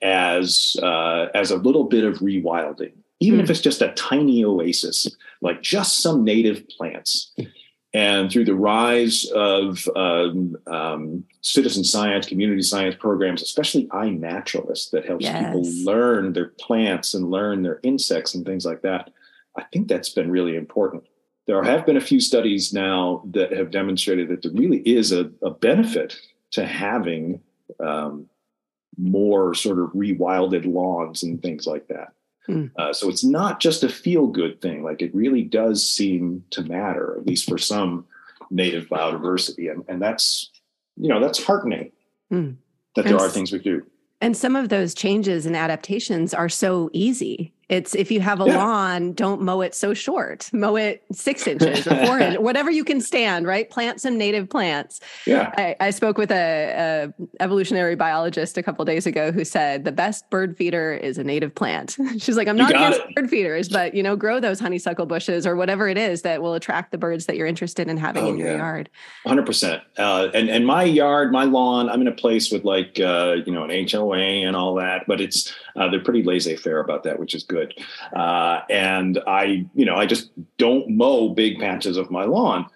as 0.03 0.77
uh, 0.83 1.27
as 1.35 1.51
a 1.51 1.57
little 1.57 1.85
bit 1.85 2.05
of 2.05 2.19
rewilding, 2.19 2.93
even 3.21 3.39
mm. 3.39 3.43
if 3.43 3.49
hmm. 3.49 3.53
it's 3.53 3.61
just 3.61 3.83
a 3.83 3.93
tiny 3.93 4.45
oasis, 4.45 5.09
like 5.41 5.63
just 5.63 6.01
some 6.01 6.25
native 6.25 6.69
plants. 6.69 7.35
And 7.95 8.31
through 8.31 8.45
the 8.45 8.55
rise 8.55 9.25
of 9.35 9.89
um, 9.97 10.55
um, 10.67 11.25
citizen 11.41 11.83
science, 11.83 12.27
community 12.27 12.61
science 12.61 12.95
programs, 12.99 13.41
especially 13.41 13.87
iNaturalist, 13.87 14.91
that 14.91 15.07
helps 15.07 15.25
yes. 15.25 15.43
people 15.43 15.63
learn 15.83 16.35
their 16.35 16.49
plants 16.61 17.15
and 17.15 17.31
learn 17.31 17.63
their 17.63 17.81
insects 17.83 18.35
and 18.35 18.45
things 18.45 18.67
like 18.67 18.83
that, 18.83 19.11
I 19.57 19.63
think 19.73 19.89
that's 19.89 20.11
been 20.11 20.31
really 20.31 20.57
important. 20.57 21.05
There 21.47 21.63
have 21.63 21.87
been 21.87 21.97
a 21.97 22.03
few 22.03 22.21
studies 22.21 22.71
now 22.73 23.23
that 23.31 23.53
have 23.53 23.71
demonstrated 23.71 24.29
that 24.29 24.43
there 24.43 24.53
really 24.53 24.81
is 24.81 25.13
a, 25.13 25.31
a 25.43 25.51
benefit 25.51 26.19
to 26.51 26.67
having 26.67 27.41
um, 27.81 28.27
more 28.99 29.55
sort 29.55 29.79
of 29.79 29.91
rewilded 29.91 30.67
lawns 30.67 31.23
and 31.23 31.43
things 31.43 31.67
like 31.67 31.89
that. 31.89 32.13
Hmm. 32.47 32.67
Uh, 32.77 32.93
so 32.93 33.09
it's 33.09 33.25
not 33.25 33.61
just 33.61 33.83
a 33.83 33.89
feel 33.89 34.27
good 34.27 34.61
thing. 34.61 34.83
Like 34.83 35.03
it 35.03 35.15
really 35.15 35.43
does 35.43 35.89
seem 35.89 36.45
to 36.51 36.63
matter, 36.63 37.17
at 37.19 37.27
least 37.27 37.49
for 37.49 37.59
some 37.59 38.07
native 38.51 38.89
biodiversity. 38.89 39.71
And, 39.71 39.85
and 39.89 40.01
that's, 40.01 40.51
you 40.97 41.09
know, 41.09 41.21
that's 41.21 41.43
heartening 41.43 41.93
hmm. 42.31 42.53
that 42.95 43.05
there 43.05 43.15
and 43.15 43.21
are 43.21 43.29
things 43.29 43.53
we 43.53 43.59
do. 43.59 43.85
And 44.21 44.37
some 44.37 44.57
of 44.57 44.71
those 44.71 44.95
changes 44.95 45.45
and 45.45 45.57
adaptations 45.57 46.33
are 46.33 46.49
so 46.49 46.89
easy. 46.93 47.53
It's 47.69 47.97
if 47.97 48.13
you 48.13 48.21
have 48.21 48.41
a 48.41 48.47
yeah. 48.47 48.59
lawn, 48.59 49.13
don't 49.13 49.43
mow 49.43 49.61
it 49.61 49.75
so 49.75 49.93
short. 49.93 50.49
Mow 50.53 50.77
it 50.77 51.03
six 51.13 51.47
inches 51.49 51.87
or 51.87 52.07
four 52.07 52.21
inches, 52.21 52.39
whatever 52.39 52.71
you 52.71 52.85
can 52.85 53.01
stand. 53.01 53.47
Right, 53.47 53.69
plant 53.69 54.01
some 54.01 54.17
native 54.17 54.49
plants. 54.49 55.01
Yeah, 55.27 55.53
I, 55.57 55.75
I 55.81 55.91
spoke 55.91 56.17
with 56.17 56.31
a, 56.31 57.11
a, 57.11 57.43
evolutionary 57.43 57.97
biologist 57.97 58.57
a 58.57 58.63
couple 58.63 58.85
days 58.85 59.05
ago 59.05 59.33
who 59.33 59.45
said 59.45 59.85
the 59.85 59.91
best 59.93 60.31
bird 60.31 60.57
feeder 60.57 60.95
is 60.95 61.19
a 61.19 61.25
native 61.25 61.55
plant. 61.55 61.97
She's 62.19 62.37
like, 62.37 62.47
I'm 62.47 62.57
not 62.57 62.71
against 62.71 63.01
it. 63.01 63.15
bird 63.17 63.29
feeders, 63.29 63.69
but 63.69 63.95
you 63.95 64.03
know, 64.03 64.15
grow 64.15 64.39
those 64.39 64.61
honeysuckle 64.61 65.07
bushes 65.07 65.45
or 65.45 65.57
whatever 65.57 65.89
it 65.89 65.99
is 65.99 66.23
that 66.23 66.43
will 66.43 66.55
attract 66.55 66.93
the 66.93 66.99
birds 66.99 67.27
that 67.27 67.37
you're 67.37 67.49
interested 67.49 67.89
in 67.89 67.97
having 67.97 68.25
oh, 68.25 68.29
in 68.29 68.39
your 68.39 68.53
yeah. 68.53 68.59
yard. 68.59 68.91
Hundred 69.27 69.43
uh, 69.43 69.47
percent. 69.47 69.83
And 69.97 70.49
and 70.49 70.65
my 70.65 70.85
yard, 70.85 71.33
my 71.33 71.45
lawn, 71.45 71.89
I'm 71.89 72.01
in 72.01 72.09
a 72.09 72.13
place 72.13 72.53
with 72.53 72.65
like 72.65 73.01
uh, 73.01 73.39
you 73.45 73.53
know 73.53 73.65
an 73.65 73.89
HOA 73.89 74.17
and 74.17 74.55
all 74.55 74.77
that, 74.77 75.05
but 75.09 75.21
it's 75.21 75.53
uh, 75.77 75.89
they're 75.89 76.01
pretty 76.01 76.23
laissez-faire 76.23 76.81
about 76.81 77.03
that, 77.05 77.19
which 77.19 77.35
is 77.35 77.43
good. 77.43 77.75
Uh, 78.15 78.61
and 78.71 79.21
I, 79.27 79.67
you 79.75 79.85
know, 79.85 79.97
I 79.97 80.07
just 80.07 80.31
don't 80.59 80.91
mow 80.91 81.29
big 81.31 81.59
patches 81.59 81.97
of 81.97 82.11
my 82.11 82.25
lawn, 82.25 82.67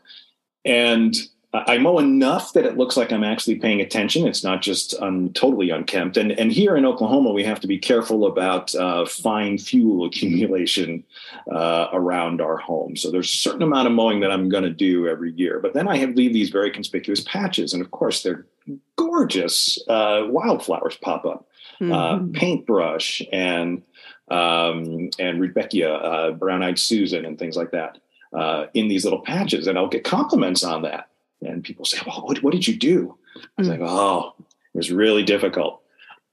and 0.65 1.15
I 1.53 1.79
mow 1.79 1.99
enough 1.99 2.53
that 2.53 2.65
it 2.65 2.77
looks 2.77 2.97
like 2.97 3.13
I'm 3.13 3.25
actually 3.25 3.57
paying 3.57 3.81
attention. 3.81 4.25
It's 4.27 4.45
not 4.45 4.63
just 4.63 4.95
um, 5.03 5.33
totally 5.33 5.71
unkempt. 5.71 6.17
And 6.17 6.31
and 6.33 6.53
here 6.53 6.77
in 6.77 6.87
Oklahoma, 6.87 7.33
we 7.33 7.43
have 7.43 7.59
to 7.61 7.67
be 7.67 7.77
careful 7.77 8.27
about 8.27 8.73
uh, 8.77 9.05
fine 9.05 9.59
fuel 9.59 10.05
accumulation 10.07 11.03
uh, 11.51 11.89
around 11.93 12.41
our 12.41 12.57
home. 12.57 12.95
So 12.97 13.11
there's 13.11 13.33
a 13.33 13.37
certain 13.37 13.63
amount 13.63 13.89
of 13.89 13.95
mowing 13.95 14.21
that 14.21 14.31
I'm 14.31 14.49
going 14.49 14.63
to 14.63 14.71
do 14.71 15.09
every 15.09 15.33
year. 15.33 15.59
But 15.59 15.75
then 15.75 15.89
I 15.89 15.97
have 15.97 16.15
leave 16.15 16.33
these 16.33 16.51
very 16.51 16.71
conspicuous 16.71 17.23
patches, 17.23 17.73
and 17.73 17.83
of 17.83 17.91
course 17.91 18.23
they're 18.23 18.47
gorgeous. 18.95 19.77
Uh, 19.89 20.27
wildflowers 20.29 20.99
pop 20.99 21.25
up 21.25 21.49
uh, 21.81 21.85
mm-hmm. 21.85 22.33
paintbrush 22.33 23.23
and 23.33 23.83
um, 24.31 25.11
and 25.19 25.41
Rudbeckia, 25.41 25.93
uh, 25.93 26.31
brown-eyed 26.33 26.79
Susan, 26.79 27.25
and 27.25 27.39
things 27.39 27.57
like 27.57 27.73
that 27.73 27.99
uh, 28.33 28.67
in 28.75 28.89
these 28.89 29.05
little 29.05 29.21
patches, 29.21 29.67
and 29.67 29.77
I'll 29.77 29.89
get 29.89 30.05
compliments 30.05 30.63
on 30.63 30.83
that. 30.83 31.09
And 31.43 31.65
people 31.65 31.85
say, 31.85 31.99
"Well, 32.07 32.23
what, 32.27 32.43
what 32.43 32.53
did 32.53 32.67
you 32.69 32.77
do?" 32.77 33.17
I 33.37 33.41
was 33.59 33.69
mm-hmm. 33.69 33.83
like, 33.83 33.91
"Oh, 33.91 34.35
it 34.39 34.79
was 34.79 34.93
really 34.93 35.25
difficult. 35.25 35.83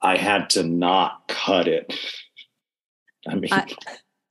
I 0.00 0.16
had 0.16 0.50
to 0.50 0.62
not 0.62 1.26
cut 1.28 1.66
it." 1.66 1.92
I 3.26 3.34
mean, 3.34 3.52
I, 3.52 3.66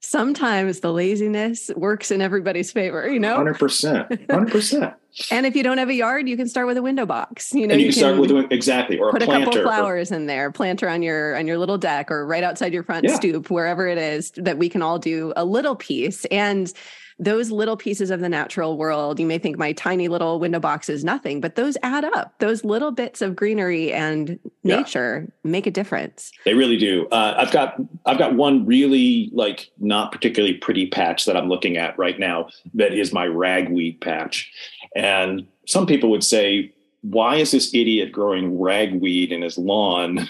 sometimes 0.08 0.80
the 0.80 0.92
laziness 0.92 1.70
works 1.76 2.10
in 2.10 2.22
everybody's 2.22 2.72
favor, 2.72 3.08
you 3.08 3.20
know? 3.20 3.38
100%. 3.38 4.26
100%. 4.26 4.94
And 5.30 5.46
if 5.46 5.56
you 5.56 5.62
don't 5.62 5.78
have 5.78 5.88
a 5.88 5.94
yard, 5.94 6.28
you 6.28 6.36
can 6.36 6.48
start 6.48 6.66
with 6.66 6.76
a 6.76 6.82
window 6.82 7.06
box. 7.06 7.52
You 7.52 7.66
know, 7.66 7.72
and 7.72 7.80
you, 7.80 7.88
you 7.88 7.92
can, 7.92 8.00
start 8.00 8.18
with 8.18 8.52
exactly 8.52 8.98
or 8.98 9.10
put 9.10 9.22
a, 9.22 9.30
a 9.30 9.44
couple 9.44 9.62
flowers 9.62 10.12
or, 10.12 10.16
in 10.16 10.26
there, 10.26 10.50
planter 10.50 10.88
on 10.88 11.02
your 11.02 11.36
on 11.36 11.46
your 11.46 11.58
little 11.58 11.78
deck 11.78 12.10
or 12.10 12.26
right 12.26 12.44
outside 12.44 12.72
your 12.72 12.82
front 12.82 13.04
yeah. 13.04 13.14
stoop, 13.16 13.50
wherever 13.50 13.86
it 13.86 13.98
is 13.98 14.30
that 14.32 14.58
we 14.58 14.68
can 14.68 14.82
all 14.82 14.98
do 14.98 15.32
a 15.36 15.44
little 15.44 15.76
piece. 15.76 16.24
And 16.26 16.72
those 17.18 17.50
little 17.50 17.76
pieces 17.76 18.10
of 18.10 18.20
the 18.20 18.28
natural 18.28 18.76
world, 18.76 19.18
you 19.18 19.26
may 19.26 19.38
think 19.38 19.58
my 19.58 19.72
tiny 19.72 20.06
little 20.06 20.38
window 20.38 20.60
box 20.60 20.88
is 20.88 21.04
nothing, 21.04 21.40
but 21.40 21.56
those 21.56 21.76
add 21.82 22.04
up. 22.04 22.38
Those 22.38 22.64
little 22.64 22.92
bits 22.92 23.20
of 23.20 23.34
greenery 23.34 23.92
and 23.92 24.38
nature 24.62 25.26
yeah. 25.26 25.50
make 25.50 25.66
a 25.66 25.70
difference. 25.70 26.30
They 26.44 26.54
really 26.54 26.76
do. 26.76 27.08
Uh, 27.08 27.34
I've 27.36 27.50
got 27.50 27.76
I've 28.06 28.18
got 28.18 28.36
one 28.36 28.64
really 28.66 29.30
like 29.32 29.70
not 29.78 30.12
particularly 30.12 30.54
pretty 30.54 30.86
patch 30.86 31.24
that 31.24 31.36
I'm 31.36 31.48
looking 31.48 31.76
at 31.76 31.98
right 31.98 32.18
now 32.18 32.48
that 32.74 32.92
is 32.92 33.12
my 33.12 33.26
ragweed 33.26 34.00
patch. 34.00 34.52
And 34.94 35.46
some 35.66 35.86
people 35.86 36.10
would 36.10 36.24
say, 36.24 36.72
why 37.02 37.36
is 37.36 37.50
this 37.50 37.72
idiot 37.74 38.12
growing 38.12 38.60
ragweed 38.60 39.32
in 39.32 39.42
his 39.42 39.56
lawn 39.58 40.28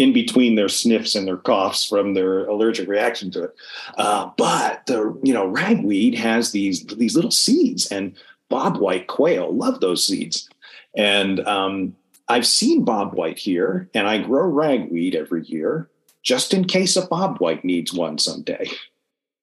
in 0.00 0.14
between 0.14 0.54
their 0.54 0.68
sniffs 0.68 1.14
and 1.14 1.26
their 1.26 1.36
coughs 1.36 1.86
from 1.86 2.14
their 2.14 2.46
allergic 2.46 2.88
reaction 2.88 3.30
to 3.30 3.44
it. 3.44 3.54
Uh, 3.98 4.30
but 4.38 4.86
the 4.86 5.18
you 5.22 5.34
know 5.34 5.46
ragweed 5.46 6.14
has 6.14 6.52
these 6.52 6.86
these 6.86 7.14
little 7.14 7.30
seeds, 7.30 7.86
and 7.88 8.16
bobwhite 8.50 9.08
quail 9.08 9.54
love 9.54 9.80
those 9.80 10.06
seeds. 10.06 10.48
And 10.96 11.40
um, 11.46 11.94
I've 12.28 12.46
seen 12.46 12.84
bobwhite 12.84 13.38
here, 13.38 13.90
and 13.92 14.08
I 14.08 14.18
grow 14.18 14.46
ragweed 14.46 15.14
every 15.14 15.44
year 15.44 15.90
just 16.22 16.54
in 16.54 16.64
case 16.64 16.96
a 16.96 17.06
bobwhite 17.06 17.62
needs 17.62 17.92
one 17.92 18.16
someday. 18.16 18.70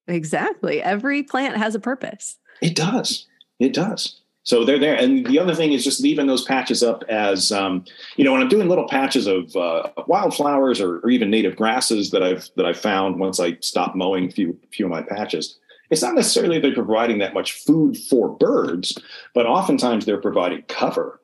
Exactly. 0.07 0.81
Every 0.81 1.21
plant 1.21 1.57
has 1.57 1.75
a 1.75 1.79
purpose. 1.79 2.37
It 2.61 2.75
does. 2.75 3.27
It 3.59 3.73
does. 3.73 4.21
So 4.47 4.63
they're 4.63 4.79
there. 4.79 4.95
And 4.95 5.25
the 5.25 5.39
other 5.39 5.53
thing 5.53 5.73
is 5.73 5.83
just 5.83 5.99
leaving 5.99 6.27
those 6.27 6.45
patches 6.45 6.81
up 6.81 7.03
as, 7.09 7.51
um, 7.51 7.83
you 8.15 8.23
know, 8.23 8.31
when 8.31 8.41
I'm 8.41 8.47
doing 8.47 8.69
little 8.69 8.87
patches 8.87 9.27
of 9.27 9.53
uh, 9.57 9.89
wildflowers 10.07 10.79
or, 10.79 10.99
or, 10.99 11.09
even 11.09 11.29
native 11.29 11.57
grasses 11.57 12.11
that 12.11 12.23
I've 12.23 12.49
that 12.55 12.65
I've 12.65 12.79
found 12.79 13.19
once 13.19 13.41
I 13.41 13.57
stop 13.59 13.93
mowing 13.93 14.27
a 14.27 14.31
few 14.31 14.57
few 14.71 14.85
of 14.85 14.91
my 14.91 15.01
patches. 15.01 15.59
It's 15.89 16.01
not 16.01 16.15
necessarily 16.15 16.59
they're 16.59 16.73
providing 16.73 17.17
that 17.17 17.33
much 17.33 17.61
food 17.65 17.97
for 17.97 18.29
birds, 18.29 18.97
but 19.33 19.45
oftentimes 19.45 20.05
they're 20.05 20.21
providing 20.21 20.61
cover 20.69 21.19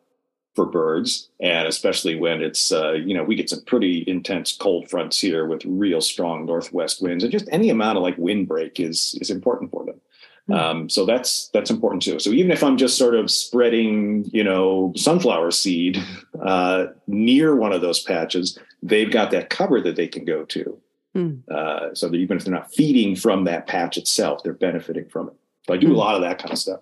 for 0.53 0.65
birds, 0.65 1.29
and 1.39 1.65
especially 1.65 2.15
when 2.15 2.43
it's 2.43 2.73
uh, 2.73 2.91
you 2.91 3.13
know 3.13 3.23
we 3.23 3.35
get 3.35 3.49
some 3.49 3.63
pretty 3.63 4.03
intense 4.05 4.51
cold 4.51 4.89
fronts 4.89 5.21
here 5.21 5.47
with 5.47 5.63
real 5.63 6.01
strong 6.01 6.45
northwest 6.45 7.01
winds, 7.01 7.23
and 7.23 7.31
just 7.31 7.47
any 7.53 7.69
amount 7.69 7.97
of 7.97 8.03
like 8.03 8.17
windbreak 8.17 8.81
is 8.81 9.17
is 9.21 9.29
important 9.29 9.71
for 9.71 9.85
them. 9.85 10.01
Mm-hmm. 10.49 10.53
Um, 10.53 10.89
so 10.89 11.05
that's 11.05 11.49
that's 11.53 11.69
important 11.69 12.01
too. 12.01 12.19
So 12.19 12.31
even 12.31 12.51
if 12.51 12.63
I'm 12.63 12.77
just 12.77 12.97
sort 12.97 13.15
of 13.15 13.31
spreading, 13.31 14.29
you 14.33 14.43
know, 14.43 14.93
sunflower 14.95 15.51
seed 15.51 16.03
uh, 16.41 16.87
near 17.07 17.55
one 17.55 17.71
of 17.71 17.81
those 17.81 18.01
patches, 18.01 18.57
they've 18.81 19.11
got 19.11 19.31
that 19.31 19.49
cover 19.49 19.79
that 19.81 19.95
they 19.95 20.07
can 20.07 20.25
go 20.25 20.43
to. 20.45 20.79
Mm. 21.15 21.47
Uh, 21.47 21.93
so 21.93 22.09
that 22.09 22.17
even 22.17 22.37
if 22.37 22.43
they're 22.43 22.53
not 22.53 22.73
feeding 22.73 23.15
from 23.15 23.43
that 23.43 23.67
patch 23.67 23.97
itself, 23.97 24.43
they're 24.43 24.53
benefiting 24.53 25.07
from 25.09 25.27
it. 25.27 25.35
So 25.67 25.75
I 25.75 25.77
do 25.77 25.89
mm. 25.89 25.93
a 25.93 25.97
lot 25.97 26.15
of 26.15 26.21
that 26.21 26.39
kind 26.39 26.51
of 26.51 26.57
stuff. 26.57 26.81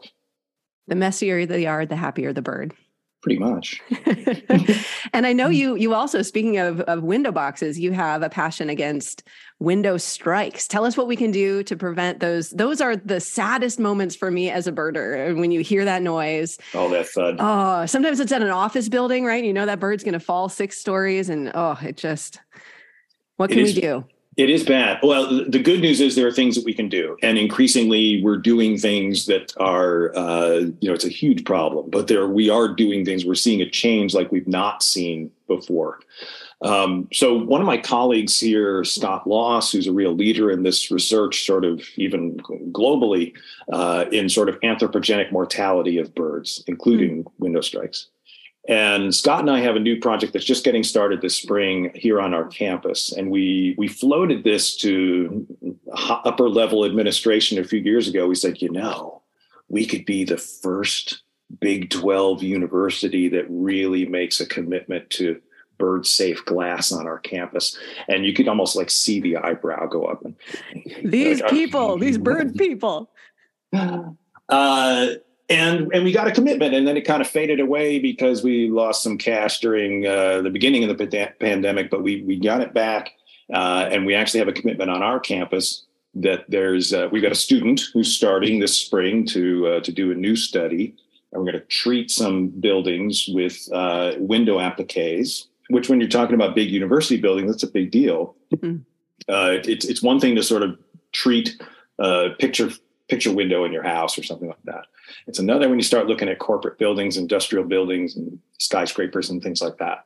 The 0.88 0.96
messier 0.96 1.46
the 1.46 1.62
yard, 1.62 1.90
the 1.90 1.96
happier 1.96 2.34
the 2.34 2.42
bird 2.42 2.74
pretty 3.22 3.40
much. 3.40 3.82
and 5.14 5.26
I 5.26 5.34
know 5.34 5.48
you 5.48 5.76
you 5.76 5.94
also 5.94 6.22
speaking 6.22 6.58
of, 6.58 6.82
of 6.82 7.04
window 7.04 7.32
boxes, 7.32 7.80
you 7.80 7.92
have 7.92 8.24
a 8.24 8.30
passion 8.30 8.70
against 8.70 9.24
window 9.62 9.96
strikes. 9.96 10.68
Tell 10.68 10.86
us 10.86 10.98
what 10.98 11.08
we 11.08 11.16
can 11.16 11.32
do 11.32 11.64
to 11.64 11.76
prevent 11.78 12.20
those. 12.20 12.50
Those 12.50 12.82
are 12.82 12.96
the 12.96 13.20
saddest 13.20 13.80
moments 13.80 14.16
for 14.16 14.32
me 14.32 14.50
as 14.50 14.66
a 14.66 14.72
birder 14.72 15.30
And 15.30 15.40
when 15.40 15.52
you 15.52 15.62
hear 15.62 15.86
that 15.86 16.02
noise. 16.02 16.58
Oh, 16.74 16.90
that 16.90 17.08
thud. 17.08 17.38
Oh, 17.40 17.86
sometimes 17.86 18.20
it's 18.20 18.32
at 18.32 18.42
an 18.42 18.50
office 18.50 18.90
building, 18.90 19.24
right? 19.24 19.44
You 19.44 19.54
know 19.54 19.68
that 19.68 19.80
bird's 19.80 20.04
going 20.04 20.14
to 20.14 20.20
fall 20.20 20.50
six 20.50 20.80
stories, 20.80 21.30
and 21.30 21.52
oh, 21.54 21.78
it 21.82 21.96
just. 21.96 22.40
What 23.38 23.50
can 23.50 23.64
we 23.64 23.74
do? 23.74 24.04
It 24.38 24.50
is 24.50 24.64
bad. 24.64 25.00
Well, 25.04 25.46
the 25.48 25.60
good 25.60 25.82
news 25.82 26.00
is 26.00 26.16
there 26.16 26.28
are 26.28 26.32
things 26.32 26.56
that 26.56 26.66
we 26.66 26.74
can 26.74 26.90
do, 26.90 27.18
and 27.22 27.38
increasingly 27.38 28.22
we're 28.24 28.38
doing 28.38 28.78
things 28.78 29.26
that 29.26 29.54
are, 29.58 30.16
uh, 30.16 30.60
you 30.80 30.88
know, 30.88 30.94
it's 30.94 31.06
a 31.06 31.10
huge 31.10 31.44
problem. 31.44 31.90
But 31.90 32.08
there, 32.08 32.28
we 32.28 32.50
are 32.50 32.68
doing 32.68 33.04
things. 33.04 33.26
We're 33.26 33.36
seeing 33.36 33.62
a 33.62 33.70
change 33.70 34.14
like 34.14 34.32
we've 34.32 34.48
not 34.48 34.84
seen 34.84 35.32
before. 35.48 36.00
Um, 36.62 37.08
so 37.12 37.36
one 37.38 37.60
of 37.60 37.68
my 37.68 37.78
colleagues 37.78 38.40
here, 38.40 38.84
Scott 38.84 39.28
Loss, 39.28 39.72
who's 39.72 39.88
a 39.88 39.94
real 39.94 40.14
leader 40.14 40.52
in 40.52 40.62
this 40.62 40.92
research, 40.92 41.46
sort 41.46 41.66
of 41.66 41.82
even 41.96 42.38
globally, 42.38 43.34
uh, 43.74 44.06
in 44.12 44.30
sort 44.30 44.48
of 44.48 44.60
anthropogenic 44.60 45.32
mortality 45.32 45.98
of 45.98 46.14
birds, 46.14 46.64
including 46.68 47.24
mm-hmm. 47.24 47.44
window 47.44 47.62
strikes. 47.62 48.10
And 48.70 49.14
Scott 49.16 49.40
and 49.40 49.50
I 49.50 49.60
have 49.62 49.76
a 49.76 49.80
new 49.80 50.00
project 50.00 50.34
that's 50.34 50.46
just 50.46 50.64
getting 50.64 50.84
started 50.84 51.22
this 51.22 51.36
spring 51.36 51.92
here 51.96 52.22
on 52.22 52.36
our 52.36 52.46
campus, 52.46 53.12
and 53.12 53.32
we 53.32 53.74
we 53.76 53.88
floated 53.88 54.44
this 54.44 54.78
to 54.78 55.48
upper 55.92 56.48
level 56.48 56.86
administration 56.86 57.58
a 57.58 57.64
few 57.64 57.80
years 57.80 58.08
ago. 58.08 58.28
We 58.28 58.36
said, 58.36 58.62
you 58.62 58.70
know, 58.70 59.24
we 59.68 59.88
could 59.88 60.06
be 60.06 60.26
the 60.26 60.38
first 60.38 61.24
Big 61.60 61.90
Twelve 61.90 62.44
university 62.44 63.28
that 63.30 63.48
really 63.50 64.06
makes 64.06 64.40
a 64.40 64.46
commitment 64.46 65.10
to 65.12 65.42
bird 65.82 66.06
safe 66.06 66.46
glass 66.46 66.92
on 66.92 67.08
our 67.08 67.18
campus, 67.18 67.78
and 68.08 68.26
you 68.26 68.34
could 68.34 68.48
almost 68.48 68.76
like 68.76 68.90
see 68.90 69.20
the 69.20 69.38
eyebrow 69.38 69.88
go 69.88 70.06
up. 70.06 70.24
And, 70.24 70.36
these 71.04 71.42
like, 71.42 71.50
people, 71.50 71.98
these 71.98 72.18
bird 72.30 72.56
people. 72.56 73.10
Uh, 73.74 75.16
and 75.52 75.90
and 75.94 76.04
we 76.04 76.12
got 76.12 76.28
a 76.28 76.32
commitment 76.32 76.74
and 76.74 76.88
then 76.88 76.98
it 76.98 77.02
kind 77.02 77.22
of 77.22 77.28
faded 77.28 77.60
away 77.60 78.00
because 78.00 78.44
we 78.44 78.70
lost 78.70 79.04
some 79.04 79.18
cash 79.18 79.60
during 79.60 80.06
uh, 80.08 80.42
the 80.42 80.50
beginning 80.50 80.84
of 80.90 80.98
the 80.98 81.34
pandemic 81.40 81.90
but 81.90 82.02
we 82.02 82.24
we 82.24 82.40
got 82.40 82.62
it 82.62 82.74
back 82.74 83.12
uh, 83.54 83.88
and 83.92 84.06
we 84.06 84.16
actually 84.16 84.40
have 84.40 84.48
a 84.48 84.54
commitment 84.54 84.90
on 84.90 85.04
our 85.04 85.20
campus 85.20 85.86
that 86.14 86.46
there's 86.50 86.94
uh, 86.94 87.08
we've 87.12 87.22
got 87.22 87.32
a 87.32 87.36
student 87.36 87.82
who's 87.94 88.16
starting 88.16 88.60
this 88.60 88.78
spring 88.78 89.26
to 89.26 89.68
uh, 89.68 89.80
to 89.82 89.92
do 89.92 90.12
a 90.12 90.16
new 90.16 90.36
study 90.36 90.96
and 91.32 91.42
we're 91.42 91.52
going 91.52 91.62
to 91.62 91.68
treat 91.68 92.12
some 92.12 92.48
buildings 92.48 93.28
with 93.30 93.68
uh, 93.74 94.14
window 94.18 94.58
appliques 94.58 95.48
which 95.72 95.90
when 95.90 96.00
you're 96.00 96.10
talking 96.10 96.36
about 96.36 96.56
big 96.56 96.70
university 96.70 97.20
buildings 97.20 97.52
that's 97.52 97.64
a 97.64 97.72
big 97.72 97.92
deal 97.92 98.36
mm-hmm. 98.54 98.78
Uh, 99.30 99.60
it's 99.66 99.86
it's 99.86 100.02
one 100.02 100.20
thing 100.20 100.36
to 100.36 100.42
sort 100.42 100.64
of 100.64 100.76
treat 101.12 101.62
a 102.00 102.32
picture 102.40 102.72
picture 103.08 103.32
window 103.32 103.64
in 103.66 103.72
your 103.72 103.84
house 103.84 104.18
or 104.18 104.24
something 104.24 104.48
like 104.48 104.64
that 104.64 104.86
it's 105.28 105.40
another 105.40 105.70
when 105.70 105.80
you 105.80 105.84
start 105.84 106.08
looking 106.08 106.30
at 106.30 106.40
corporate 106.40 106.78
buildings, 106.78 107.18
industrial 107.18 107.66
buildings, 107.66 108.16
and 108.16 108.40
skyscrapers 108.58 109.30
and 109.30 109.42
things 109.42 109.62
like 109.62 109.78
that. 109.78 110.06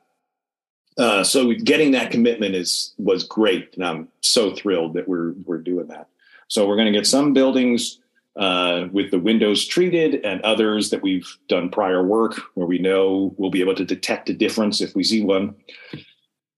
Uh, 0.97 1.23
so 1.23 1.51
getting 1.51 1.91
that 1.91 2.11
commitment 2.11 2.55
is 2.55 2.93
was 2.97 3.23
great, 3.23 3.73
and 3.75 3.85
I'm 3.85 4.07
so 4.21 4.53
thrilled 4.55 4.93
that 4.93 5.07
we're 5.07 5.33
we're 5.45 5.57
doing 5.57 5.87
that. 5.87 6.07
So 6.47 6.67
we're 6.67 6.77
going 6.77 6.91
to 6.91 6.97
get 6.97 7.07
some 7.07 7.33
buildings 7.33 7.99
uh, 8.35 8.87
with 8.91 9.11
the 9.11 9.19
windows 9.19 9.65
treated, 9.65 10.15
and 10.25 10.41
others 10.41 10.89
that 10.89 11.01
we've 11.01 11.37
done 11.47 11.69
prior 11.69 12.03
work 12.03 12.39
where 12.55 12.67
we 12.67 12.77
know 12.77 13.33
we'll 13.37 13.51
be 13.51 13.61
able 13.61 13.75
to 13.75 13.85
detect 13.85 14.29
a 14.29 14.33
difference 14.33 14.81
if 14.81 14.95
we 14.95 15.03
see 15.03 15.23
one, 15.23 15.55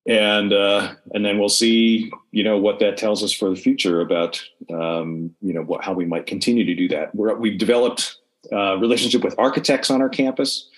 and 0.07 0.53
uh, 0.53 0.93
and 1.13 1.25
then 1.25 1.37
we'll 1.37 1.49
see 1.49 2.11
you 2.31 2.43
know 2.43 2.57
what 2.57 2.79
that 2.79 2.97
tells 2.97 3.23
us 3.23 3.31
for 3.31 3.49
the 3.49 3.55
future 3.55 4.01
about 4.01 4.43
um, 4.71 5.35
you 5.41 5.53
know 5.53 5.61
what, 5.61 5.83
how 5.83 5.93
we 5.93 6.05
might 6.05 6.25
continue 6.25 6.65
to 6.65 6.75
do 6.75 6.87
that. 6.87 7.13
We're, 7.13 7.35
we've 7.35 7.59
developed 7.59 8.17
uh, 8.51 8.77
relationship 8.77 9.23
with 9.23 9.35
architects 9.37 9.91
on 9.91 10.01
our 10.01 10.09
campus. 10.09 10.69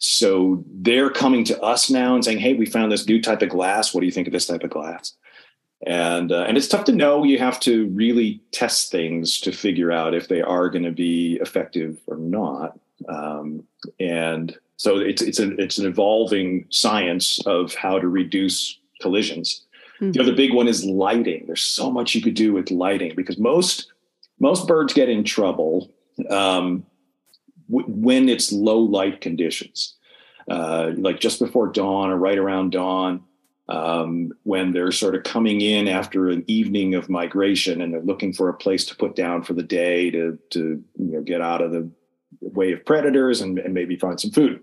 So 0.00 0.64
they're 0.72 1.10
coming 1.10 1.42
to 1.44 1.60
us 1.60 1.90
now 1.90 2.14
and 2.14 2.24
saying, 2.24 2.38
"Hey, 2.38 2.54
we 2.54 2.66
found 2.66 2.92
this 2.92 3.06
new 3.06 3.20
type 3.20 3.42
of 3.42 3.48
glass. 3.48 3.92
What 3.92 4.00
do 4.00 4.06
you 4.06 4.12
think 4.12 4.28
of 4.28 4.32
this 4.32 4.46
type 4.46 4.62
of 4.62 4.70
glass?" 4.70 5.12
And 5.88 6.30
uh, 6.30 6.44
and 6.46 6.58
it's 6.58 6.68
tough 6.68 6.84
to 6.84 6.92
know. 6.92 7.24
You 7.24 7.38
have 7.38 7.58
to 7.60 7.86
really 7.88 8.42
test 8.52 8.90
things 8.90 9.40
to 9.40 9.52
figure 9.52 9.90
out 9.90 10.12
if 10.12 10.28
they 10.28 10.42
are 10.42 10.68
going 10.68 10.84
to 10.84 10.92
be 10.92 11.38
effective 11.40 11.98
or 12.06 12.18
not. 12.18 12.78
Um, 13.08 13.64
and 13.98 14.54
so 14.76 14.98
it's 14.98 15.22
it's 15.22 15.38
an 15.38 15.56
it's 15.58 15.78
an 15.78 15.86
evolving 15.86 16.66
science 16.68 17.40
of 17.46 17.74
how 17.74 17.98
to 17.98 18.06
reduce 18.06 18.78
collisions. 19.00 19.64
Mm-hmm. 19.98 20.12
The 20.12 20.20
other 20.20 20.34
big 20.34 20.52
one 20.52 20.68
is 20.68 20.84
lighting. 20.84 21.44
There's 21.46 21.62
so 21.62 21.90
much 21.90 22.14
you 22.14 22.20
could 22.20 22.34
do 22.34 22.52
with 22.52 22.70
lighting 22.70 23.14
because 23.16 23.38
most 23.38 23.90
most 24.38 24.68
birds 24.68 24.92
get 24.92 25.08
in 25.08 25.24
trouble 25.24 25.90
um, 26.28 26.84
w- 27.70 27.88
when 27.88 28.28
it's 28.28 28.52
low 28.52 28.78
light 28.78 29.22
conditions, 29.22 29.94
uh, 30.50 30.90
like 30.98 31.18
just 31.18 31.40
before 31.40 31.68
dawn 31.68 32.10
or 32.10 32.18
right 32.18 32.36
around 32.36 32.72
dawn, 32.72 33.24
um, 33.68 34.32
when 34.44 34.72
they're 34.72 34.92
sort 34.92 35.14
of 35.14 35.24
coming 35.24 35.60
in 35.60 35.88
after 35.88 36.28
an 36.28 36.42
evening 36.46 36.94
of 36.94 37.10
migration 37.10 37.82
and 37.82 37.92
they're 37.92 38.00
looking 38.00 38.32
for 38.32 38.48
a 38.48 38.54
place 38.54 38.84
to 38.86 38.96
put 38.96 39.14
down 39.14 39.42
for 39.42 39.52
the 39.52 39.62
day 39.62 40.10
to 40.10 40.38
to 40.50 40.82
you 40.98 41.12
know, 41.12 41.22
get 41.22 41.40
out 41.40 41.60
of 41.60 41.72
the 41.72 41.90
way 42.40 42.72
of 42.72 42.84
predators 42.84 43.40
and, 43.40 43.58
and 43.58 43.74
maybe 43.74 43.96
find 43.96 44.20
some 44.20 44.30
food. 44.30 44.62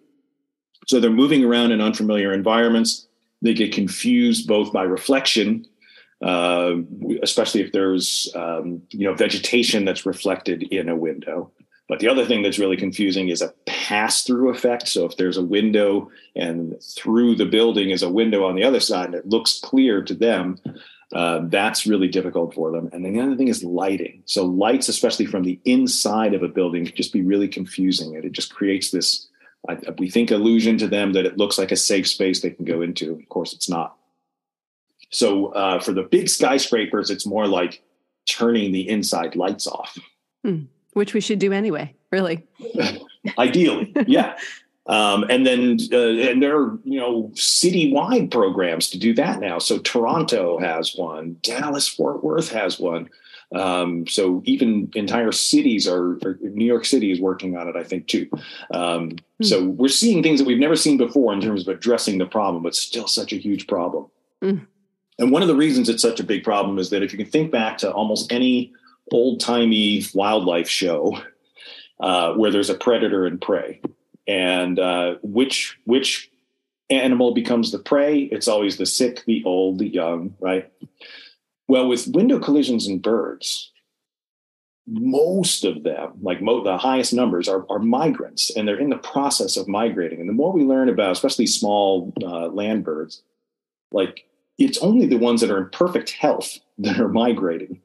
So 0.88 1.00
they're 1.00 1.12
moving 1.12 1.44
around 1.44 1.72
in 1.72 1.82
unfamiliar 1.82 2.34
environments. 2.34 3.08
They 3.42 3.54
get 3.54 3.74
confused 3.74 4.48
both 4.48 4.72
by 4.72 4.84
reflection, 4.84 5.66
uh, 6.24 6.76
especially 7.22 7.62
if 7.62 7.72
there's 7.72 8.32
um, 8.36 8.82
you 8.90 9.06
know 9.06 9.14
vegetation 9.14 9.86
that's 9.86 10.06
reflected 10.06 10.64
in 10.64 10.90
a 10.90 10.96
window, 10.96 11.52
but 11.88 12.00
the 12.00 12.08
other 12.08 12.26
thing 12.26 12.42
that's 12.42 12.60
really 12.60 12.78
confusing 12.78 13.30
is 13.30 13.42
a 13.42 13.54
pass 13.68 14.24
through 14.24 14.50
effect. 14.50 14.88
So 14.88 15.06
if 15.06 15.18
there's 15.18 15.38
a 15.38 15.44
window 15.44 16.10
and 16.36 16.76
through 16.82 17.36
the 17.36 17.46
building 17.46 17.92
is 17.92 18.02
a 18.02 18.10
window 18.10 18.46
on 18.46 18.56
the 18.56 18.64
other 18.64 18.80
side 18.80 19.08
and 19.08 19.16
it 19.16 19.28
looks 19.28 19.60
clear 19.60 20.02
to 20.04 20.14
them, 20.16 20.58
uh, 21.14 21.42
that's 21.44 21.86
really 21.86 22.08
difficult 22.08 22.56
for 22.56 22.72
them. 22.72 22.90
And 22.92 23.06
then 23.06 23.14
the 23.14 23.22
other 23.22 23.36
thing 23.36 23.50
is 23.50 23.64
lighting. 23.64 24.24
So 24.26 24.46
lights, 24.46 24.90
especially 24.90 25.28
from 25.28 25.44
the 25.44 25.60
inside 25.64 26.34
of 26.34 26.42
a 26.42 26.48
building, 26.48 26.86
can 26.86 26.96
just 26.96 27.14
be 27.14 27.22
really 27.22 27.48
confusing. 27.48 28.16
And 28.16 28.26
it 28.26 28.32
just 28.32 28.54
creates 28.54 28.90
this, 28.90 29.28
I, 29.70 29.78
we 30.00 30.10
think, 30.10 30.32
illusion 30.32 30.80
to 30.80 30.88
them 30.88 31.14
that 31.14 31.28
it 31.28 31.38
looks 31.38 31.60
like 31.60 31.72
a 31.72 31.78
safe 31.78 32.08
space 32.08 32.42
they 32.42 32.50
can 32.50 32.66
go 32.66 32.82
into. 32.82 33.14
Of 33.14 33.30
course, 33.30 33.54
it's 33.54 33.70
not. 33.70 33.96
So 35.12 35.48
uh, 35.50 35.80
for 35.80 35.94
the 35.94 36.02
big 36.02 36.30
skyscrapers, 36.30 37.12
it's 37.12 37.28
more 37.28 37.46
like 37.46 37.84
turning 38.28 38.72
the 38.72 38.90
inside 38.90 39.36
lights 39.36 39.68
off. 39.68 39.96
Hmm 40.44 40.64
which 40.96 41.14
we 41.14 41.22
should 41.22 41.40
do 41.40 41.54
anyway, 41.54 41.94
really. 42.12 42.44
Ideally, 43.38 43.94
yeah. 44.08 44.38
Um, 44.88 45.26
and 45.30 45.46
then 45.46 45.78
uh, 45.92 46.30
and 46.30 46.42
there 46.44 46.58
are 46.58 46.80
you 46.84 47.00
know 47.00 47.32
citywide 47.34 48.32
programs 48.32 48.90
to 48.92 49.00
do 49.00 49.14
that 49.16 49.40
now. 49.40 49.60
So 49.60 49.80
Toronto 49.80 50.60
has 50.60 50.96
one, 50.96 51.38
Dallas 51.42 51.88
Fort 51.88 52.24
Worth 52.24 52.52
has 52.52 52.80
one. 52.80 53.10
Um, 53.54 54.08
so 54.08 54.42
even 54.46 54.92
entire 54.96 55.32
cities 55.32 55.88
are, 55.88 56.20
New 56.42 56.66
York 56.66 56.84
City 56.84 57.12
is 57.12 57.22
working 57.22 57.56
on 57.56 57.68
it, 57.68 57.76
I 57.76 57.84
think 57.84 58.08
too. 58.08 58.28
Um, 58.72 59.12
mm-hmm. 59.12 59.44
So 59.44 59.64
we're 59.64 59.88
seeing 59.88 60.24
things 60.24 60.40
that 60.40 60.48
we've 60.48 60.60
never 60.60 60.76
seen 60.76 60.98
before 60.98 61.32
in 61.32 61.42
terms 61.42 61.62
of 61.62 61.74
addressing 61.74 62.18
the 62.18 62.26
problem, 62.26 62.64
but 62.64 62.76
still 62.76 63.08
such 63.08 63.34
a 63.34 63.38
huge 63.38 63.68
problem. 63.68 64.08
Mm. 64.42 64.66
And 65.20 65.32
one 65.32 65.42
of 65.42 65.48
the 65.48 65.56
reasons 65.56 65.90
it's 65.90 66.02
such 66.02 66.20
a 66.20 66.24
big 66.24 66.44
problem 66.44 66.78
is 66.80 66.90
that 66.90 67.04
if 67.04 67.12
you 67.14 67.18
can 67.18 67.28
think 67.28 67.52
back 67.52 67.78
to 67.80 67.92
almost 67.92 68.32
any 68.32 68.74
old 69.12 69.40
timey 69.40 70.04
wildlife 70.14 70.70
show 70.70 71.18
uh, 72.00 72.34
where 72.34 72.52
there's 72.52 72.70
a 72.70 72.78
predator 72.78 73.26
and 73.26 73.42
prey, 73.42 73.82
and 74.28 74.80
uh, 74.80 75.16
which 75.22 75.78
which 75.86 76.32
animal 76.90 77.34
becomes 77.34 77.72
the 77.72 77.80
prey? 77.80 78.24
It's 78.24 78.48
always 78.48 78.78
the 78.78 78.86
sick, 78.86 79.24
the 79.26 79.44
old, 79.46 79.80
the 79.80 79.88
young, 79.88 80.36
right? 80.40 80.72
Well, 81.68 81.88
with 81.88 82.08
window 82.08 82.40
collisions 82.40 82.88
in 82.88 83.00
birds, 83.00 83.72
most 84.88 85.64
of 85.64 85.84
them, 85.84 86.14
like 86.22 86.42
mo- 86.42 86.64
the 86.64 86.78
highest 86.78 87.14
numbers, 87.14 87.48
are, 87.48 87.66
are 87.70 87.80
migrants, 87.80 88.52
and 88.56 88.68
they're 88.68 88.80
in 88.80 88.92
the 88.92 88.98
process 88.98 89.58
of 89.58 89.68
migrating. 89.68 90.20
And 90.20 90.30
the 90.30 90.34
more 90.34 90.52
we 90.52 90.64
learn 90.64 90.90
about, 90.90 91.12
especially 91.12 91.48
small 91.48 92.14
uh, 92.22 92.48
land 92.50 92.84
birds, 92.84 93.24
like 93.92 94.26
it's 94.58 94.78
only 94.80 95.08
the 95.08 95.18
ones 95.18 95.42
that 95.42 95.50
are 95.50 95.58
in 95.58 95.70
perfect 95.70 96.12
health 96.12 96.60
that 96.78 97.00
are 97.00 97.10
migrating. 97.10 97.82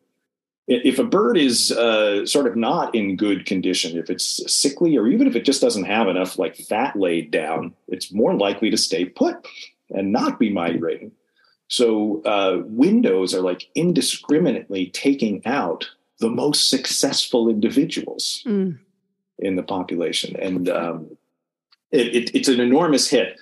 If 0.73 1.01
a 1.01 1.05
bird 1.05 1.37
is 1.37 1.73
uh, 1.73 2.25
sort 2.25 2.47
of 2.47 2.55
not 2.55 2.95
in 2.95 3.17
good 3.17 3.45
condition, 3.45 3.99
if 3.99 4.09
it's 4.09 4.41
sickly, 4.53 4.97
or 4.97 5.09
even 5.09 5.27
if 5.27 5.35
it 5.35 5.45
just 5.45 5.61
doesn't 5.61 5.85
have 5.85 6.07
enough 6.07 6.39
like 6.39 6.55
fat 6.55 6.95
laid 6.95 7.33
down, 7.33 7.75
it's 7.89 8.13
more 8.13 8.35
likely 8.35 8.71
to 8.71 8.77
stay 8.77 9.05
put 9.05 9.49
and 9.91 10.13
not 10.13 10.39
be 10.39 10.49
migrating. 10.49 11.11
So 11.67 12.23
uh, 12.23 12.63
windows 12.67 13.35
are 13.35 13.41
like 13.41 13.69
indiscriminately 13.75 14.91
taking 14.91 15.45
out 15.45 15.91
the 16.21 16.31
most 16.31 16.71
successful 16.71 17.49
individuals 17.49 18.45
mm. 18.47 18.79
in 19.41 19.57
the 19.57 19.65
population, 19.65 20.37
and 20.37 20.69
um, 20.69 21.17
it, 21.91 22.15
it, 22.15 22.35
it's 22.35 22.49
an 22.49 22.61
enormous 22.61 23.09
hit. 23.09 23.41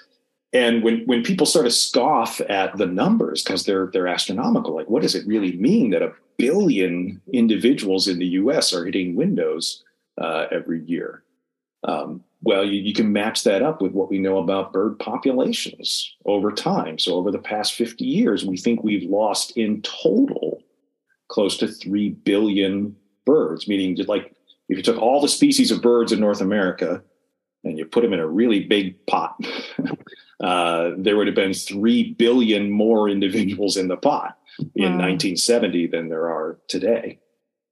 And 0.54 0.82
when 0.82 1.04
when 1.04 1.22
people 1.22 1.44
sort 1.44 1.66
of 1.66 1.74
scoff 1.74 2.40
at 2.48 2.74
the 2.78 2.86
numbers 2.86 3.42
because 3.42 3.66
they're 3.66 3.90
they're 3.92 4.08
astronomical, 4.08 4.74
like 4.74 4.88
what 4.88 5.02
does 5.02 5.14
it 5.14 5.26
really 5.26 5.52
mean 5.56 5.90
that 5.90 6.00
a 6.00 6.12
billion 6.38 7.20
individuals 7.32 8.08
in 8.08 8.18
the 8.18 8.26
U.S. 8.26 8.72
are 8.72 8.84
hitting 8.84 9.16
windows 9.16 9.84
uh, 10.20 10.46
every 10.50 10.82
year? 10.84 11.22
Um, 11.84 12.24
well, 12.42 12.64
you, 12.64 12.80
you, 12.80 12.94
can 12.94 13.12
match 13.12 13.44
that 13.44 13.62
up 13.62 13.82
with 13.82 13.92
what 13.92 14.10
we 14.10 14.18
know 14.18 14.38
about 14.38 14.72
bird 14.72 14.98
populations 14.98 16.16
over 16.24 16.50
time. 16.50 16.98
So, 16.98 17.14
over 17.14 17.30
the 17.30 17.38
past 17.38 17.74
50 17.74 18.04
years, 18.04 18.44
we 18.44 18.56
think 18.56 18.82
we've 18.82 19.08
lost 19.08 19.56
in 19.56 19.82
total 19.82 20.62
close 21.28 21.56
to 21.58 21.68
3 21.68 22.10
billion 22.10 22.96
birds, 23.26 23.68
meaning 23.68 23.96
like 24.06 24.34
if 24.68 24.76
you 24.76 24.82
took 24.82 24.98
all 24.98 25.20
the 25.20 25.28
species 25.28 25.70
of 25.70 25.82
birds 25.82 26.12
in 26.12 26.20
North 26.20 26.40
America 26.40 27.02
and 27.64 27.76
you 27.76 27.84
put 27.84 28.02
them 28.02 28.12
in 28.12 28.20
a 28.20 28.26
really 28.26 28.64
big 28.64 29.04
pot, 29.06 29.36
uh, 30.40 30.92
there 30.96 31.16
would 31.16 31.26
have 31.26 31.36
been 31.36 31.54
3 31.54 32.14
billion 32.14 32.70
more 32.70 33.08
individuals 33.08 33.76
in 33.76 33.88
the 33.88 33.96
pot 33.96 34.37
in 34.74 34.92
wow. 34.92 35.06
1970 35.06 35.86
than 35.88 36.08
there 36.08 36.28
are 36.28 36.58
today. 36.68 37.18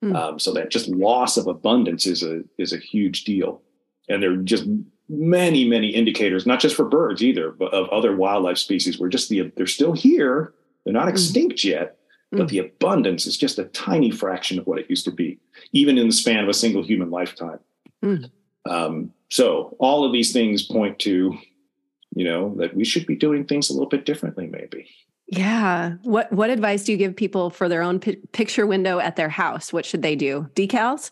Mm. 0.05 0.15
Um, 0.15 0.39
so 0.39 0.53
that 0.53 0.71
just 0.71 0.89
loss 0.89 1.37
of 1.37 1.47
abundance 1.47 2.07
is 2.07 2.23
a 2.23 2.43
is 2.59 2.73
a 2.73 2.79
huge 2.79 3.25
deal 3.25 3.63
and 4.09 4.23
there 4.23 4.33
are 4.33 4.37
just 4.37 4.67
many 5.09 5.69
many 5.69 5.89
indicators 5.89 6.47
not 6.47 6.61
just 6.61 6.75
for 6.75 6.85
birds 6.85 7.23
either 7.23 7.51
but 7.53 7.73
of 7.73 7.89
other 7.91 8.17
wildlife 8.17 8.59
species 8.59 8.99
where 8.99 9.09
just 9.09 9.29
the 9.29 9.53
they're 9.57 9.67
still 9.67 9.93
here 9.93 10.53
they're 10.85 10.93
not 10.93 11.07
mm. 11.07 11.11
extinct 11.11 11.57
mm. 11.57 11.65
yet 11.65 11.97
but 12.33 12.43
mm. 12.43 12.49
the 12.49 12.59
abundance 12.59 13.25
is 13.25 13.37
just 13.37 13.59
a 13.59 13.65
tiny 13.67 14.11
fraction 14.11 14.59
of 14.59 14.67
what 14.67 14.79
it 14.79 14.91
used 14.91 15.05
to 15.05 15.13
be 15.13 15.39
even 15.73 15.97
in 15.97 16.09
the 16.09 16.13
span 16.13 16.43
of 16.43 16.49
a 16.49 16.55
single 16.55 16.83
human 16.83 17.11
lifetime 17.11 17.61
mm. 18.05 18.29
um, 18.69 19.13
so 19.31 19.77
all 19.79 20.05
of 20.05 20.13
these 20.13 20.33
things 20.33 20.65
point 20.65 20.99
to 20.99 21.39
you 22.15 22.25
know 22.25 22.55
that 22.57 22.75
we 22.75 22.85
should 22.85 23.07
be 23.07 23.15
doing 23.15 23.45
things 23.45 23.71
a 23.71 23.73
little 23.73 23.89
bit 23.89 24.05
differently 24.05 24.49
maybe 24.49 24.89
yeah 25.29 25.95
what 26.03 26.31
what 26.33 26.51
advice 26.51 26.85
do 26.85 26.93
you 26.93 26.99
give 26.99 27.15
people 27.17 27.51
for 27.51 27.69
their 27.69 27.83
own 27.83 27.99
picture 27.99 28.67
window 28.67 28.99
at 28.99 29.17
their 29.17 29.29
house 29.29 29.73
what 29.73 29.85
should 29.85 30.03
they 30.03 30.15
do 30.15 30.49
decals 30.55 31.11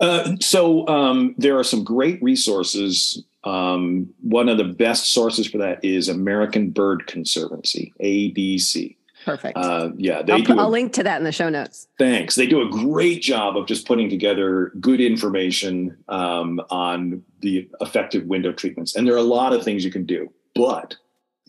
uh, 0.00 0.34
so 0.40 0.88
um, 0.88 1.34
there 1.38 1.58
are 1.58 1.64
some 1.64 1.84
great 1.84 2.22
resources. 2.22 3.22
Um, 3.44 4.08
one 4.22 4.48
of 4.48 4.58
the 4.58 4.64
best 4.64 5.12
sources 5.12 5.46
for 5.46 5.58
that 5.58 5.84
is 5.84 6.08
American 6.08 6.70
Bird 6.70 7.06
Conservancy, 7.06 7.92
ABC. 8.02 8.96
Perfect. 9.24 9.58
Uh, 9.58 9.90
yeah, 9.96 10.22
they 10.22 10.32
I'll, 10.32 10.42
do 10.42 10.58
I'll 10.58 10.68
a, 10.68 10.70
link 10.70 10.94
to 10.94 11.02
that 11.02 11.18
in 11.18 11.24
the 11.24 11.32
show 11.32 11.50
notes. 11.50 11.86
Thanks. 11.98 12.36
They 12.36 12.46
do 12.46 12.62
a 12.62 12.70
great 12.70 13.20
job 13.20 13.58
of 13.58 13.66
just 13.66 13.86
putting 13.86 14.08
together 14.08 14.72
good 14.80 15.00
information 15.00 15.98
um, 16.08 16.62
on 16.70 17.22
the 17.40 17.68
effective 17.82 18.24
window 18.24 18.52
treatments, 18.52 18.96
and 18.96 19.06
there 19.06 19.14
are 19.14 19.18
a 19.18 19.22
lot 19.22 19.52
of 19.52 19.62
things 19.62 19.84
you 19.84 19.90
can 19.90 20.06
do. 20.06 20.32
But 20.54 20.96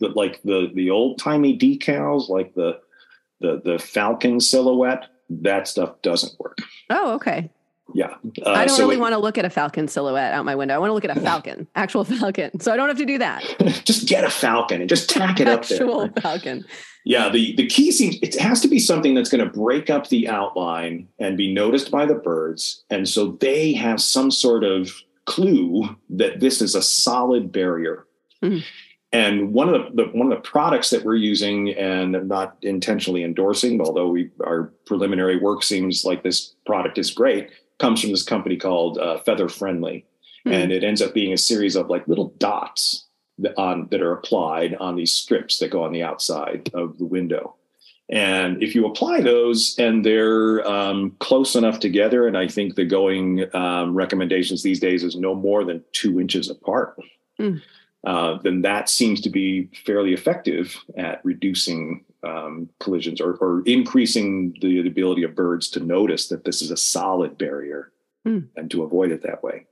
the, 0.02 0.08
like 0.08 0.42
the 0.42 0.70
the 0.74 0.90
old 0.90 1.18
timey 1.18 1.56
decals, 1.56 2.28
like 2.28 2.54
the 2.54 2.80
the 3.40 3.60
the 3.64 3.78
falcon 3.78 4.40
silhouette, 4.40 5.06
that 5.30 5.66
stuff 5.66 6.00
doesn't 6.02 6.38
work. 6.38 6.58
Oh, 6.90 7.14
okay 7.14 7.50
yeah. 7.94 8.14
Uh, 8.44 8.50
I 8.50 8.66
don't 8.66 8.76
so 8.76 8.82
really 8.82 8.96
it, 8.96 9.00
want 9.00 9.12
to 9.12 9.18
look 9.18 9.38
at 9.38 9.44
a 9.44 9.50
falcon 9.50 9.88
silhouette 9.88 10.32
out 10.32 10.44
my 10.44 10.54
window. 10.54 10.74
I 10.74 10.78
want 10.78 10.90
to 10.90 10.94
look 10.94 11.04
at 11.04 11.16
a 11.16 11.20
falcon, 11.20 11.66
actual 11.74 12.04
falcon. 12.18 12.60
So 12.60 12.72
I 12.72 12.76
don't 12.76 12.88
have 12.88 12.98
to 12.98 13.06
do 13.06 13.18
that. 13.18 13.42
just 13.84 14.08
get 14.08 14.24
a 14.24 14.30
falcon 14.30 14.80
and 14.80 14.88
just 14.88 15.10
tack 15.10 15.40
it 15.40 15.48
up 15.48 15.66
there. 15.66 15.82
Actual 15.82 16.08
falcon. 16.20 16.64
Yeah, 17.04 17.28
the 17.28 17.54
the 17.56 17.66
key 17.66 17.90
seems 17.90 18.16
it 18.22 18.38
has 18.40 18.60
to 18.60 18.68
be 18.68 18.78
something 18.78 19.14
that's 19.14 19.28
going 19.28 19.44
to 19.44 19.50
break 19.50 19.90
up 19.90 20.08
the 20.08 20.28
outline 20.28 21.08
and 21.18 21.36
be 21.36 21.52
noticed 21.52 21.90
by 21.90 22.06
the 22.06 22.14
birds, 22.14 22.84
and 22.90 23.08
so 23.08 23.32
they 23.40 23.72
have 23.72 24.00
some 24.00 24.30
sort 24.30 24.62
of 24.62 24.92
clue 25.24 25.96
that 26.10 26.40
this 26.40 26.62
is 26.62 26.74
a 26.74 26.82
solid 26.82 27.50
barrier. 27.50 28.06
Mm-hmm. 28.42 28.64
And 29.12 29.52
one 29.52 29.68
of 29.68 29.94
the, 29.94 30.04
the, 30.04 30.10
one 30.10 30.32
of 30.32 30.36
the 30.36 30.48
products 30.48 30.88
that 30.90 31.04
we're 31.04 31.16
using, 31.16 31.70
and 31.74 32.16
I'm 32.16 32.28
not 32.28 32.56
intentionally 32.62 33.24
endorsing, 33.24 33.80
although 33.80 34.08
we 34.08 34.30
our 34.44 34.72
preliminary 34.86 35.36
work 35.36 35.62
seems 35.62 36.04
like 36.04 36.22
this 36.22 36.54
product 36.64 36.96
is 36.96 37.10
great, 37.10 37.50
comes 37.78 38.00
from 38.00 38.10
this 38.10 38.22
company 38.22 38.56
called 38.56 38.96
uh, 38.96 39.18
Feather 39.18 39.50
Friendly, 39.50 40.06
mm-hmm. 40.46 40.52
and 40.52 40.72
it 40.72 40.82
ends 40.82 41.02
up 41.02 41.12
being 41.12 41.32
a 41.32 41.38
series 41.38 41.76
of 41.76 41.90
like 41.90 42.08
little 42.08 42.32
dots 42.38 43.06
that, 43.38 43.52
on 43.58 43.88
that 43.90 44.00
are 44.00 44.12
applied 44.12 44.76
on 44.76 44.96
these 44.96 45.12
strips 45.12 45.58
that 45.58 45.70
go 45.70 45.82
on 45.82 45.92
the 45.92 46.02
outside 46.02 46.70
of 46.72 46.96
the 46.96 47.06
window. 47.06 47.56
And 48.08 48.62
if 48.62 48.74
you 48.74 48.86
apply 48.86 49.20
those 49.20 49.74
and 49.78 50.04
they're 50.04 50.66
um, 50.68 51.16
close 51.18 51.54
enough 51.54 51.80
together, 51.80 52.26
and 52.26 52.36
I 52.36 52.46
think 52.46 52.74
the 52.74 52.84
going 52.84 53.44
um, 53.54 53.94
recommendations 53.94 54.62
these 54.62 54.80
days 54.80 55.02
is 55.02 55.16
no 55.16 55.34
more 55.34 55.64
than 55.64 55.82
two 55.92 56.20
inches 56.20 56.50
apart, 56.50 56.96
mm. 57.40 57.60
Uh, 58.04 58.38
then 58.42 58.62
that 58.62 58.88
seems 58.88 59.20
to 59.20 59.30
be 59.30 59.70
fairly 59.86 60.12
effective 60.12 60.76
at 60.96 61.24
reducing 61.24 62.04
um, 62.24 62.68
collisions 62.80 63.20
or, 63.20 63.34
or, 63.34 63.62
increasing 63.66 64.56
the, 64.60 64.86
ability 64.86 65.24
of 65.24 65.34
birds 65.34 65.68
to 65.68 65.80
notice 65.80 66.28
that 66.28 66.44
this 66.44 66.62
is 66.62 66.70
a 66.70 66.76
solid 66.76 67.36
barrier 67.36 67.90
mm. 68.26 68.46
and 68.56 68.70
to 68.70 68.84
avoid 68.84 69.10
it 69.10 69.22
that 69.22 69.42
way. 69.42 69.66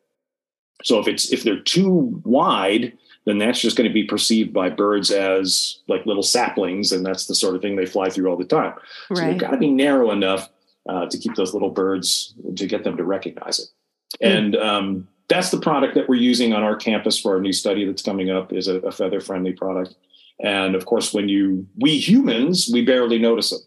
So 0.82 0.98
if 0.98 1.06
it's 1.06 1.32
if 1.32 1.44
they're 1.44 1.60
too 1.60 2.20
wide, 2.24 2.96
then 3.24 3.38
that's 3.38 3.60
just 3.60 3.76
going 3.76 3.88
to 3.88 3.94
be 3.94 4.04
perceived 4.04 4.52
by 4.52 4.70
birds 4.70 5.10
as 5.10 5.78
like 5.88 6.06
little 6.06 6.22
saplings, 6.22 6.90
and 6.90 7.04
that's 7.04 7.26
the 7.26 7.34
sort 7.34 7.54
of 7.54 7.62
thing 7.62 7.76
they 7.76 7.86
fly 7.86 8.08
through 8.08 8.28
all 8.28 8.36
the 8.36 8.44
time. 8.44 8.74
Right. 9.10 9.16
So 9.16 9.26
they've 9.26 9.38
got 9.38 9.50
to 9.50 9.58
be 9.58 9.70
narrow 9.70 10.10
enough 10.10 10.48
uh, 10.88 11.06
to 11.06 11.18
keep 11.18 11.34
those 11.34 11.52
little 11.52 11.70
birds 11.70 12.34
to 12.56 12.66
get 12.66 12.82
them 12.82 12.96
to 12.96 13.04
recognize 13.04 13.58
it. 13.58 13.68
Mm. 14.24 14.36
And 14.36 14.56
um, 14.56 15.08
that's 15.30 15.50
the 15.50 15.60
product 15.60 15.94
that 15.94 16.08
we're 16.08 16.16
using 16.16 16.52
on 16.52 16.64
our 16.64 16.76
campus 16.76 17.18
for 17.18 17.34
our 17.34 17.40
new 17.40 17.52
study 17.52 17.86
that's 17.86 18.02
coming 18.02 18.30
up 18.30 18.52
is 18.52 18.66
a, 18.66 18.78
a 18.80 18.90
feather 18.90 19.20
friendly 19.20 19.52
product. 19.52 19.94
And 20.42 20.74
of 20.74 20.84
course, 20.86 21.14
when 21.14 21.28
you, 21.28 21.66
we 21.78 21.98
humans, 21.98 22.68
we 22.70 22.84
barely 22.84 23.18
notice 23.18 23.52
it. 23.52 23.60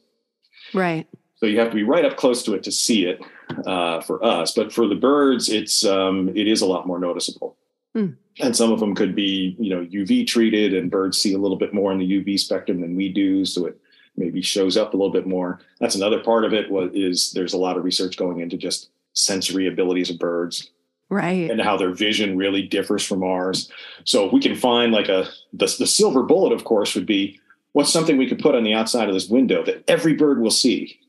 Right. 0.74 1.08
So 1.38 1.46
you 1.46 1.60
have 1.60 1.70
to 1.70 1.76
be 1.76 1.84
right 1.84 2.04
up 2.04 2.18
close 2.18 2.44
to 2.44 2.54
it 2.54 2.64
to 2.64 2.72
see 2.72 3.06
it 3.06 3.22
uh, 3.66 4.02
for 4.02 4.24
us. 4.24 4.54
But 4.54 4.74
for 4.74 4.88
the 4.88 4.96
birds, 4.96 5.50
it's 5.50 5.86
um, 5.86 6.30
it 6.36 6.48
is 6.48 6.62
a 6.62 6.66
lot 6.66 6.86
more 6.86 7.00
noticeable. 7.00 7.58
Mm. 7.96 8.18
And 8.40 8.56
some 8.56 8.72
of 8.72 8.80
them 8.80 8.96
could 8.96 9.16
be, 9.16 9.56
you 9.60 9.70
know, 9.70 9.86
UV 9.86 10.26
treated, 10.26 10.74
and 10.74 10.90
birds 10.90 11.22
see 11.22 11.34
a 11.34 11.38
little 11.38 11.58
bit 11.58 11.74
more 11.74 11.92
in 11.92 12.00
the 12.00 12.24
UV 12.24 12.40
spectrum 12.40 12.82
than 12.82 12.96
we 12.96 13.10
do, 13.10 13.46
so 13.46 13.68
it 13.68 13.78
maybe 14.18 14.42
shows 14.42 14.78
up 14.78 14.94
a 14.94 14.98
little 14.98 15.12
bit 15.12 15.28
more. 15.28 15.60
That's 15.80 15.96
another 15.96 16.20
part 16.20 16.44
of 16.44 16.54
it. 16.54 16.72
What 16.72 16.96
is 16.96 17.32
there's 17.34 17.54
a 17.54 17.58
lot 17.58 17.78
of 17.78 17.84
research 17.84 18.18
going 18.18 18.40
into 18.40 18.58
just 18.58 18.90
sensory 19.14 19.68
abilities 19.68 20.10
of 20.10 20.18
birds 20.18 20.72
right 21.14 21.50
and 21.50 21.62
how 21.62 21.78
their 21.78 21.92
vision 21.92 22.36
really 22.38 22.62
differs 22.62 23.04
from 23.04 23.24
ours 23.24 23.72
so 24.04 24.26
if 24.26 24.34
we 24.34 24.42
can 24.42 24.56
find 24.56 24.92
like 24.92 25.10
a 25.10 25.28
the, 25.54 25.74
the 25.80 25.88
silver 25.88 26.24
bullet 26.24 26.52
of 26.52 26.64
course 26.64 26.96
would 26.96 27.06
be 27.06 27.40
what's 27.74 27.92
something 27.92 28.18
we 28.18 28.28
could 28.28 28.40
put 28.40 28.56
on 28.56 28.64
the 28.64 28.74
outside 28.74 29.08
of 29.08 29.14
this 29.14 29.30
window 29.30 29.64
that 29.64 29.84
every 29.88 30.14
bird 30.14 30.42
will 30.42 30.52
see 30.52 31.00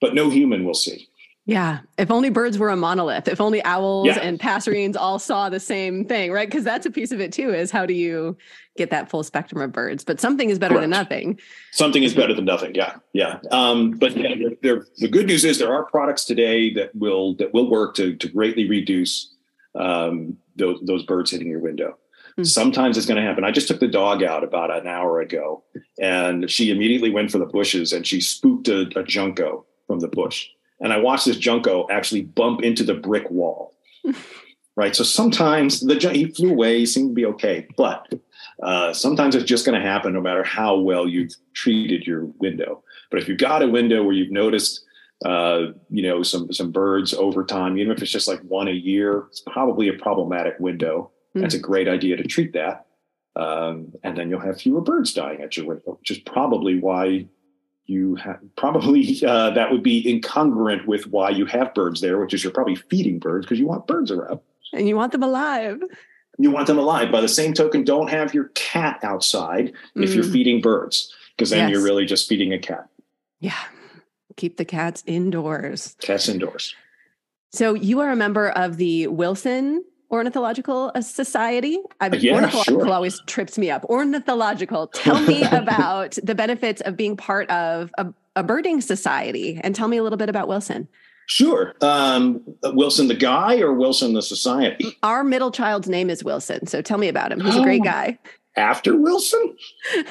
but 0.00 0.14
no 0.14 0.30
human 0.30 0.64
will 0.64 0.74
see 0.74 1.08
Yeah. 1.46 1.80
If 1.98 2.10
only 2.10 2.30
birds 2.30 2.56
were 2.56 2.70
a 2.70 2.76
monolith, 2.76 3.28
if 3.28 3.38
only 3.38 3.62
owls 3.64 4.06
yeah. 4.06 4.18
and 4.18 4.40
passerines 4.40 4.96
all 4.96 5.18
saw 5.18 5.50
the 5.50 5.60
same 5.60 6.06
thing, 6.06 6.32
right? 6.32 6.48
Because 6.48 6.64
that's 6.64 6.86
a 6.86 6.90
piece 6.90 7.12
of 7.12 7.20
it 7.20 7.32
too 7.34 7.52
is 7.52 7.70
how 7.70 7.84
do 7.84 7.92
you 7.92 8.34
get 8.78 8.88
that 8.90 9.10
full 9.10 9.22
spectrum 9.22 9.60
of 9.60 9.70
birds? 9.70 10.04
But 10.04 10.20
something 10.20 10.48
is 10.48 10.58
better 10.58 10.76
Correct. 10.76 10.84
than 10.84 10.90
nothing. 10.90 11.38
Something 11.72 12.02
is 12.02 12.14
better 12.14 12.32
than 12.32 12.46
nothing. 12.46 12.74
Yeah. 12.74 12.96
Yeah. 13.12 13.40
Um, 13.50 13.90
but 13.90 14.16
yeah, 14.16 14.34
the 14.62 15.08
good 15.08 15.26
news 15.26 15.44
is 15.44 15.58
there 15.58 15.72
are 15.72 15.84
products 15.84 16.24
today 16.24 16.72
that 16.74 16.94
will 16.94 17.34
that 17.36 17.52
will 17.52 17.68
work 17.68 17.94
to, 17.96 18.16
to 18.16 18.28
greatly 18.28 18.66
reduce 18.66 19.33
um, 19.74 20.36
those, 20.56 20.80
those 20.84 21.04
birds 21.04 21.30
hitting 21.30 21.48
your 21.48 21.60
window. 21.60 21.96
Mm-hmm. 22.32 22.44
Sometimes 22.44 22.96
it's 22.96 23.06
going 23.06 23.20
to 23.20 23.26
happen. 23.26 23.44
I 23.44 23.50
just 23.50 23.68
took 23.68 23.80
the 23.80 23.88
dog 23.88 24.22
out 24.22 24.42
about 24.42 24.74
an 24.74 24.86
hour 24.86 25.20
ago 25.20 25.62
and 26.00 26.50
she 26.50 26.70
immediately 26.70 27.10
went 27.10 27.30
for 27.30 27.38
the 27.38 27.46
bushes 27.46 27.92
and 27.92 28.06
she 28.06 28.20
spooked 28.20 28.68
a, 28.68 28.90
a 28.98 29.04
junco 29.04 29.64
from 29.86 30.00
the 30.00 30.08
bush 30.08 30.48
and 30.80 30.92
I 30.92 30.98
watched 30.98 31.26
this 31.26 31.38
Junco 31.38 31.86
actually 31.90 32.22
bump 32.22 32.62
into 32.62 32.84
the 32.84 32.94
brick 32.94 33.30
wall. 33.30 33.74
right. 34.76 34.94
So 34.94 35.04
sometimes 35.04 35.80
the 35.80 35.94
he 36.12 36.26
flew 36.26 36.50
away, 36.50 36.80
he 36.80 36.86
seemed 36.86 37.10
to 37.10 37.14
be 37.14 37.26
okay, 37.26 37.66
but 37.76 38.12
uh, 38.62 38.92
sometimes 38.92 39.34
it's 39.34 39.44
just 39.44 39.64
going 39.64 39.80
to 39.80 39.86
happen 39.86 40.12
no 40.12 40.20
matter 40.20 40.44
how 40.44 40.76
well 40.76 41.08
you've 41.08 41.32
treated 41.54 42.06
your 42.06 42.26
window. 42.38 42.82
But 43.10 43.20
if 43.20 43.28
you've 43.28 43.38
got 43.38 43.62
a 43.62 43.68
window 43.68 44.02
where 44.02 44.14
you've 44.14 44.32
noticed, 44.32 44.83
uh, 45.24 45.72
you 45.88 46.02
know, 46.02 46.22
some 46.22 46.52
some 46.52 46.70
birds 46.70 47.14
over 47.14 47.44
time, 47.44 47.78
even 47.78 47.92
if 47.92 48.02
it's 48.02 48.10
just 48.10 48.28
like 48.28 48.40
one 48.40 48.68
a 48.68 48.72
year, 48.72 49.24
it's 49.28 49.40
probably 49.40 49.88
a 49.88 49.94
problematic 49.94 50.54
window. 50.58 51.10
Mm. 51.34 51.40
That's 51.40 51.54
a 51.54 51.58
great 51.58 51.88
idea 51.88 52.16
to 52.16 52.24
treat 52.24 52.52
that. 52.52 52.86
Um, 53.36 53.92
and 54.04 54.16
then 54.16 54.30
you'll 54.30 54.40
have 54.40 54.60
fewer 54.60 54.80
birds 54.80 55.12
dying 55.12 55.40
at 55.40 55.56
your 55.56 55.66
window, 55.66 55.98
which 55.98 56.10
is 56.10 56.18
probably 56.18 56.78
why 56.78 57.26
you 57.86 58.14
have 58.16 58.38
probably 58.56 59.20
uh, 59.26 59.50
that 59.50 59.72
would 59.72 59.82
be 59.82 60.04
incongruent 60.04 60.86
with 60.86 61.06
why 61.06 61.30
you 61.30 61.46
have 61.46 61.74
birds 61.74 62.00
there, 62.00 62.18
which 62.18 62.34
is 62.34 62.44
you're 62.44 62.52
probably 62.52 62.76
feeding 62.76 63.18
birds 63.18 63.46
because 63.46 63.58
you 63.58 63.66
want 63.66 63.86
birds 63.86 64.10
around 64.10 64.40
and 64.72 64.88
you 64.88 64.96
want 64.96 65.12
them 65.12 65.22
alive. 65.22 65.80
You 66.38 66.50
want 66.50 66.66
them 66.66 66.78
alive. 66.78 67.12
By 67.12 67.20
the 67.20 67.28
same 67.28 67.54
token, 67.54 67.84
don't 67.84 68.10
have 68.10 68.34
your 68.34 68.48
cat 68.54 69.00
outside 69.02 69.72
if 69.94 70.10
mm. 70.10 70.14
you're 70.14 70.24
feeding 70.24 70.60
birds 70.60 71.14
because 71.36 71.50
then 71.50 71.68
yes. 71.68 71.70
you're 71.70 71.84
really 71.84 72.04
just 72.04 72.28
feeding 72.28 72.52
a 72.52 72.58
cat. 72.58 72.88
Yeah, 73.40 73.58
keep 74.36 74.56
the 74.56 74.64
cats 74.64 75.02
indoors. 75.06 75.96
Cats 76.00 76.28
indoors. 76.28 76.74
So 77.52 77.74
you 77.74 78.00
are 78.00 78.10
a 78.10 78.16
member 78.16 78.50
of 78.50 78.78
the 78.78 79.06
Wilson 79.06 79.84
Ornithological 80.10 80.92
Society. 81.00 81.78
I 82.00 82.08
mean, 82.08 82.20
yeah, 82.20 82.34
ornithological 82.34 82.80
sure. 82.80 82.92
always 82.92 83.20
trips 83.26 83.58
me 83.58 83.70
up. 83.70 83.84
Ornithological. 83.84 84.86
Tell 84.94 85.20
me 85.20 85.44
about 85.44 86.18
the 86.22 86.34
benefits 86.34 86.80
of 86.82 86.96
being 86.96 87.16
part 87.16 87.50
of 87.50 87.90
a, 87.98 88.12
a, 88.36 88.42
birding 88.42 88.80
society, 88.80 89.60
and 89.62 89.74
tell 89.74 89.88
me 89.88 89.96
a 89.96 90.02
little 90.02 90.16
bit 90.16 90.28
about 90.28 90.48
Wilson. 90.48 90.88
Sure. 91.26 91.74
Um, 91.80 92.42
Wilson 92.62 93.08
the 93.08 93.14
guy 93.14 93.58
or 93.60 93.72
Wilson 93.72 94.12
the 94.12 94.22
society? 94.22 94.96
Our 95.02 95.24
middle 95.24 95.50
child's 95.50 95.88
name 95.88 96.10
is 96.10 96.22
Wilson, 96.22 96.66
so 96.66 96.82
tell 96.82 96.98
me 96.98 97.08
about 97.08 97.32
him. 97.32 97.40
He's 97.40 97.56
oh, 97.56 97.60
a 97.60 97.64
great 97.64 97.80
oh, 97.82 97.84
guy. 97.84 98.18
After 98.56 98.96
Wilson, 98.96 99.56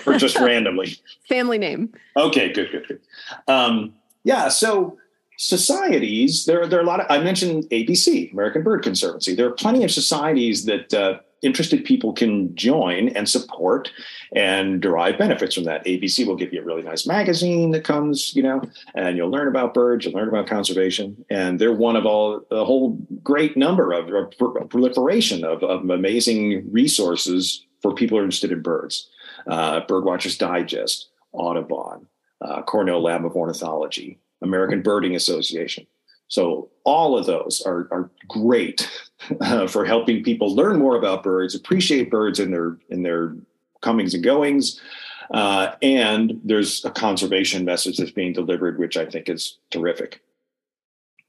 or 0.05 0.17
just 0.17 0.35
randomly? 0.39 0.97
Family 1.29 1.57
name. 1.57 1.93
Okay, 2.17 2.51
good, 2.51 2.71
good, 2.71 2.87
good. 2.87 2.99
Um, 3.47 3.93
yeah. 4.23 4.49
So 4.49 4.97
societies, 5.37 6.45
there, 6.45 6.65
there 6.67 6.79
are 6.79 6.83
a 6.83 6.85
lot 6.85 6.99
of, 6.99 7.07
I 7.09 7.23
mentioned 7.23 7.63
ABC, 7.65 8.31
American 8.31 8.63
Bird 8.63 8.83
Conservancy. 8.83 9.35
There 9.35 9.47
are 9.47 9.53
plenty 9.53 9.83
of 9.83 9.91
societies 9.91 10.65
that 10.65 10.93
uh, 10.93 11.19
interested 11.41 11.83
people 11.83 12.13
can 12.13 12.55
join 12.55 13.09
and 13.09 13.27
support 13.27 13.91
and 14.35 14.81
derive 14.81 15.17
benefits 15.17 15.55
from 15.55 15.65
that. 15.65 15.85
ABC 15.85 16.25
will 16.25 16.35
give 16.35 16.53
you 16.53 16.61
a 16.61 16.63
really 16.63 16.81
nice 16.81 17.05
magazine 17.05 17.71
that 17.71 17.83
comes, 17.83 18.35
you 18.35 18.41
know, 18.41 18.61
and 18.95 19.17
you'll 19.17 19.29
learn 19.29 19.47
about 19.47 19.73
birds, 19.73 20.05
you'll 20.05 20.13
learn 20.13 20.29
about 20.29 20.47
conservation. 20.47 21.23
And 21.29 21.59
they're 21.59 21.73
one 21.73 21.95
of 21.95 22.05
all, 22.05 22.41
a 22.49 22.63
whole 22.63 22.97
great 23.21 23.57
number 23.57 23.91
of, 23.91 24.09
of 24.09 24.69
proliferation 24.69 25.43
of, 25.43 25.61
of 25.63 25.89
amazing 25.89 26.71
resources 26.71 27.65
for 27.81 27.93
people 27.93 28.17
who 28.17 28.21
are 28.21 28.25
interested 28.25 28.51
in 28.51 28.61
birds. 28.61 29.09
Uh, 29.45 29.81
Birdwatchers 29.81 30.37
Digest, 30.37 31.09
Audubon, 31.33 32.07
uh, 32.43 32.61
Cornell 32.63 33.01
Lab 33.01 33.25
of 33.25 33.35
Ornithology, 33.35 34.19
American 34.41 34.81
Birding 34.81 35.15
Association. 35.15 35.87
So 36.27 36.69
all 36.83 37.17
of 37.17 37.25
those 37.25 37.61
are, 37.65 37.87
are 37.91 38.09
great 38.27 38.89
uh, 39.41 39.67
for 39.67 39.85
helping 39.85 40.23
people 40.23 40.55
learn 40.55 40.79
more 40.79 40.95
about 40.95 41.23
birds, 41.23 41.55
appreciate 41.55 42.09
birds 42.09 42.39
in 42.39 42.51
their 42.51 42.77
in 42.89 43.03
their 43.03 43.35
comings 43.81 44.13
and 44.13 44.23
goings, 44.23 44.81
uh, 45.31 45.75
and 45.81 46.39
there's 46.43 46.83
a 46.85 46.91
conservation 46.91 47.65
message 47.65 47.97
that's 47.97 48.11
being 48.11 48.33
delivered, 48.33 48.79
which 48.79 48.97
I 48.97 49.05
think 49.05 49.29
is 49.29 49.57
terrific. 49.69 50.21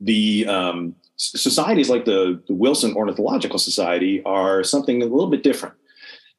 The 0.01 0.47
um, 0.47 0.97
societies 1.17 1.89
like 1.89 2.05
the, 2.05 2.43
the 2.47 2.55
Wilson 2.55 2.95
Ornithological 2.95 3.59
Society 3.59 4.23
are 4.25 4.65
something 4.65 5.03
a 5.03 5.07
little 5.07 5.31
bit 5.31 5.43
different, 5.43 5.75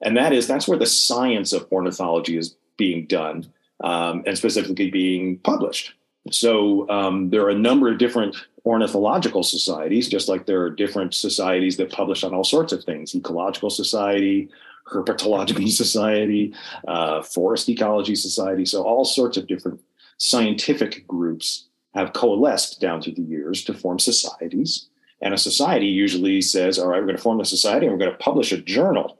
and 0.01 0.17
that 0.17 0.33
is 0.33 0.47
that's 0.47 0.67
where 0.67 0.79
the 0.79 0.85
science 0.85 1.53
of 1.53 1.67
ornithology 1.71 2.37
is 2.37 2.55
being 2.77 3.05
done 3.05 3.51
um, 3.83 4.23
and 4.25 4.37
specifically 4.37 4.89
being 4.89 5.37
published. 5.39 5.93
So 6.31 6.89
um, 6.89 7.29
there 7.29 7.43
are 7.43 7.49
a 7.49 7.57
number 7.57 7.91
of 7.91 7.97
different 7.97 8.35
ornithological 8.65 9.43
societies, 9.43 10.09
just 10.09 10.27
like 10.27 10.45
there 10.45 10.61
are 10.61 10.71
different 10.71 11.13
societies 11.13 11.77
that 11.77 11.91
publish 11.91 12.23
on 12.23 12.33
all 12.33 12.43
sorts 12.43 12.73
of 12.73 12.83
things 12.83 13.13
ecological 13.13 13.69
society, 13.69 14.49
herpetological 14.87 15.69
society, 15.83 16.53
uh, 16.87 17.21
forest 17.21 17.69
ecology 17.69 18.15
society. 18.15 18.65
So 18.65 18.83
all 18.83 19.05
sorts 19.05 19.37
of 19.37 19.47
different 19.47 19.81
scientific 20.17 21.07
groups 21.07 21.67
have 21.93 22.13
coalesced 22.13 22.81
down 22.81 23.01
through 23.01 23.13
the 23.13 23.21
years 23.21 23.63
to 23.65 23.73
form 23.73 23.99
societies. 23.99 24.89
And 25.21 25.33
a 25.33 25.37
society 25.37 25.87
usually 25.87 26.41
says, 26.41 26.77
all 26.77 26.87
right, 26.87 26.99
we're 26.99 27.07
going 27.07 27.17
to 27.17 27.21
form 27.21 27.39
a 27.39 27.45
society 27.45 27.85
and 27.85 27.93
we're 27.93 28.05
going 28.05 28.11
to 28.11 28.23
publish 28.23 28.51
a 28.51 28.57
journal. 28.57 29.17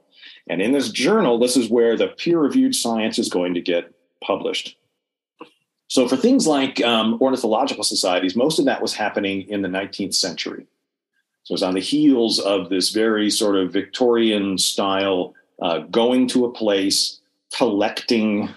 And 0.48 0.60
in 0.60 0.72
this 0.72 0.90
journal, 0.90 1.38
this 1.38 1.56
is 1.56 1.70
where 1.70 1.96
the 1.96 2.08
peer 2.08 2.38
reviewed 2.38 2.74
science 2.74 3.18
is 3.18 3.28
going 3.28 3.54
to 3.54 3.60
get 3.60 3.92
published. 4.24 4.76
So, 5.88 6.08
for 6.08 6.16
things 6.16 6.46
like 6.46 6.82
um, 6.82 7.18
ornithological 7.20 7.84
societies, 7.84 8.34
most 8.34 8.58
of 8.58 8.64
that 8.64 8.82
was 8.82 8.94
happening 8.94 9.48
in 9.48 9.62
the 9.62 9.68
19th 9.68 10.14
century. 10.14 10.66
So, 11.44 11.52
it 11.52 11.54
was 11.54 11.62
on 11.62 11.74
the 11.74 11.80
heels 11.80 12.40
of 12.40 12.68
this 12.68 12.90
very 12.90 13.30
sort 13.30 13.56
of 13.56 13.72
Victorian 13.72 14.58
style 14.58 15.34
uh, 15.62 15.80
going 15.80 16.28
to 16.28 16.44
a 16.44 16.52
place, 16.52 17.20
collecting 17.56 18.48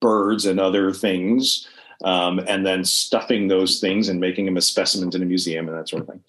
birds 0.00 0.44
and 0.46 0.60
other 0.60 0.92
things, 0.92 1.66
um, 2.04 2.38
and 2.46 2.64
then 2.64 2.84
stuffing 2.84 3.48
those 3.48 3.80
things 3.80 4.08
and 4.08 4.20
making 4.20 4.46
them 4.46 4.56
as 4.56 4.66
specimens 4.66 5.14
in 5.14 5.22
a 5.22 5.26
museum 5.26 5.68
and 5.68 5.76
that 5.76 5.88
sort 5.88 6.02
of 6.02 6.08
thing. 6.08 6.22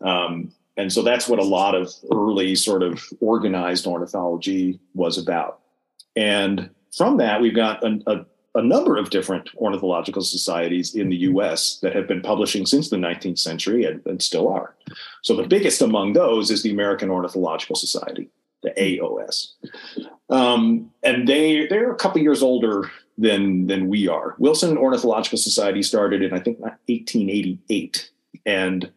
Um, 0.00 0.52
and 0.76 0.92
so 0.92 1.02
that's 1.02 1.28
what 1.28 1.38
a 1.38 1.44
lot 1.44 1.74
of 1.74 1.92
early 2.12 2.54
sort 2.54 2.82
of 2.82 3.02
organized 3.20 3.86
ornithology 3.86 4.80
was 4.94 5.18
about. 5.18 5.60
And 6.16 6.70
from 6.96 7.16
that, 7.18 7.40
we've 7.40 7.54
got 7.54 7.82
a, 7.84 8.00
a 8.06 8.26
a 8.54 8.62
number 8.62 8.96
of 8.96 9.10
different 9.10 9.50
ornithological 9.56 10.22
societies 10.22 10.94
in 10.94 11.08
the 11.08 11.16
US 11.16 11.78
that 11.80 11.94
have 11.94 12.06
been 12.06 12.22
publishing 12.22 12.66
since 12.66 12.88
the 12.88 12.96
19th 12.96 13.38
century 13.38 13.84
and, 13.84 14.00
and, 14.06 14.22
still 14.22 14.48
are. 14.48 14.74
So 15.22 15.34
the 15.34 15.46
biggest 15.46 15.82
among 15.82 16.12
those 16.12 16.50
is 16.50 16.62
the 16.62 16.70
American 16.70 17.10
Ornithological 17.10 17.74
Society, 17.74 18.30
the 18.62 18.70
AOS. 18.70 19.54
Um, 20.30 20.90
and 21.02 21.26
they, 21.26 21.66
they're 21.66 21.90
a 21.90 21.96
couple 21.96 22.22
years 22.22 22.42
older 22.42 22.90
than, 23.18 23.66
than 23.66 23.88
we 23.88 24.06
are. 24.06 24.36
Wilson 24.38 24.78
Ornithological 24.78 25.38
Society 25.38 25.82
started 25.82 26.22
in, 26.22 26.32
I 26.32 26.38
think, 26.38 26.60
1888. 26.60 28.10
And 28.46 28.92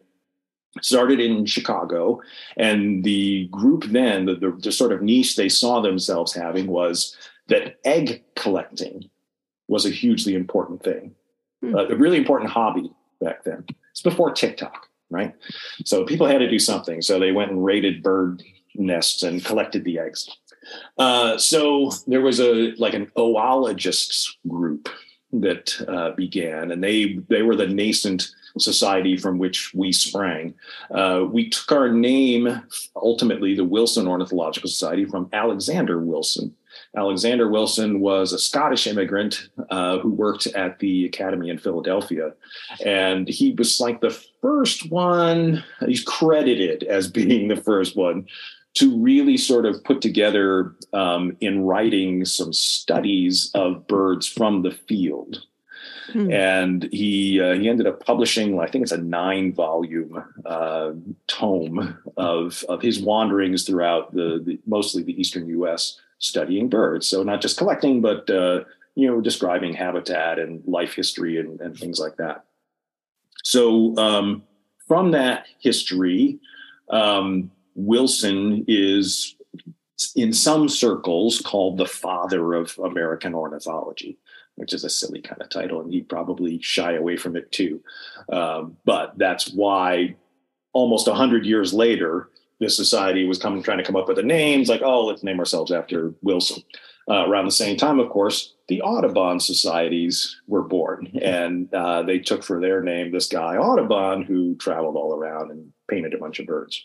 started 0.82 1.18
in 1.18 1.44
Chicago. 1.46 2.20
And 2.56 3.02
the 3.02 3.48
group 3.48 3.84
then, 3.86 4.26
the, 4.26 4.34
the, 4.36 4.50
the 4.62 4.70
sort 4.70 4.92
of 4.92 5.02
niche 5.02 5.34
they 5.34 5.48
saw 5.48 5.80
themselves 5.80 6.32
having 6.32 6.68
was 6.68 7.16
that 7.48 7.76
egg 7.84 8.24
collecting 8.36 9.10
was 9.68 9.84
a 9.84 9.90
hugely 9.90 10.34
important 10.34 10.82
thing, 10.82 11.14
uh, 11.64 11.88
a 11.88 11.96
really 11.96 12.16
important 12.16 12.50
hobby 12.50 12.90
back 13.20 13.44
then. 13.44 13.64
It's 13.90 14.02
before 14.02 14.32
TikTok, 14.32 14.86
right? 15.10 15.34
So 15.84 16.04
people 16.04 16.26
had 16.26 16.38
to 16.38 16.48
do 16.48 16.58
something. 16.58 17.02
So 17.02 17.18
they 17.18 17.32
went 17.32 17.50
and 17.50 17.64
raided 17.64 18.02
bird 18.02 18.42
nests 18.74 19.22
and 19.22 19.44
collected 19.44 19.84
the 19.84 19.98
eggs. 19.98 20.28
Uh, 20.98 21.38
so 21.38 21.90
there 22.06 22.20
was 22.20 22.40
a 22.40 22.72
like 22.76 22.94
an 22.94 23.10
oologists 23.16 24.28
group 24.46 24.88
that 25.32 25.78
uh, 25.88 26.12
began, 26.12 26.70
and 26.70 26.82
they 26.82 27.18
they 27.28 27.42
were 27.42 27.56
the 27.56 27.66
nascent 27.66 28.30
society 28.58 29.16
from 29.16 29.38
which 29.38 29.72
we 29.74 29.92
sprang. 29.92 30.54
Uh, 30.90 31.24
we 31.30 31.48
took 31.48 31.70
our 31.72 31.92
name, 31.92 32.62
ultimately, 32.96 33.54
the 33.54 33.64
Wilson 33.64 34.08
Ornithological 34.08 34.68
Society, 34.68 35.04
from 35.04 35.28
Alexander 35.32 36.00
Wilson, 36.00 36.54
Alexander 36.96 37.48
Wilson 37.48 38.00
was 38.00 38.32
a 38.32 38.38
Scottish 38.38 38.86
immigrant 38.86 39.48
uh, 39.70 39.98
who 39.98 40.10
worked 40.10 40.46
at 40.48 40.78
the 40.78 41.04
Academy 41.04 41.50
in 41.50 41.58
Philadelphia. 41.58 42.32
And 42.84 43.28
he 43.28 43.52
was 43.52 43.78
like 43.78 44.00
the 44.00 44.18
first 44.40 44.90
one, 44.90 45.62
he's 45.86 46.02
credited 46.02 46.82
as 46.84 47.10
being 47.10 47.48
the 47.48 47.56
first 47.56 47.96
one 47.96 48.26
to 48.74 48.96
really 48.96 49.36
sort 49.36 49.66
of 49.66 49.82
put 49.84 50.00
together 50.00 50.74
um, 50.92 51.36
in 51.40 51.62
writing 51.62 52.24
some 52.24 52.52
studies 52.52 53.50
of 53.54 53.86
birds 53.86 54.26
from 54.26 54.62
the 54.62 54.70
field. 54.70 55.44
Hmm. 56.12 56.32
And 56.32 56.88
he 56.90 57.40
uh, 57.40 57.54
he 57.54 57.68
ended 57.68 57.86
up 57.86 58.04
publishing, 58.04 58.58
I 58.58 58.66
think 58.66 58.82
it's 58.82 58.92
a 58.92 58.98
nine 58.98 59.52
volume 59.52 60.22
uh, 60.46 60.92
tome 61.26 61.98
of 62.16 62.64
of 62.68 62.80
his 62.80 63.00
wanderings 63.00 63.64
throughout 63.64 64.14
the, 64.14 64.40
the, 64.42 64.58
mostly 64.66 65.02
the 65.02 65.18
eastern 65.20 65.48
U.S. 65.48 66.00
studying 66.18 66.68
birds. 66.68 67.06
So 67.06 67.22
not 67.22 67.40
just 67.40 67.58
collecting, 67.58 68.00
but 68.00 68.28
uh, 68.30 68.64
you 68.94 69.06
know 69.06 69.20
describing 69.20 69.74
habitat 69.74 70.38
and 70.38 70.62
life 70.66 70.94
history 70.94 71.38
and, 71.38 71.60
and 71.60 71.76
things 71.76 71.98
like 71.98 72.16
that. 72.16 72.44
So 73.44 73.96
um, 73.96 74.42
from 74.86 75.12
that 75.12 75.46
history, 75.60 76.40
um, 76.90 77.50
Wilson 77.74 78.64
is 78.66 79.36
in 80.14 80.32
some 80.32 80.68
circles 80.68 81.40
called 81.40 81.78
the 81.78 81.86
father 81.86 82.54
of 82.54 82.78
American 82.78 83.34
ornithology, 83.34 84.18
which 84.56 84.72
is 84.72 84.84
a 84.84 84.90
silly 84.90 85.20
kind 85.20 85.40
of 85.40 85.48
title, 85.48 85.80
and 85.80 85.92
he'd 85.92 86.08
probably 86.08 86.60
shy 86.60 86.94
away 86.94 87.16
from 87.16 87.36
it 87.36 87.50
too. 87.52 87.80
Um, 88.32 88.76
but 88.84 89.16
that's 89.18 89.52
why 89.52 90.16
almost 90.72 91.06
100 91.06 91.46
years 91.46 91.72
later, 91.72 92.30
the 92.60 92.68
society 92.68 93.26
was 93.26 93.38
coming 93.38 93.62
trying 93.62 93.78
to 93.78 93.84
come 93.84 93.96
up 93.96 94.08
with 94.08 94.18
a 94.18 94.22
name. 94.22 94.60
It's 94.60 94.70
like, 94.70 94.82
oh, 94.82 95.06
let's 95.06 95.22
name 95.22 95.38
ourselves 95.38 95.72
after 95.72 96.14
Wilson. 96.22 96.62
Uh, 97.10 97.26
around 97.26 97.46
the 97.46 97.50
same 97.50 97.76
time, 97.76 97.98
of 97.98 98.10
course, 98.10 98.52
the 98.68 98.82
Audubon 98.82 99.40
societies 99.40 100.40
were 100.46 100.62
born, 100.62 101.10
and 101.22 101.72
uh, 101.72 102.02
they 102.02 102.18
took 102.18 102.42
for 102.42 102.60
their 102.60 102.82
name 102.82 103.10
this 103.10 103.28
guy 103.28 103.56
Audubon, 103.56 104.22
who 104.22 104.56
traveled 104.56 104.94
all 104.94 105.14
around 105.14 105.50
and 105.50 105.72
painted 105.88 106.12
a 106.12 106.18
bunch 106.18 106.38
of 106.38 106.46
birds 106.46 106.84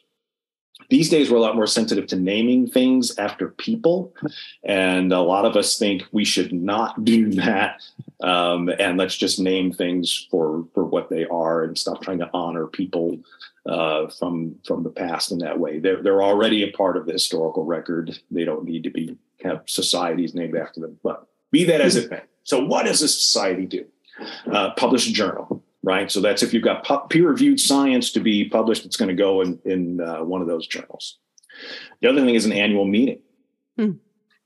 these 0.89 1.09
days 1.09 1.29
we're 1.29 1.37
a 1.37 1.41
lot 1.41 1.55
more 1.55 1.67
sensitive 1.67 2.07
to 2.07 2.15
naming 2.15 2.67
things 2.67 3.17
after 3.17 3.49
people 3.49 4.13
and 4.63 5.11
a 5.11 5.21
lot 5.21 5.45
of 5.45 5.55
us 5.55 5.77
think 5.77 6.03
we 6.11 6.25
should 6.25 6.51
not 6.51 7.03
do 7.05 7.31
that 7.31 7.81
um, 8.21 8.69
and 8.79 8.97
let's 8.97 9.17
just 9.17 9.39
name 9.39 9.71
things 9.71 10.27
for 10.29 10.65
for 10.73 10.85
what 10.85 11.09
they 11.09 11.25
are 11.25 11.63
and 11.63 11.77
stop 11.77 12.01
trying 12.01 12.19
to 12.19 12.29
honor 12.33 12.67
people 12.67 13.17
uh, 13.65 14.07
from 14.07 14.55
from 14.65 14.83
the 14.83 14.89
past 14.89 15.31
in 15.31 15.37
that 15.39 15.59
way 15.59 15.79
they're 15.79 16.01
they're 16.01 16.23
already 16.23 16.63
a 16.63 16.71
part 16.71 16.97
of 16.97 17.05
the 17.05 17.13
historical 17.13 17.63
record 17.63 18.19
they 18.29 18.43
don't 18.43 18.65
need 18.65 18.83
to 18.83 18.89
be 18.89 19.17
have 19.43 19.63
societies 19.65 20.33
named 20.33 20.55
after 20.55 20.79
them 20.79 20.97
but 21.03 21.27
be 21.51 21.63
that 21.63 21.81
as 21.81 21.95
it 21.95 22.11
may 22.11 22.21
so 22.43 22.63
what 22.63 22.85
does 22.85 23.01
a 23.01 23.07
society 23.07 23.65
do 23.65 23.85
uh, 24.51 24.71
publish 24.71 25.09
a 25.09 25.13
journal 25.13 25.63
right? 25.83 26.09
So 26.09 26.21
that's 26.21 26.41
if 26.41 26.53
you've 26.53 26.63
got 26.63 27.09
peer 27.09 27.27
reviewed 27.27 27.59
science 27.59 28.11
to 28.13 28.19
be 28.19 28.49
published, 28.49 28.85
it's 28.85 28.95
going 28.95 29.09
to 29.09 29.15
go 29.15 29.41
in, 29.41 29.59
in 29.65 30.01
uh, 30.01 30.23
one 30.23 30.41
of 30.41 30.47
those 30.47 30.65
journals. 30.65 31.19
The 32.01 32.09
other 32.09 32.21
thing 32.21 32.35
is 32.35 32.45
an 32.45 32.53
annual 32.53 32.85
meeting. 32.85 33.19
Hmm. 33.77 33.91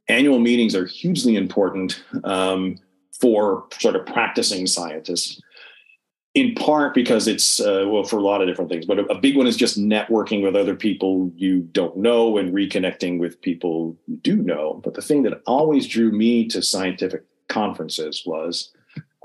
Annual 0.09 0.39
meetings 0.39 0.76
are 0.76 0.86
hugely 0.86 1.36
important 1.36 2.03
um, 2.24 2.80
for 3.20 3.68
sort 3.78 3.95
of 3.95 4.05
practicing 4.05 4.68
scientists. 4.68 5.41
In 6.34 6.54
part 6.54 6.94
because 6.94 7.28
it's 7.28 7.60
uh, 7.60 7.86
well 7.88 8.04
for 8.04 8.18
a 8.18 8.24
lot 8.24 8.42
of 8.42 8.48
different 8.48 8.70
things, 8.70 8.86
but 8.86 9.00
a, 9.00 9.06
a 9.06 9.20
big 9.20 9.36
one 9.36 9.48
is 9.48 9.58
just 9.58 9.80
networking 9.80 10.44
with 10.44 10.56
other 10.56 10.76
people 10.76 11.32
you 11.36 11.62
don't 11.62 11.98
know 11.98 12.38
and 12.38 12.54
reconnecting 12.54 13.20
with 13.20 13.42
people 13.42 13.98
you 14.06 14.18
do 14.18 14.36
know. 14.36 14.80
But 14.84 14.94
the 14.94 15.02
thing 15.02 15.24
that 15.24 15.42
always 15.48 15.88
drew 15.88 16.12
me 16.12 16.48
to 16.50 16.62
scientific 16.62 17.24
conferences 17.48 18.22
was 18.24 18.72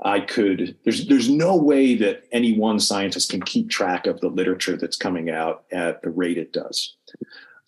I 0.03 0.19
could 0.19 0.75
there's 0.83 1.07
there's 1.07 1.29
no 1.29 1.55
way 1.55 1.95
that 1.95 2.23
any 2.31 2.57
one 2.57 2.79
scientist 2.79 3.29
can 3.29 3.41
keep 3.41 3.69
track 3.69 4.05
of 4.05 4.19
the 4.19 4.29
literature 4.29 4.75
that's 4.75 4.97
coming 4.97 5.29
out 5.29 5.63
at 5.71 6.01
the 6.01 6.09
rate 6.09 6.37
it 6.37 6.51
does. 6.51 6.95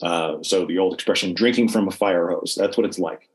Uh, 0.02 0.38
so 0.42 0.66
the 0.66 0.78
old 0.78 0.94
expression 0.94 1.34
"drinking 1.34 1.70
from 1.70 1.88
a 1.88 1.92
fire 1.92 2.30
hose" 2.30 2.56
that's 2.60 2.78
what 2.78 2.86
it's 2.86 3.00
like. 3.00 3.30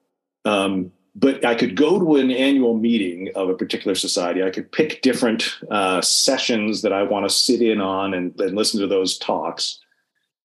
Um, 0.45 0.93
but 1.15 1.45
I 1.45 1.55
could 1.55 1.77
go 1.77 1.99
to 1.99 2.17
an 2.17 2.31
annual 2.31 2.77
meeting 2.77 3.31
of 3.35 3.49
a 3.49 3.55
particular 3.55 3.95
society. 3.95 4.43
I 4.43 4.51
could 4.51 4.71
pick 4.71 5.03
different 5.03 5.59
uh, 5.71 6.01
sessions 6.01 6.83
that 6.83 6.93
I 6.93 7.03
want 7.03 7.29
to 7.29 7.35
sit 7.35 7.63
in 7.63 7.81
on 7.81 8.15
and, 8.15 8.39
and 8.41 8.57
listen 8.57 8.81
to 8.81 8.87
those 8.87 9.19
talks. 9.19 9.81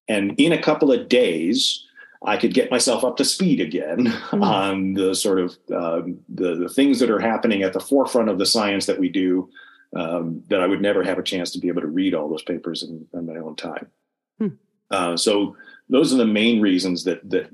And 0.07 0.33
in 0.39 0.51
a 0.51 0.61
couple 0.61 0.91
of 0.91 1.07
days, 1.07 1.83
I 2.25 2.37
could 2.37 2.53
get 2.53 2.71
myself 2.71 3.03
up 3.03 3.17
to 3.17 3.25
speed 3.25 3.59
again 3.61 4.07
mm-hmm. 4.07 4.43
on 4.43 4.93
the 4.93 5.13
sort 5.13 5.39
of 5.39 5.57
um, 5.73 6.19
the, 6.29 6.55
the 6.55 6.69
things 6.69 6.99
that 6.99 7.11
are 7.11 7.19
happening 7.19 7.61
at 7.61 7.73
the 7.73 7.79
forefront 7.79 8.29
of 8.29 8.39
the 8.39 8.45
science 8.45 8.87
that 8.87 8.99
we 8.99 9.09
do 9.09 9.49
um, 9.95 10.43
that 10.49 10.61
I 10.61 10.67
would 10.67 10.81
never 10.81 11.03
have 11.03 11.19
a 11.19 11.23
chance 11.23 11.51
to 11.51 11.59
be 11.59 11.67
able 11.67 11.81
to 11.81 11.87
read 11.87 12.13
all 12.13 12.27
those 12.27 12.43
papers 12.43 12.83
in, 12.83 13.07
in 13.13 13.25
my 13.25 13.37
own 13.37 13.55
time. 13.55 13.87
Hmm. 14.39 14.47
Uh, 14.89 15.17
so 15.17 15.55
those 15.89 16.13
are 16.13 16.17
the 16.17 16.25
main 16.25 16.61
reasons 16.61 17.03
that 17.03 17.27
that 17.29 17.49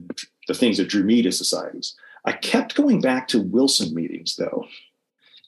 the 0.47 0.53
things 0.53 0.77
that 0.77 0.87
drew 0.87 1.03
me 1.03 1.21
to 1.21 1.31
societies. 1.31 1.95
I 2.25 2.33
kept 2.33 2.75
going 2.75 3.01
back 3.01 3.27
to 3.29 3.41
Wilson 3.41 3.93
meetings 3.93 4.35
though, 4.35 4.67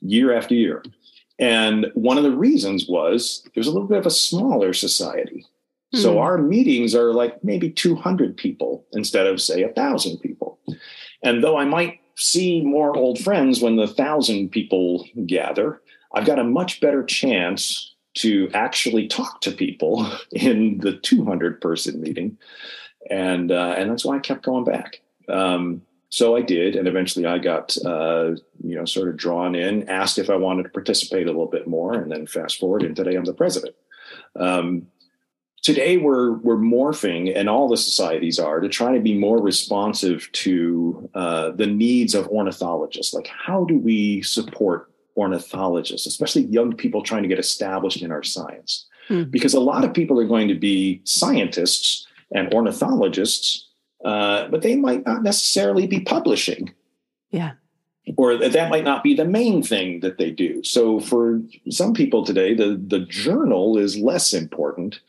year 0.01 0.34
after 0.34 0.55
year. 0.55 0.84
And 1.39 1.88
one 1.93 2.17
of 2.17 2.24
the 2.24 2.36
reasons 2.36 2.88
was 2.88 3.47
there's 3.53 3.67
a 3.67 3.71
little 3.71 3.88
bit 3.88 3.97
of 3.97 4.05
a 4.05 4.11
smaller 4.11 4.74
society. 4.74 5.45
So 5.93 6.13
hmm. 6.13 6.19
our 6.19 6.38
meetings 6.38 6.95
are 6.95 7.13
like 7.13 7.43
maybe 7.43 7.69
200 7.69 8.36
people 8.38 8.86
instead 8.93 9.28
of 9.28 9.41
say 9.41 9.63
a 9.63 9.69
thousand 9.69 10.17
people. 10.19 10.59
And 11.21 11.43
though 11.43 11.57
I 11.57 11.65
might 11.65 11.99
see 12.15 12.61
more 12.61 12.95
old 12.95 13.19
friends 13.19 13.61
when 13.61 13.76
the 13.76 13.88
thousand 13.88 14.49
people 14.49 15.07
gather, 15.26 15.82
I've 16.13 16.26
got 16.26 16.39
a 16.39 16.43
much 16.43 16.82
better 16.82 17.03
chance 17.03 17.95
to 18.15 18.49
actually 18.53 19.07
talk 19.07 19.41
to 19.41 19.51
people 19.51 20.07
in 20.32 20.80
the 20.80 20.97
200 20.97 21.61
person 21.61 22.01
meeting. 22.01 22.38
And, 23.09 23.51
uh, 23.51 23.76
and 23.78 23.89
that's 23.89 24.05
why 24.05 24.17
I 24.17 24.19
kept 24.19 24.43
going 24.43 24.63
back. 24.63 25.01
Um, 25.28 25.82
so 26.14 26.36
I 26.36 26.41
did, 26.41 26.76
and 26.76 26.88
eventually 26.88 27.26
I 27.26 27.39
got, 27.39 27.76
uh, 27.84 28.36
you 28.64 28.76
know, 28.76 28.86
sort 28.86 29.09
of 29.09 29.18
drawn 29.18 29.55
in, 29.55 29.89
asked 29.89 30.20
if 30.20 30.30
I 30.30 30.36
wanted 30.36 30.61
to 30.61 30.70
participate 30.70 31.24
a 31.24 31.32
little 31.32 31.47
bit 31.47 31.68
more, 31.68 31.95
and 31.95 32.11
then 32.11 32.28
fast 32.28 32.59
forward, 32.59 32.84
and 32.84 32.95
today 32.95 33.16
I'm 33.16 33.26
the 33.26 33.34
president. 33.34 33.74
Um, 34.39 34.86
today 35.64 35.97
we're 35.97 36.34
we're 36.34 36.55
morphing 36.55 37.36
and 37.36 37.49
all 37.49 37.68
the 37.68 37.78
societies 37.78 38.38
are 38.38 38.59
to 38.59 38.70
try 38.70 38.93
to 38.93 38.99
be 38.99 39.18
more 39.18 39.41
responsive 39.41 40.32
to 40.34 41.09
uh, 41.16 41.49
the 41.49 41.66
needs 41.66 42.14
of 42.14 42.28
ornithologists 42.28 43.14
like 43.14 43.28
how 43.28 43.64
do 43.64 43.78
we 43.78 44.22
support 44.22 44.91
ornithologists 45.16 46.05
especially 46.05 46.43
young 46.43 46.74
people 46.74 47.01
trying 47.01 47.24
to 47.24 47.30
get 47.30 47.39
established 47.39 48.01
in 48.01 48.11
our 48.11 48.24
science 48.24 48.88
hmm. 49.07 49.24
because 49.24 49.53
a 49.53 49.59
lot 49.59 49.86
of 49.86 49.93
people 49.93 50.20
are 50.20 50.28
going 50.28 50.49
to 50.49 50.55
be 50.55 51.01
scientists 51.05 52.05
and 52.36 52.53
ornithologists 52.53 53.70
uh, 54.04 54.47
but 54.49 54.62
they 54.62 54.76
might 54.76 55.06
not 55.06 55.24
necessarily 55.24 55.88
be 55.88 55.99
publishing 55.99 56.74
yeah 57.32 57.51
or 58.18 58.38
that 58.38 58.70
might 58.70 58.84
not 58.84 59.01
be 59.01 59.16
the 59.16 59.26
main 59.26 59.64
thing 59.64 60.01
that 60.01 60.18
they 60.18 60.30
do 60.30 60.64
so 60.64 60.99
for 60.99 61.41
some 61.70 61.93
people 61.93 62.26
today 62.26 62.54
the 62.54 62.82
the 62.88 62.99
journal 62.99 63.78
is 63.78 63.97
less 63.97 64.34
important 64.34 64.99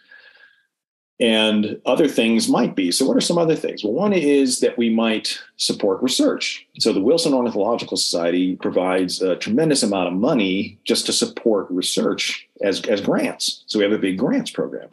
and 1.20 1.80
other 1.86 2.08
things 2.08 2.48
might 2.48 2.74
be. 2.74 2.90
So, 2.90 3.06
what 3.06 3.16
are 3.16 3.20
some 3.20 3.38
other 3.38 3.54
things? 3.54 3.84
Well, 3.84 3.92
one 3.92 4.12
is 4.12 4.60
that 4.60 4.76
we 4.76 4.90
might 4.90 5.38
support 5.56 6.02
research. 6.02 6.66
So, 6.78 6.92
the 6.92 7.00
Wilson 7.00 7.34
Ornithological 7.34 7.96
Society 7.96 8.56
provides 8.56 9.22
a 9.22 9.36
tremendous 9.36 9.82
amount 9.82 10.08
of 10.08 10.14
money 10.14 10.78
just 10.84 11.06
to 11.06 11.12
support 11.12 11.70
research 11.70 12.48
as, 12.62 12.82
as 12.86 13.00
grants. 13.00 13.62
So, 13.66 13.78
we 13.78 13.84
have 13.84 13.92
a 13.92 13.98
big 13.98 14.18
grants 14.18 14.50
program. 14.50 14.90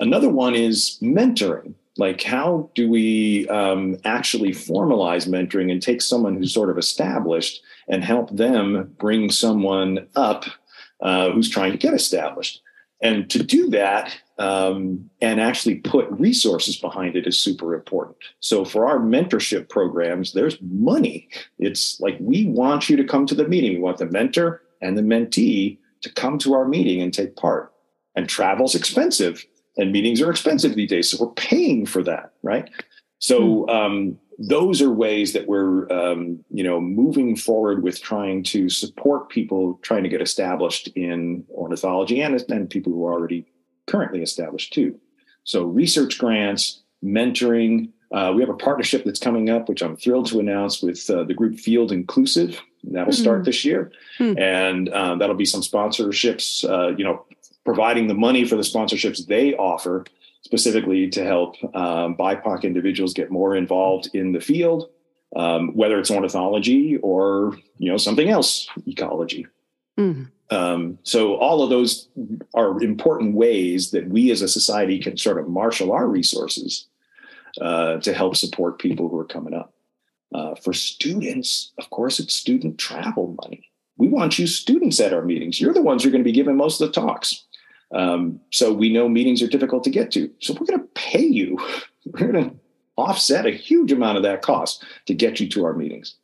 Another 0.00 0.28
one 0.28 0.54
is 0.54 0.98
mentoring. 1.02 1.74
Like, 1.98 2.22
how 2.22 2.70
do 2.74 2.88
we 2.88 3.48
um, 3.48 3.96
actually 4.04 4.50
formalize 4.50 5.28
mentoring 5.28 5.70
and 5.70 5.82
take 5.82 6.00
someone 6.00 6.36
who's 6.36 6.54
sort 6.54 6.70
of 6.70 6.78
established 6.78 7.60
and 7.88 8.04
help 8.04 8.30
them 8.30 8.94
bring 8.98 9.30
someone 9.30 10.06
up 10.14 10.44
uh, 11.00 11.30
who's 11.30 11.50
trying 11.50 11.72
to 11.72 11.78
get 11.78 11.94
established? 11.94 12.62
And 13.02 13.28
to 13.30 13.42
do 13.42 13.68
that, 13.70 14.16
um, 14.38 15.10
and 15.20 15.40
actually 15.40 15.76
put 15.76 16.10
resources 16.10 16.76
behind 16.76 17.16
it 17.16 17.26
is 17.26 17.40
super 17.40 17.74
important. 17.74 18.16
So 18.40 18.64
for 18.64 18.88
our 18.88 18.98
mentorship 18.98 19.68
programs, 19.68 20.32
there's 20.32 20.58
money. 20.62 21.28
It's 21.58 22.00
like 22.00 22.16
we 22.20 22.46
want 22.46 22.88
you 22.88 22.96
to 22.96 23.04
come 23.04 23.26
to 23.26 23.34
the 23.34 23.48
meeting. 23.48 23.74
We 23.74 23.80
want 23.80 23.98
the 23.98 24.06
mentor 24.06 24.62
and 24.80 24.96
the 24.96 25.02
mentee 25.02 25.78
to 26.02 26.12
come 26.12 26.38
to 26.38 26.54
our 26.54 26.66
meeting 26.66 27.00
and 27.02 27.12
take 27.12 27.36
part. 27.36 27.72
And 28.14 28.28
travel's 28.28 28.74
expensive, 28.74 29.44
and 29.78 29.92
meetings 29.92 30.20
are 30.20 30.30
expensive 30.30 30.74
these 30.74 30.90
days. 30.90 31.10
So 31.10 31.24
we're 31.24 31.32
paying 31.32 31.86
for 31.86 32.02
that, 32.02 32.32
right? 32.42 32.68
So 33.18 33.64
hmm. 33.64 33.70
um, 33.70 34.18
those 34.38 34.80
are 34.82 34.90
ways 34.90 35.32
that 35.32 35.48
we're, 35.48 35.90
um, 35.90 36.44
you 36.50 36.62
know, 36.62 36.80
moving 36.80 37.34
forward 37.34 37.82
with 37.82 38.00
trying 38.00 38.42
to 38.44 38.68
support 38.68 39.28
people 39.28 39.78
trying 39.82 40.04
to 40.04 40.08
get 40.08 40.22
established 40.22 40.88
in 40.88 41.44
ornithology 41.50 42.20
and, 42.20 42.40
and 42.50 42.70
people 42.70 42.92
who 42.92 43.04
are 43.04 43.12
already 43.12 43.46
currently 43.86 44.22
established 44.22 44.72
too. 44.72 44.98
So 45.44 45.64
research 45.64 46.18
grants, 46.18 46.82
mentoring. 47.02 47.90
Uh, 48.12 48.32
we 48.34 48.42
have 48.42 48.50
a 48.50 48.54
partnership 48.54 49.04
that's 49.04 49.18
coming 49.18 49.50
up, 49.50 49.68
which 49.68 49.82
I'm 49.82 49.96
thrilled 49.96 50.26
to 50.26 50.40
announce 50.40 50.82
with 50.82 51.08
uh, 51.10 51.24
the 51.24 51.34
group 51.34 51.58
Field 51.58 51.90
Inclusive. 51.90 52.60
That'll 52.84 53.12
mm-hmm. 53.12 53.22
start 53.22 53.44
this 53.44 53.64
year, 53.64 53.90
mm-hmm. 54.18 54.38
and 54.38 54.88
uh, 54.90 55.16
that'll 55.16 55.34
be 55.36 55.44
some 55.44 55.62
sponsorships. 55.62 56.68
Uh, 56.68 56.96
you 56.96 57.04
know, 57.04 57.26
providing 57.68 58.06
the 58.06 58.14
money 58.14 58.46
for 58.46 58.56
the 58.56 58.62
sponsorships 58.62 59.26
they 59.26 59.54
offer 59.56 60.02
specifically 60.40 61.06
to 61.10 61.22
help 61.22 61.54
um, 61.74 62.16
BIPOC 62.16 62.62
individuals 62.62 63.12
get 63.12 63.30
more 63.30 63.54
involved 63.54 64.08
in 64.14 64.32
the 64.32 64.40
field, 64.40 64.88
um, 65.36 65.76
whether 65.76 65.98
it's 65.98 66.10
ornithology 66.10 66.96
or 67.02 67.58
you 67.76 67.90
know 67.90 67.98
something 67.98 68.30
else, 68.30 68.66
ecology. 68.86 69.46
Mm. 69.98 70.30
Um, 70.50 70.98
so 71.02 71.34
all 71.34 71.62
of 71.62 71.68
those 71.68 72.08
are 72.54 72.82
important 72.82 73.34
ways 73.34 73.90
that 73.90 74.08
we 74.08 74.30
as 74.30 74.40
a 74.40 74.48
society 74.48 74.98
can 74.98 75.18
sort 75.18 75.38
of 75.38 75.46
marshal 75.46 75.92
our 75.92 76.06
resources 76.06 76.86
uh, 77.60 77.98
to 77.98 78.14
help 78.14 78.34
support 78.34 78.78
people 78.78 79.10
who 79.10 79.18
are 79.18 79.26
coming 79.26 79.52
up. 79.52 79.74
Uh, 80.34 80.54
for 80.54 80.72
students, 80.72 81.72
of 81.76 81.90
course, 81.90 82.18
it's 82.18 82.32
student 82.32 82.78
travel 82.78 83.36
money. 83.42 83.68
We 83.98 84.08
want 84.08 84.38
you 84.38 84.46
students 84.46 85.00
at 85.00 85.12
our 85.12 85.22
meetings. 85.22 85.60
You're 85.60 85.74
the 85.74 85.82
ones 85.82 86.02
who 86.02 86.08
are 86.08 86.12
going 86.12 86.24
to 86.24 86.32
be 86.32 86.40
giving 86.40 86.56
most 86.56 86.80
of 86.80 86.88
the 86.88 86.98
talks. 86.98 87.44
Um, 87.94 88.40
so 88.50 88.72
we 88.72 88.92
know 88.92 89.08
meetings 89.08 89.42
are 89.42 89.48
difficult 89.48 89.84
to 89.84 89.90
get 89.90 90.10
to. 90.12 90.30
So 90.40 90.54
we're 90.54 90.66
going 90.66 90.80
to 90.80 90.86
pay 90.94 91.24
you. 91.24 91.58
We're 92.06 92.32
going 92.32 92.50
to 92.50 92.56
offset 92.96 93.44
a 93.44 93.50
huge 93.50 93.92
amount 93.92 94.16
of 94.16 94.22
that 94.22 94.40
cost 94.40 94.82
to 95.06 95.14
get 95.14 95.40
you 95.40 95.48
to 95.50 95.64
our 95.66 95.74
meetings. 95.74 96.14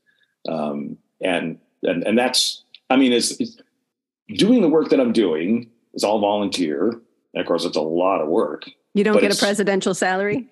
Um, 0.48 0.96
and, 1.20 1.58
and, 1.82 2.02
and 2.04 2.18
that's, 2.18 2.62
I 2.88 2.96
mean, 2.96 3.12
it's, 3.12 3.32
it's 3.32 3.58
doing 4.28 4.62
the 4.62 4.68
work 4.68 4.88
that 4.90 5.00
I'm 5.00 5.12
doing 5.12 5.70
is 5.92 6.02
all 6.02 6.20
volunteer. 6.20 6.88
And 6.88 7.40
of 7.40 7.46
course, 7.46 7.66
it's 7.66 7.76
a 7.76 7.82
lot 7.82 8.22
of 8.22 8.28
work. 8.28 8.70
You 8.94 9.04
don't 9.04 9.20
get 9.20 9.34
a 9.34 9.38
presidential 9.38 9.92
salary? 9.92 10.48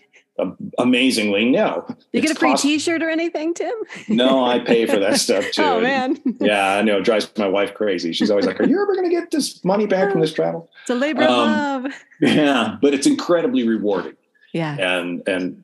Amazingly, 0.79 1.45
no. 1.51 1.87
You 2.13 2.21
get 2.21 2.31
a 2.31 2.35
free 2.35 2.51
cost- 2.51 2.63
T-shirt 2.63 3.03
or 3.03 3.11
anything, 3.11 3.55
Tim? 3.55 3.75
no, 4.09 4.45
I 4.45 4.59
pay 4.59 4.87
for 4.87 4.99
that 4.99 5.17
stuff 5.21 5.51
too. 5.53 5.63
oh 5.63 5.81
man, 5.81 6.19
yeah, 6.41 6.75
I 6.75 6.83
know. 6.83 6.99
It 6.99 7.05
drives 7.05 7.31
my 7.37 7.49
wife 7.49 7.75
crazy. 7.75 8.13
She's 8.13 8.31
always 8.31 8.47
like, 8.47 8.61
"Are 8.61 8.67
you 8.67 8.81
ever 8.83 8.95
going 8.95 9.09
to 9.09 9.15
get 9.15 9.31
this 9.31 9.65
money 9.65 9.87
back 9.87 10.13
from 10.13 10.21
this 10.21 10.33
travel?" 10.33 10.71
It's 10.83 10.91
a 10.91 10.95
labor 10.95 11.23
um, 11.23 11.31
of 11.31 11.37
love. 11.85 11.93
Yeah, 12.21 12.77
but 12.81 12.95
it's 12.95 13.07
incredibly 13.07 13.67
rewarding. 13.67 14.15
Yeah, 14.53 14.77
and 14.79 15.23
and 15.27 15.63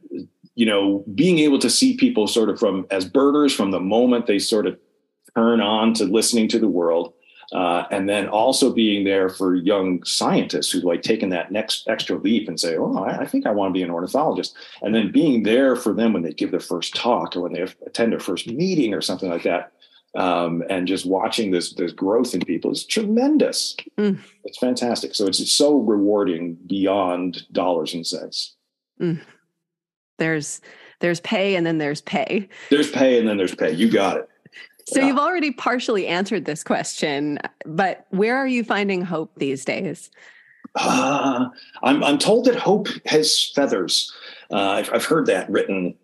you 0.55 0.67
know, 0.67 1.05
being 1.15 1.39
able 1.39 1.61
to 1.61 1.71
see 1.71 1.97
people 1.97 2.27
sort 2.27 2.49
of 2.49 2.59
from 2.59 2.87
as 2.91 3.05
birders 3.05 3.55
from 3.55 3.71
the 3.71 3.81
moment 3.81 4.27
they 4.27 4.39
sort 4.39 4.67
of 4.67 4.77
turn 5.37 5.61
on 5.61 5.95
to 5.95 6.05
listening 6.05 6.49
to 6.49 6.59
the 6.59 6.69
world 6.69 7.13
uh, 7.53 7.85
and 7.91 8.09
then 8.09 8.29
also 8.29 8.73
being 8.73 9.05
there 9.05 9.29
for 9.29 9.55
young 9.55 10.03
scientists 10.05 10.71
who 10.71 10.81
like 10.81 11.03
taking 11.03 11.31
that 11.31 11.51
next 11.51 11.89
extra 11.89 12.17
leap 12.19 12.47
and 12.47 12.61
say, 12.61 12.77
"Oh, 12.77 12.97
I, 12.99 13.21
I 13.21 13.27
think 13.27 13.47
I 13.47 13.51
want 13.51 13.71
to 13.71 13.79
be 13.79 13.83
an 13.83 13.91
ornithologist," 13.91 14.55
and 14.83 14.95
then 14.95 15.11
being 15.11 15.45
there 15.45 15.75
for 15.75 15.95
them 15.95 16.13
when 16.13 16.23
they 16.23 16.33
give 16.33 16.51
their 16.51 16.61
first 16.61 16.95
talk 16.95 17.37
or 17.37 17.41
when 17.41 17.53
they 17.53 17.63
attend 17.87 18.13
their 18.13 18.21
first 18.21 18.47
meeting 18.47 18.93
or 18.93 19.01
something 19.01 19.31
like 19.31 19.45
that, 19.45 19.73
um, 20.15 20.63
and 20.69 20.87
just 20.87 21.07
watching 21.07 21.51
this 21.51 21.73
this 21.73 21.93
growth 21.93 22.35
in 22.35 22.41
people 22.41 22.71
is 22.71 22.85
tremendous. 22.85 23.77
Mm. 23.97 24.19
It's 24.45 24.59
fantastic. 24.59 25.15
So 25.15 25.27
it's, 25.27 25.51
so 25.51 25.79
rewarding 25.79 26.55
beyond 26.67 27.51
dollars 27.53 27.95
and 27.95 28.07
cents. 28.07 28.57
Mm. 29.01 29.23
There's 30.19 30.61
there's 31.01 31.21
pay 31.21 31.57
and 31.57 31.67
then 31.67 31.79
there's 31.79 32.01
pay. 32.01 32.49
There's 32.71 32.91
pay 32.91 33.19
and 33.19 33.29
then 33.29 33.37
there's 33.37 33.55
pay. 33.55 33.73
You 33.73 33.91
got 33.91 34.17
it. 34.17 34.29
So 34.89 35.07
you've 35.07 35.19
already 35.19 35.51
partially 35.51 36.07
answered 36.07 36.45
this 36.47 36.65
question, 36.65 37.39
but 37.67 38.07
where 38.11 38.37
are 38.37 38.47
you 38.47 38.65
finding 38.65 39.03
hope 39.03 39.31
these 39.37 39.65
days? 39.65 40.11
Uh, 40.75 41.49
I'm, 41.83 42.03
I'm 42.03 42.19
told 42.19 42.47
that 42.47 42.57
hope 42.57 42.89
has 43.07 43.51
feathers. 43.55 44.13
Uh, 44.51 44.71
I've, 44.71 44.93
I've, 44.93 45.05
heard 45.05 45.27
that 45.27 45.51
written. 45.51 45.95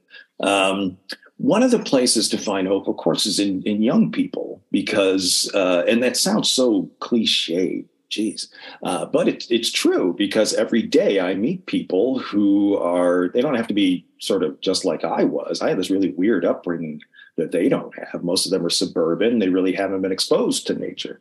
Um, 0.41 0.99
one 1.39 1.62
of 1.62 1.70
the 1.70 1.78
places 1.78 2.28
to 2.28 2.39
find 2.39 2.68
hope, 2.68 2.87
of 2.87 2.97
course, 2.97 3.26
is 3.26 3.41
in, 3.41 3.62
in 3.62 3.82
young 3.82 4.12
people 4.12 4.62
because, 4.70 5.51
uh, 5.55 5.85
and 5.89 6.03
that 6.03 6.16
sounds 6.16 6.53
so 6.53 6.91
cliche, 7.01 7.85
geez, 8.11 8.49
uh, 8.82 9.07
but 9.07 9.28
it, 9.28 9.45
it's 9.51 9.72
true 9.72 10.14
because 10.16 10.53
every 10.55 10.82
day 10.82 11.20
I 11.20 11.35
meet 11.35 11.66
people 11.66 12.18
who 12.18 12.76
are, 12.76 13.30
they 13.32 13.41
don't 13.41 13.57
have 13.57 13.68
to 13.68 13.74
be 13.74 14.07
sort 14.18 14.43
of 14.43 14.61
just 14.61 14.85
like 14.85 15.05
I 15.05 15.24
was. 15.24 15.62
I 15.62 15.70
had 15.70 15.78
this 15.78 15.91
really 15.91 16.12
weird 16.12 16.45
upbringing 16.45 17.01
that 17.37 17.53
they 17.53 17.68
don't 17.68 17.93
have. 17.99 18.22
Most 18.22 18.47
of 18.47 18.53
them 18.53 18.64
are 18.64 18.70
suburban. 18.70 19.39
They 19.39 19.49
really 19.49 19.72
haven't 19.72 20.03
been 20.03 20.12
exposed 20.12 20.66
to 20.66 20.74
nature. 20.74 21.20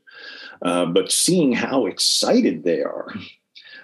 Uh, 0.61 0.86
but 0.86 1.11
seeing 1.11 1.53
how 1.53 1.86
excited 1.86 2.64
they 2.64 2.82
are 2.82 3.07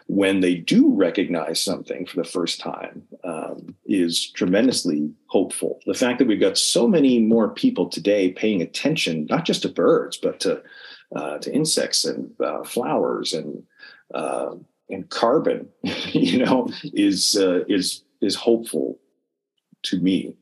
when 0.09 0.39
they 0.39 0.55
do 0.55 0.91
recognize 0.91 1.61
something 1.61 2.03
for 2.03 2.15
the 2.15 2.27
first 2.27 2.59
time 2.59 3.03
um, 3.23 3.75
is 3.85 4.31
tremendously 4.31 5.11
hopeful. 5.27 5.79
The 5.85 5.93
fact 5.93 6.17
that 6.17 6.27
we've 6.27 6.39
got 6.39 6.57
so 6.57 6.87
many 6.87 7.19
more 7.19 7.49
people 7.49 7.87
today 7.87 8.31
paying 8.31 8.61
attention, 8.61 9.27
not 9.29 9.45
just 9.45 9.61
to 9.61 9.69
birds, 9.69 10.17
but 10.17 10.39
to 10.41 10.63
uh, 11.15 11.37
to 11.39 11.53
insects 11.53 12.05
and 12.05 12.31
uh, 12.41 12.63
flowers 12.63 13.33
and 13.33 13.63
uh, 14.13 14.55
and 14.89 15.09
carbon, 15.09 15.69
you 16.11 16.43
know, 16.43 16.69
is 16.85 17.35
uh, 17.39 17.63
is 17.67 18.03
is 18.19 18.35
hopeful 18.35 18.99
to 19.83 19.99
me. 19.99 20.35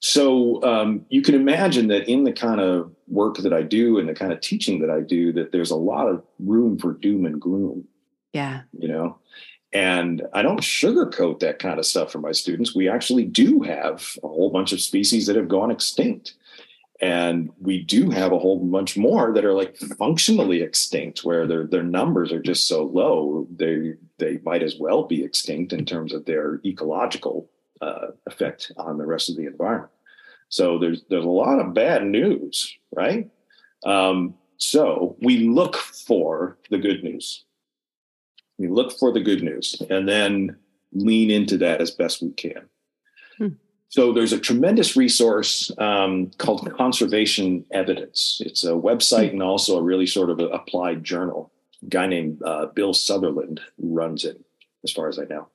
So 0.00 0.62
um, 0.62 1.06
you 1.08 1.22
can 1.22 1.34
imagine 1.34 1.88
that 1.88 2.08
in 2.08 2.24
the 2.24 2.32
kind 2.32 2.60
of 2.60 2.92
work 3.08 3.38
that 3.38 3.52
I 3.52 3.62
do 3.62 3.98
and 3.98 4.08
the 4.08 4.14
kind 4.14 4.32
of 4.32 4.40
teaching 4.40 4.80
that 4.80 4.90
I 4.90 5.00
do, 5.00 5.32
that 5.32 5.52
there's 5.52 5.70
a 5.70 5.76
lot 5.76 6.08
of 6.08 6.22
room 6.38 6.78
for 6.78 6.92
doom 6.92 7.24
and 7.24 7.40
gloom. 7.40 7.86
Yeah. 8.32 8.62
You 8.72 8.88
know, 8.88 9.18
and 9.72 10.22
I 10.32 10.42
don't 10.42 10.60
sugarcoat 10.60 11.40
that 11.40 11.58
kind 11.58 11.78
of 11.78 11.86
stuff 11.86 12.12
for 12.12 12.18
my 12.18 12.32
students. 12.32 12.74
We 12.74 12.88
actually 12.88 13.24
do 13.24 13.60
have 13.60 14.16
a 14.22 14.28
whole 14.28 14.50
bunch 14.50 14.72
of 14.72 14.80
species 14.80 15.26
that 15.26 15.36
have 15.36 15.48
gone 15.48 15.70
extinct. 15.70 16.34
And 17.00 17.50
we 17.60 17.82
do 17.82 18.08
have 18.10 18.32
a 18.32 18.38
whole 18.38 18.58
bunch 18.58 18.96
more 18.96 19.32
that 19.34 19.44
are 19.44 19.52
like 19.52 19.76
functionally 19.98 20.62
extinct, 20.62 21.24
where 21.24 21.46
their 21.46 21.66
their 21.66 21.82
numbers 21.82 22.32
are 22.32 22.40
just 22.40 22.66
so 22.66 22.84
low 22.84 23.46
they 23.54 23.94
they 24.16 24.38
might 24.44 24.62
as 24.62 24.76
well 24.80 25.04
be 25.04 25.22
extinct 25.22 25.74
in 25.74 25.84
terms 25.84 26.14
of 26.14 26.24
their 26.24 26.58
ecological 26.64 27.50
uh, 27.80 28.08
effect 28.26 28.72
on 28.76 28.98
the 28.98 29.06
rest 29.06 29.28
of 29.28 29.36
the 29.36 29.46
environment. 29.46 29.92
So 30.48 30.78
there's 30.78 31.02
there's 31.10 31.24
a 31.24 31.28
lot 31.28 31.58
of 31.58 31.74
bad 31.74 32.04
news, 32.04 32.76
right? 32.94 33.28
Um, 33.84 34.34
so 34.58 35.16
we 35.20 35.48
look 35.48 35.76
for 35.76 36.58
the 36.70 36.78
good 36.78 37.02
news. 37.02 37.44
We 38.58 38.68
look 38.68 38.92
for 38.98 39.12
the 39.12 39.20
good 39.20 39.42
news, 39.42 39.80
and 39.90 40.08
then 40.08 40.56
lean 40.92 41.30
into 41.30 41.58
that 41.58 41.80
as 41.80 41.90
best 41.90 42.22
we 42.22 42.30
can. 42.32 42.68
Hmm. 43.38 43.48
So 43.88 44.12
there's 44.12 44.32
a 44.32 44.40
tremendous 44.40 44.96
resource 44.96 45.70
um, 45.78 46.30
called 46.38 46.70
Conservation 46.76 47.64
Evidence. 47.70 48.40
It's 48.44 48.64
a 48.64 48.70
website 48.70 49.30
and 49.30 49.42
also 49.42 49.78
a 49.78 49.82
really 49.82 50.06
sort 50.06 50.30
of 50.30 50.40
applied 50.40 51.04
journal. 51.04 51.52
A 51.82 51.86
guy 51.86 52.06
named 52.06 52.42
uh, 52.44 52.66
Bill 52.66 52.94
Sutherland 52.94 53.60
runs 53.78 54.24
it, 54.24 54.42
as 54.84 54.90
far 54.90 55.08
as 55.08 55.18
I 55.18 55.24
know. 55.24 55.48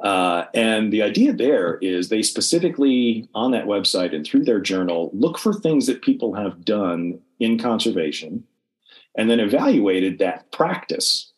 Uh, 0.00 0.44
and 0.54 0.92
the 0.92 1.02
idea 1.02 1.32
there 1.32 1.78
is 1.78 2.08
they 2.08 2.22
specifically 2.22 3.28
on 3.34 3.50
that 3.50 3.66
website 3.66 4.14
and 4.14 4.26
through 4.26 4.44
their 4.44 4.60
journal 4.60 5.10
look 5.14 5.38
for 5.38 5.52
things 5.52 5.86
that 5.86 6.02
people 6.02 6.34
have 6.34 6.64
done 6.64 7.18
in 7.40 7.58
conservation 7.58 8.44
and 9.16 9.30
then 9.30 9.40
evaluated 9.40 10.18
that 10.18 10.50
practice. 10.52 11.32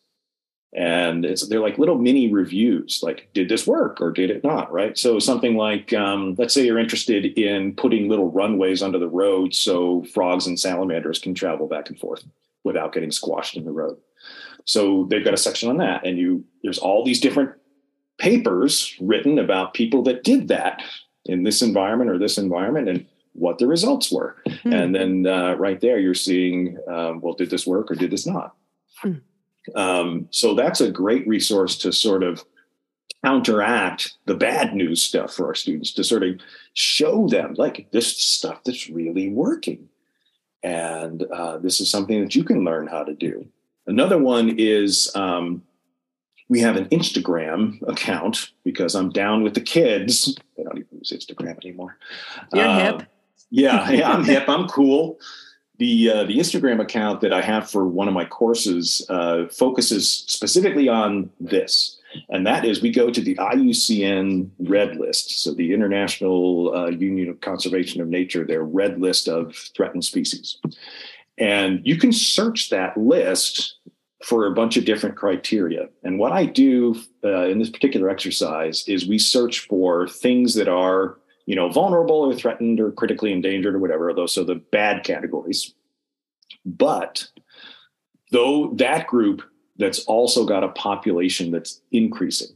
And 0.75 1.25
it's 1.25 1.47
they're 1.47 1.61
like 1.61 1.79
little 1.79 1.97
mini 1.97 2.31
reviews, 2.31 2.99
like 3.01 3.29
did 3.33 3.49
this 3.49 3.65
work 3.65 3.99
or 3.99 4.11
did 4.11 4.29
it 4.29 4.43
not, 4.43 4.71
right? 4.71 4.95
So 4.95 5.17
something 5.17 5.55
like 5.55 5.93
um, 5.93 6.35
let's 6.37 6.53
say 6.53 6.63
you're 6.63 6.77
interested 6.77 7.25
in 7.39 7.73
putting 7.73 8.07
little 8.07 8.31
runways 8.31 8.83
under 8.83 8.99
the 8.99 9.07
road 9.07 9.55
so 9.55 10.03
frogs 10.13 10.45
and 10.45 10.59
salamanders 10.59 11.17
can 11.17 11.33
travel 11.33 11.67
back 11.67 11.89
and 11.89 11.99
forth 11.99 12.23
without 12.63 12.93
getting 12.93 13.09
squashed 13.09 13.57
in 13.57 13.65
the 13.65 13.71
road. 13.71 13.97
So 14.65 15.07
they've 15.09 15.23
got 15.23 15.33
a 15.33 15.37
section 15.37 15.69
on 15.69 15.77
that, 15.77 16.05
and 16.05 16.19
you 16.19 16.45
there's 16.61 16.77
all 16.77 17.03
these 17.03 17.19
different 17.19 17.53
papers 18.19 18.95
written 18.99 19.39
about 19.39 19.73
people 19.73 20.03
that 20.03 20.23
did 20.23 20.47
that 20.49 20.83
in 21.25 21.43
this 21.43 21.61
environment 21.61 22.09
or 22.09 22.17
this 22.17 22.37
environment 22.37 22.89
and 22.89 23.05
what 23.33 23.57
the 23.57 23.67
results 23.67 24.11
were. 24.11 24.35
Hmm. 24.63 24.73
And 24.73 24.95
then 24.95 25.27
uh, 25.27 25.55
right 25.55 25.79
there, 25.79 25.99
you're 25.99 26.13
seeing, 26.13 26.77
um, 26.87 27.21
well, 27.21 27.33
did 27.33 27.49
this 27.49 27.65
work 27.65 27.89
or 27.89 27.95
did 27.95 28.11
this 28.11 28.27
not? 28.27 28.55
Hmm. 28.97 29.13
Um, 29.75 30.27
so 30.31 30.53
that's 30.53 30.81
a 30.81 30.91
great 30.91 31.27
resource 31.27 31.77
to 31.79 31.91
sort 31.91 32.23
of 32.23 32.43
counteract 33.23 34.13
the 34.25 34.35
bad 34.35 34.73
news 34.73 35.01
stuff 35.01 35.33
for 35.33 35.47
our 35.47 35.55
students 35.55 35.93
to 35.93 36.03
sort 36.03 36.23
of 36.23 36.39
show 36.73 37.27
them 37.27 37.53
like 37.57 37.89
this 37.91 38.17
stuff 38.17 38.63
that's 38.63 38.89
really 38.89 39.29
working. 39.29 39.89
And 40.63 41.23
uh, 41.23 41.57
this 41.57 41.79
is 41.79 41.89
something 41.89 42.21
that 42.21 42.35
you 42.35 42.43
can 42.43 42.63
learn 42.63 42.87
how 42.87 43.03
to 43.03 43.13
do. 43.13 43.47
Another 43.87 44.17
one 44.17 44.55
is 44.57 45.11
um, 45.15 45.63
we 46.49 46.59
have 46.59 46.75
an 46.75 46.85
Instagram 46.85 47.87
account 47.87 48.51
because 48.63 48.95
I'm 48.95 49.09
down 49.11 49.43
with 49.43 49.53
the 49.53 49.61
kids. 49.61 50.35
They 50.57 50.63
don't 50.63 50.77
even 50.77 50.97
use 50.97 51.13
Instagram 51.15 51.57
anymore. 51.63 51.97
You're 52.51 52.65
uh, 52.65 52.97
hip. 52.97 53.07
Yeah, 53.51 53.89
yeah, 53.91 54.11
I'm 54.11 54.23
hip. 54.25 54.49
I'm 54.49 54.67
cool. 54.67 55.19
The 55.77 56.09
uh, 56.09 56.23
the 56.25 56.37
Instagram 56.37 56.81
account 56.81 57.21
that 57.21 57.31
I 57.31 57.41
have 57.41 57.69
for 57.69 57.87
one 57.87 58.09
of 58.09 58.13
my 58.13 58.25
courses 58.25 59.05
uh, 59.09 59.47
focuses 59.47 60.11
specifically 60.11 60.89
on 60.89 61.29
this, 61.39 61.97
and 62.27 62.45
that 62.45 62.65
is 62.65 62.81
we 62.81 62.91
go 62.91 63.09
to 63.09 63.21
the 63.21 63.35
IUCN 63.35 64.49
Red 64.59 64.97
List, 64.97 65.41
so 65.41 65.53
the 65.53 65.73
International 65.73 66.75
uh, 66.75 66.87
Union 66.87 67.29
of 67.29 67.39
Conservation 67.39 68.01
of 68.01 68.09
Nature, 68.09 68.45
their 68.45 68.63
Red 68.63 68.99
List 68.99 69.29
of 69.29 69.55
threatened 69.55 70.03
species, 70.03 70.57
and 71.37 71.79
you 71.85 71.97
can 71.97 72.11
search 72.11 72.71
that 72.71 72.97
list 72.97 73.75
for 74.25 74.45
a 74.45 74.51
bunch 74.53 74.75
of 74.77 74.85
different 74.85 75.15
criteria. 75.15 75.87
And 76.03 76.19
what 76.19 76.31
I 76.33 76.45
do 76.45 76.95
uh, 77.23 77.45
in 77.47 77.59
this 77.59 77.69
particular 77.69 78.09
exercise 78.09 78.83
is 78.87 79.07
we 79.07 79.17
search 79.17 79.61
for 79.67 80.07
things 80.07 80.55
that 80.55 80.67
are, 80.67 81.17
you 81.45 81.55
know, 81.55 81.69
vulnerable 81.69 82.17
or 82.17 82.33
threatened 82.35 82.79
or 82.81 82.91
critically 82.91 83.31
endangered 83.31 83.75
or 83.75 83.79
whatever. 83.79 84.13
Those 84.13 84.37
are 84.37 84.43
the 84.43 84.55
bad 84.55 85.03
categories. 85.05 85.73
But 86.65 87.29
though 88.31 88.73
that 88.75 89.07
group 89.07 89.41
that's 89.77 89.99
also 90.05 90.45
got 90.45 90.63
a 90.65 90.69
population 90.69 91.51
that's 91.51 91.79
increasing. 91.93 92.49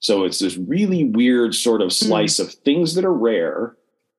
So 0.00 0.24
it's 0.24 0.38
this 0.38 0.58
really 0.58 1.04
weird 1.04 1.54
sort 1.54 1.80
of 1.80 1.86
Hmm. 1.86 2.06
slice 2.06 2.38
of 2.38 2.52
things 2.52 2.94
that 2.94 3.06
are 3.06 3.12
rare, 3.14 3.76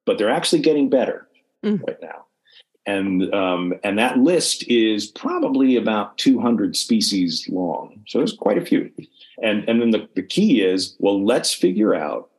but 0.08 0.18
they're 0.18 0.30
actually 0.32 0.64
getting 0.64 0.90
better 0.90 1.28
Mm. 1.64 1.86
right 1.88 2.02
now. 2.02 2.25
And 2.88 3.34
um, 3.34 3.74
and 3.84 3.98
that 3.98 4.20
list 4.20 4.68
is 4.68 5.08
probably 5.08 5.76
about 5.76 6.18
200 6.20 6.76
species 6.76 7.48
long. 7.50 8.02
So 8.08 8.20
there's 8.20 8.34
quite 8.34 8.60
a 8.60 8.66
few. 8.66 8.92
And 9.42 9.68
and 9.68 9.82
then 9.82 9.90
the, 9.90 10.08
the 10.16 10.22
key 10.22 10.62
is, 10.62 10.96
well, 11.00 11.24
let's 11.24 11.54
figure 11.54 11.96
out 11.96 12.30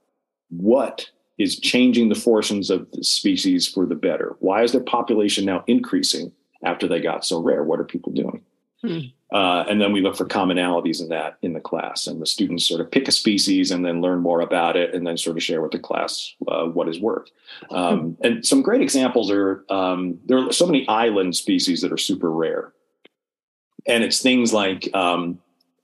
what 0.51 1.11
is 1.39 1.59
changing 1.59 2.09
the 2.09 2.15
fortunes 2.15 2.71
of 2.71 2.91
the 2.93 3.05
species 3.05 3.67
for 3.67 3.87
the 3.87 3.95
better. 3.95 4.37
Why 4.39 4.63
is 4.63 4.73
their 4.73 4.81
population 4.81 5.45
now 5.45 5.65
increasing 5.67 6.33
after 6.65 6.87
they 6.87 7.01
got 7.01 7.25
so 7.25 7.41
rare? 7.41 7.65
What 7.65 7.81
are 7.81 7.85
people 7.85 8.13
doing? 8.13 8.43
Hmm. 8.83 8.99
Uh, 9.33 9.65
and 9.69 9.81
then 9.81 9.93
we 9.93 10.01
look 10.01 10.17
for 10.17 10.27
commonalities 10.27 11.01
in 11.01 11.09
that 11.09 11.39
in 11.43 11.53
the 11.53 11.61
class, 11.61 12.07
and 12.07 12.21
the 12.23 12.27
students 12.27 12.67
sort 12.67 12.81
of 12.81 12.91
pick 12.91 13.09
a 13.09 13.13
species 13.13 13.71
and 13.71 13.85
then 13.85 14.01
learn 14.01 14.21
more 14.21 14.41
about 14.41 14.77
it, 14.77 14.95
and 14.95 15.07
then 15.07 15.17
sort 15.17 15.37
of 15.37 15.43
share 15.43 15.61
with 15.61 15.73
the 15.73 15.79
class 15.79 16.35
uh, 16.47 16.65
what 16.67 16.89
is 16.89 17.01
worth. 17.01 17.29
Um, 17.71 18.17
and 18.23 18.47
some 18.47 18.63
great 18.63 18.83
examples 18.83 19.31
are 19.31 19.65
um, 19.69 20.19
there 20.27 20.39
are 20.39 20.53
so 20.53 20.67
many 20.67 20.87
island 20.89 21.35
species 21.35 21.81
that 21.81 21.93
are 21.93 21.99
super 21.99 22.31
rare, 22.31 22.73
and 23.87 24.05
it's 24.05 24.23
things 24.23 24.53
like 24.53 24.89
um, 24.95 25.41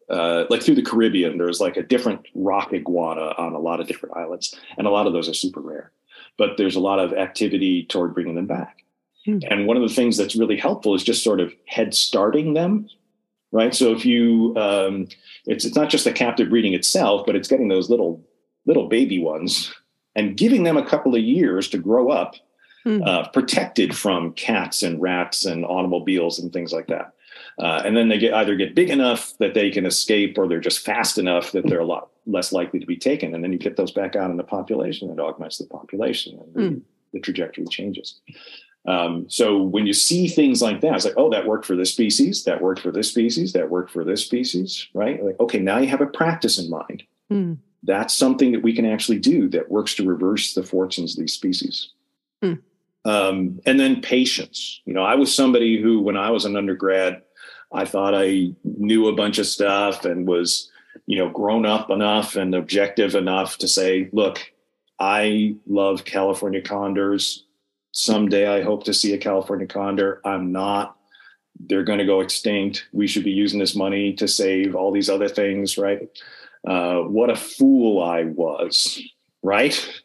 uh, 0.09 0.45
like 0.51 0.63
through 0.63 0.77
the 0.77 0.83
Caribbean, 0.83 1.39
there's 1.39 1.61
like 1.61 1.77
a 1.77 1.83
different 1.83 2.27
rock 2.35 2.73
iguana 2.73 3.35
on 3.39 3.55
a 3.55 3.59
lot 3.59 3.81
of 3.81 3.89
different 3.89 4.17
islands, 4.17 4.55
and 4.77 4.87
a 4.87 4.91
lot 4.91 5.07
of 5.07 5.13
those 5.13 5.29
are 5.29 5.35
super 5.35 5.61
rare. 5.61 5.91
But 6.39 6.59
there's 6.59 6.77
a 6.77 6.81
lot 6.81 6.99
of 6.99 7.13
activity 7.13 7.85
toward 7.85 8.15
bringing 8.15 8.37
them 8.37 8.47
back. 8.47 8.85
Hmm. 9.25 9.39
And 9.51 9.67
one 9.67 9.77
of 9.77 9.83
the 9.83 9.95
things 9.95 10.17
that's 10.17 10.37
really 10.37 10.57
helpful 10.57 10.95
is 10.95 11.05
just 11.05 11.23
sort 11.23 11.41
of 11.41 11.53
head 11.67 11.95
starting 11.95 12.55
them, 12.55 12.89
right? 13.53 13.75
So 13.75 13.93
if 13.93 14.05
you, 14.05 14.55
um, 14.57 15.09
it's 15.47 15.65
it's 15.65 15.77
not 15.77 15.91
just 15.91 16.05
the 16.05 16.13
captive 16.13 16.51
breeding 16.51 16.75
itself, 16.75 17.25
but 17.27 17.37
it's 17.37 17.49
getting 17.49 17.69
those 17.69 17.89
little 17.91 18.25
little 18.67 18.89
baby 18.89 19.19
ones 19.19 19.73
and 20.15 20.37
giving 20.37 20.63
them 20.63 20.77
a 20.77 20.87
couple 20.87 21.15
of 21.15 21.23
years 21.23 21.69
to 21.71 21.79
grow 21.79 22.11
up, 22.11 22.35
Hmm. 22.85 23.01
uh, 23.05 23.29
protected 23.29 23.97
from 23.97 24.33
cats 24.33 24.83
and 24.83 25.01
rats 25.01 25.45
and 25.45 25.65
automobiles 25.65 26.41
and 26.41 26.53
things 26.53 26.73
like 26.73 26.89
that. 26.89 27.13
Uh, 27.61 27.81
and 27.85 27.97
then 27.97 28.09
they 28.09 28.19
get 28.19 28.35
either 28.35 28.57
get 28.57 28.75
big 28.75 28.91
enough 28.91 29.35
that 29.39 29.55
they 29.55 29.71
can 29.71 29.87
escape, 29.87 30.37
or 30.37 30.49
they're 30.49 30.59
just 30.59 30.85
fast 30.85 31.17
enough 31.17 31.53
that 31.53 31.65
they're 31.69 31.79
a 31.79 31.87
lot 31.87 32.09
less 32.27 32.53
likely 32.53 32.81
to 32.81 32.87
be 32.87 32.97
taken. 32.97 33.35
And 33.35 33.45
then 33.45 33.53
you 33.53 33.59
get 33.59 33.77
those 33.77 33.93
back 33.93 34.17
out 34.17 34.33
in 34.33 34.37
the 34.37 34.43
population, 34.43 35.09
and 35.11 35.19
it 35.19 35.23
augments 35.23 35.59
the 35.59 35.67
population, 35.67 36.41
and 36.41 36.55
the, 36.55 36.83
the 37.13 37.21
trajectory 37.21 37.67
changes. 37.67 38.21
Um, 38.87 39.27
so 39.29 39.63
when 39.63 39.87
you 39.87 39.93
see 39.93 40.27
things 40.27 40.61
like 40.61 40.81
that, 40.81 40.95
it's 40.95 41.05
like, 41.05 41.15
oh, 41.17 41.31
that 41.31 41.47
worked 41.47 41.67
for 41.67 41.77
this 41.77 41.93
species, 41.93 42.45
that 42.45 42.61
worked 42.61 42.81
for 42.81 42.91
this 42.91 43.09
species, 43.09 43.53
that 43.53 43.71
worked 43.71 43.91
for 43.91 44.05
this 44.05 44.25
species, 44.25 44.89
right? 44.93 45.23
Like, 45.23 45.39
okay, 45.39 45.61
now 45.61 45.79
you 45.79 45.89
have 45.89 46.01
a 46.01 46.07
practice 46.07 46.59
in 46.59 46.69
mind. 46.69 47.05
Hmm. 47.31 47.55
That's 47.85 48.15
something 48.15 48.53
that 48.53 48.63
we 48.63 48.75
can 48.75 48.87
actually 48.87 49.19
do 49.19 49.49
that 49.51 49.71
works 49.71 49.95
to 49.95 50.07
reverse 50.07 50.55
the 50.55 50.63
fortunes 50.63 51.15
of 51.15 51.21
these 51.21 51.33
species. 51.33 51.91
Hmm. 52.43 52.55
Um, 53.05 53.61
and 53.67 53.79
then 53.79 54.01
patience. 54.01 54.81
You 54.85 54.95
know, 54.95 55.03
I 55.03 55.15
was 55.15 55.35
somebody 55.35 55.81
who, 55.81 56.01
when 56.01 56.17
I 56.17 56.31
was 56.31 56.45
an 56.45 56.57
undergrad, 56.57 57.23
I 57.73 57.85
thought 57.85 58.15
I 58.15 58.53
knew 58.65 59.09
a 59.09 59.15
bunch 59.15 59.39
of 59.39 59.47
stuff 59.47 60.05
and 60.05 60.27
was, 60.27 60.71
you 61.07 61.19
know, 61.19 61.31
grown 61.31 61.67
up 61.67 61.91
enough 61.91 62.37
and 62.37 62.55
objective 62.55 63.15
enough 63.15 63.59
to 63.59 63.69
say, 63.69 64.11
look, 64.13 64.53
I 64.99 65.57
love 65.67 66.05
California 66.05 66.61
condors. 66.61 67.45
Someday 67.93 68.47
I 68.47 68.63
hope 68.63 68.85
to 68.85 68.95
see 68.95 69.13
a 69.15 69.19
California 69.19 69.67
condor. 69.67 70.21
I'm 70.25 70.51
not. 70.53 70.97
They're 71.61 71.85
going 71.85 71.99
to 71.99 72.07
go 72.07 72.21
extinct. 72.21 72.87
We 72.93 73.07
should 73.07 73.25
be 73.25 73.31
using 73.31 73.59
this 73.61 73.77
money 73.77 74.15
to 74.15 74.27
save 74.27 74.75
all 74.75 74.91
these 74.91 75.11
other 75.11 75.29
things, 75.29 75.77
right? 75.79 76.09
Uh, 76.67 77.01
what 77.03 77.31
a 77.31 77.37
fool 77.37 78.03
I 78.03 78.25
was, 78.25 79.01
right? 79.43 80.03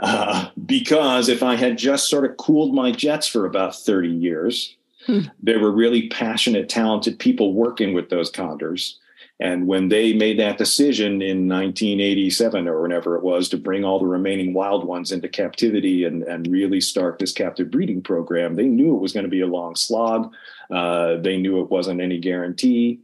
Uh, 0.00 0.48
because 0.64 1.28
if 1.28 1.42
I 1.42 1.56
had 1.56 1.76
just 1.76 2.08
sort 2.08 2.24
of 2.30 2.36
cooled 2.36 2.74
my 2.74 2.90
jets 2.92 3.26
for 3.26 3.46
about 3.46 3.74
30 3.76 4.08
years, 4.08 4.76
Hmm. 5.06 5.20
there 5.42 5.58
were 5.58 5.72
really 5.72 6.08
passionate, 6.08 6.68
talented 6.68 7.18
people 7.18 7.54
working 7.54 7.94
with 7.94 8.10
those 8.10 8.30
condors. 8.30 8.98
And 9.40 9.66
when 9.66 9.88
they 9.88 10.12
made 10.12 10.38
that 10.38 10.58
decision 10.58 11.22
in 11.22 11.48
1987 11.48 12.68
or 12.68 12.82
whenever 12.82 13.16
it 13.16 13.22
was 13.22 13.48
to 13.48 13.56
bring 13.56 13.84
all 13.84 13.98
the 13.98 14.06
remaining 14.06 14.52
wild 14.52 14.84
ones 14.84 15.12
into 15.12 15.30
captivity 15.30 16.04
and, 16.04 16.22
and 16.24 16.46
really 16.46 16.80
start 16.80 17.18
this 17.18 17.32
captive 17.32 17.70
breeding 17.70 18.02
program, 18.02 18.54
they 18.54 18.66
knew 18.66 18.94
it 18.94 19.00
was 19.00 19.14
going 19.14 19.24
to 19.24 19.30
be 19.30 19.40
a 19.40 19.46
long 19.46 19.74
slog. 19.74 20.32
Uh, 20.70 21.16
they 21.16 21.38
knew 21.38 21.60
it 21.62 21.70
wasn't 21.70 22.02
any 22.02 22.18
guarantee. 22.18 23.00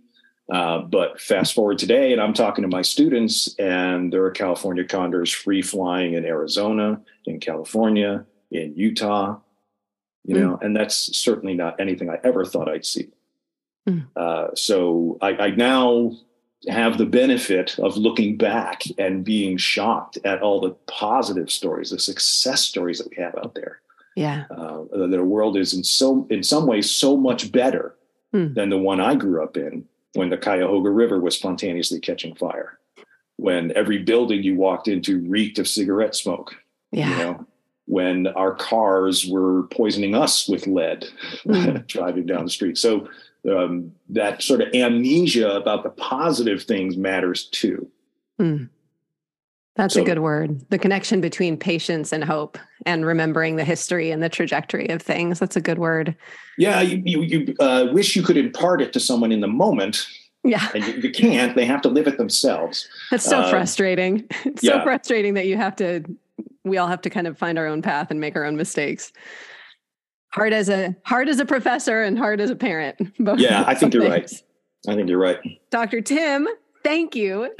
Uh, 0.52 0.78
but 0.80 1.20
fast 1.20 1.54
forward 1.54 1.78
today, 1.78 2.12
and 2.12 2.20
I'm 2.20 2.34
talking 2.34 2.62
to 2.62 2.68
my 2.68 2.82
students, 2.82 3.52
and 3.58 4.12
there 4.12 4.24
are 4.24 4.30
California 4.30 4.84
condors 4.84 5.32
free 5.32 5.62
flying 5.62 6.14
in 6.14 6.24
Arizona, 6.24 7.00
in 7.24 7.40
California, 7.40 8.24
in 8.52 8.74
Utah, 8.76 9.40
you 10.24 10.38
know, 10.38 10.58
and 10.60 10.76
that's 10.76 11.16
certainly 11.16 11.54
not 11.54 11.80
anything 11.80 12.10
I 12.10 12.18
ever 12.22 12.44
thought 12.44 12.68
I'd 12.68 12.84
see. 12.84 13.08
Mm. 13.88 14.06
Uh, 14.14 14.48
so 14.54 15.18
I, 15.20 15.30
I 15.30 15.50
now 15.50 16.12
have 16.68 16.98
the 16.98 17.06
benefit 17.06 17.78
of 17.78 17.96
looking 17.96 18.36
back 18.36 18.82
and 18.98 19.24
being 19.24 19.56
shocked 19.56 20.18
at 20.24 20.42
all 20.42 20.60
the 20.60 20.70
positive 20.86 21.50
stories, 21.50 21.90
the 21.90 21.98
success 21.98 22.62
stories 22.62 22.98
that 22.98 23.08
we 23.10 23.16
have 23.22 23.34
out 23.36 23.54
there. 23.54 23.80
Yeah. 24.16 24.44
Uh, 24.50 24.84
the 24.92 25.22
world 25.22 25.56
is 25.56 25.74
in 25.74 25.84
so 25.84 26.26
in 26.30 26.42
some 26.42 26.66
ways 26.66 26.90
so 26.90 27.16
much 27.16 27.52
better 27.52 27.94
Hmm. 28.32 28.54
than 28.54 28.70
the 28.70 28.78
one 28.78 29.00
I 29.00 29.14
grew 29.14 29.42
up 29.44 29.56
in 29.56 29.84
when 30.14 30.30
the 30.30 30.36
Cuyahoga 30.36 30.90
River 30.90 31.20
was 31.20 31.36
spontaneously 31.36 32.00
catching 32.00 32.34
fire, 32.34 32.78
when 33.36 33.70
every 33.76 33.98
building 33.98 34.42
you 34.42 34.56
walked 34.56 34.88
into 34.88 35.20
reeked 35.28 35.58
of 35.60 35.68
cigarette 35.68 36.16
smoke. 36.16 36.56
Yeah. 36.90 37.10
You 37.10 37.16
know, 37.24 37.46
when 37.86 38.26
our 38.28 38.52
cars 38.54 39.28
were 39.28 39.64
poisoning 39.68 40.14
us 40.16 40.48
with 40.48 40.66
lead 40.66 41.06
Mm. 41.46 41.86
driving 41.94 42.26
down 42.26 42.44
the 42.44 42.50
street. 42.50 42.76
So 42.78 43.08
um, 43.48 43.92
that 44.08 44.42
sort 44.42 44.60
of 44.60 44.74
amnesia 44.74 45.50
about 45.56 45.82
the 45.82 45.90
positive 45.90 46.62
things 46.62 46.96
matters 46.96 47.46
too. 47.46 47.88
Mm. 48.40 48.68
That's 49.76 49.94
a 49.96 50.02
good 50.02 50.20
word. 50.20 50.64
The 50.70 50.78
connection 50.78 51.20
between 51.20 51.58
patience 51.58 52.10
and 52.10 52.24
hope 52.24 52.58
and 52.86 53.04
remembering 53.04 53.56
the 53.56 53.64
history 53.64 54.10
and 54.10 54.22
the 54.22 54.30
trajectory 54.30 54.88
of 54.88 55.02
things. 55.02 55.38
That's 55.38 55.54
a 55.56 55.60
good 55.60 55.78
word. 55.78 56.16
Yeah, 56.56 56.80
you 56.80 57.02
you, 57.04 57.22
you 57.22 57.54
uh, 57.60 57.88
wish 57.92 58.16
you 58.16 58.22
could 58.22 58.38
impart 58.38 58.80
it 58.80 58.94
to 58.94 59.00
someone 59.00 59.32
in 59.32 59.40
the 59.40 59.48
moment, 59.48 60.06
Yeah. 60.44 60.66
and 60.74 60.82
you, 60.82 60.94
you 60.94 61.10
can't. 61.10 61.54
They 61.54 61.66
have 61.66 61.82
to 61.82 61.90
live 61.90 62.06
it 62.06 62.16
themselves. 62.16 62.88
That's 63.10 63.24
so 63.24 63.40
Uh, 63.40 63.50
frustrating. 63.50 64.26
It's 64.46 64.62
so 64.62 64.82
frustrating 64.82 65.34
that 65.34 65.46
you 65.46 65.58
have 65.58 65.76
to, 65.76 66.02
we 66.64 66.78
all 66.78 66.88
have 66.88 67.02
to 67.02 67.10
kind 67.10 67.26
of 67.26 67.36
find 67.36 67.58
our 67.58 67.66
own 67.66 67.82
path 67.82 68.10
and 68.10 68.18
make 68.18 68.34
our 68.34 68.44
own 68.44 68.56
mistakes. 68.56 69.12
Hard 70.36 70.52
as 70.52 70.68
a 70.68 70.94
hard 71.02 71.30
as 71.30 71.40
a 71.40 71.46
professor 71.46 72.02
and 72.02 72.18
hard 72.18 72.42
as 72.42 72.50
a 72.50 72.56
parent. 72.56 72.98
both- 73.18 73.38
Yeah, 73.40 73.64
I 73.66 73.74
think 73.74 73.94
you're 73.94 74.06
right. 74.06 74.30
I 74.86 74.94
think 74.94 75.08
you're 75.08 75.18
right. 75.18 75.38
Dr. 75.70 76.02
Tim, 76.02 76.46
thank 76.84 77.16
you 77.16 77.50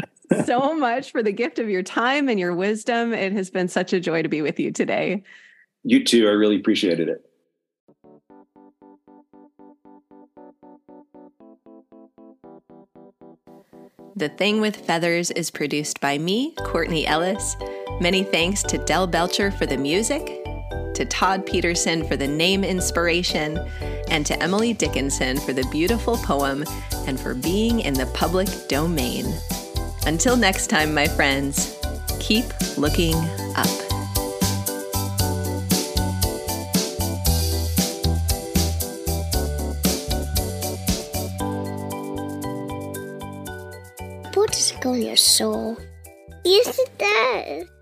so 0.45 0.75
much 0.79 1.11
for 1.11 1.23
the 1.23 1.33
gift 1.33 1.59
of 1.59 1.71
your 1.71 1.83
time 1.83 2.29
and 2.29 2.39
your 2.39 2.55
wisdom. 2.55 3.15
It 3.15 3.33
has 3.33 3.51
been 3.51 3.69
such 3.69 3.95
a 3.95 3.99
joy 3.99 4.23
to 4.23 4.29
be 4.29 4.43
with 4.43 4.61
you 4.61 4.71
today. 4.73 5.25
You 5.85 6.05
too. 6.05 6.29
I 6.29 6.33
really 6.33 6.57
appreciated 6.57 7.09
it. 7.09 7.25
The 14.17 14.29
Thing 14.31 14.61
with 14.61 14.77
Feathers 14.77 15.31
is 15.33 15.51
produced 15.51 16.01
by 16.01 16.17
me, 16.19 16.55
Courtney 16.59 17.07
Ellis. 17.07 17.57
Many 18.01 18.23
thanks 18.25 18.63
to 18.65 18.79
Del 18.79 19.07
Belcher 19.07 19.51
for 19.51 19.67
the 19.67 19.77
music, 19.77 20.46
to 20.97 21.05
Todd 21.05 21.47
Peterson 21.47 22.07
for 22.07 22.17
the 22.17 22.27
name 22.27 22.65
inspiration, 22.65 23.59
and 24.09 24.27
to 24.27 24.43
Emily 24.43 24.73
Dickinson 24.73 25.39
for 25.39 25.53
the 25.53 25.67
beautiful 25.71 26.17
poem 26.17 26.65
and 27.07 27.19
for 27.19 27.35
being 27.35 27.81
in 27.81 27.95
the 27.95 28.07
public 28.07 28.49
domain. 28.69 29.27
Until 30.07 30.37
next 30.37 30.67
time, 30.69 30.93
my 30.93 31.07
friends, 31.07 31.79
keep 32.19 32.47
looking 32.77 33.15
up. 33.55 33.67
On 44.85 45.03
your 45.03 45.17
soul? 45.17 45.77
Yes, 46.45 46.79
it 46.79 46.97
does. 46.97 47.76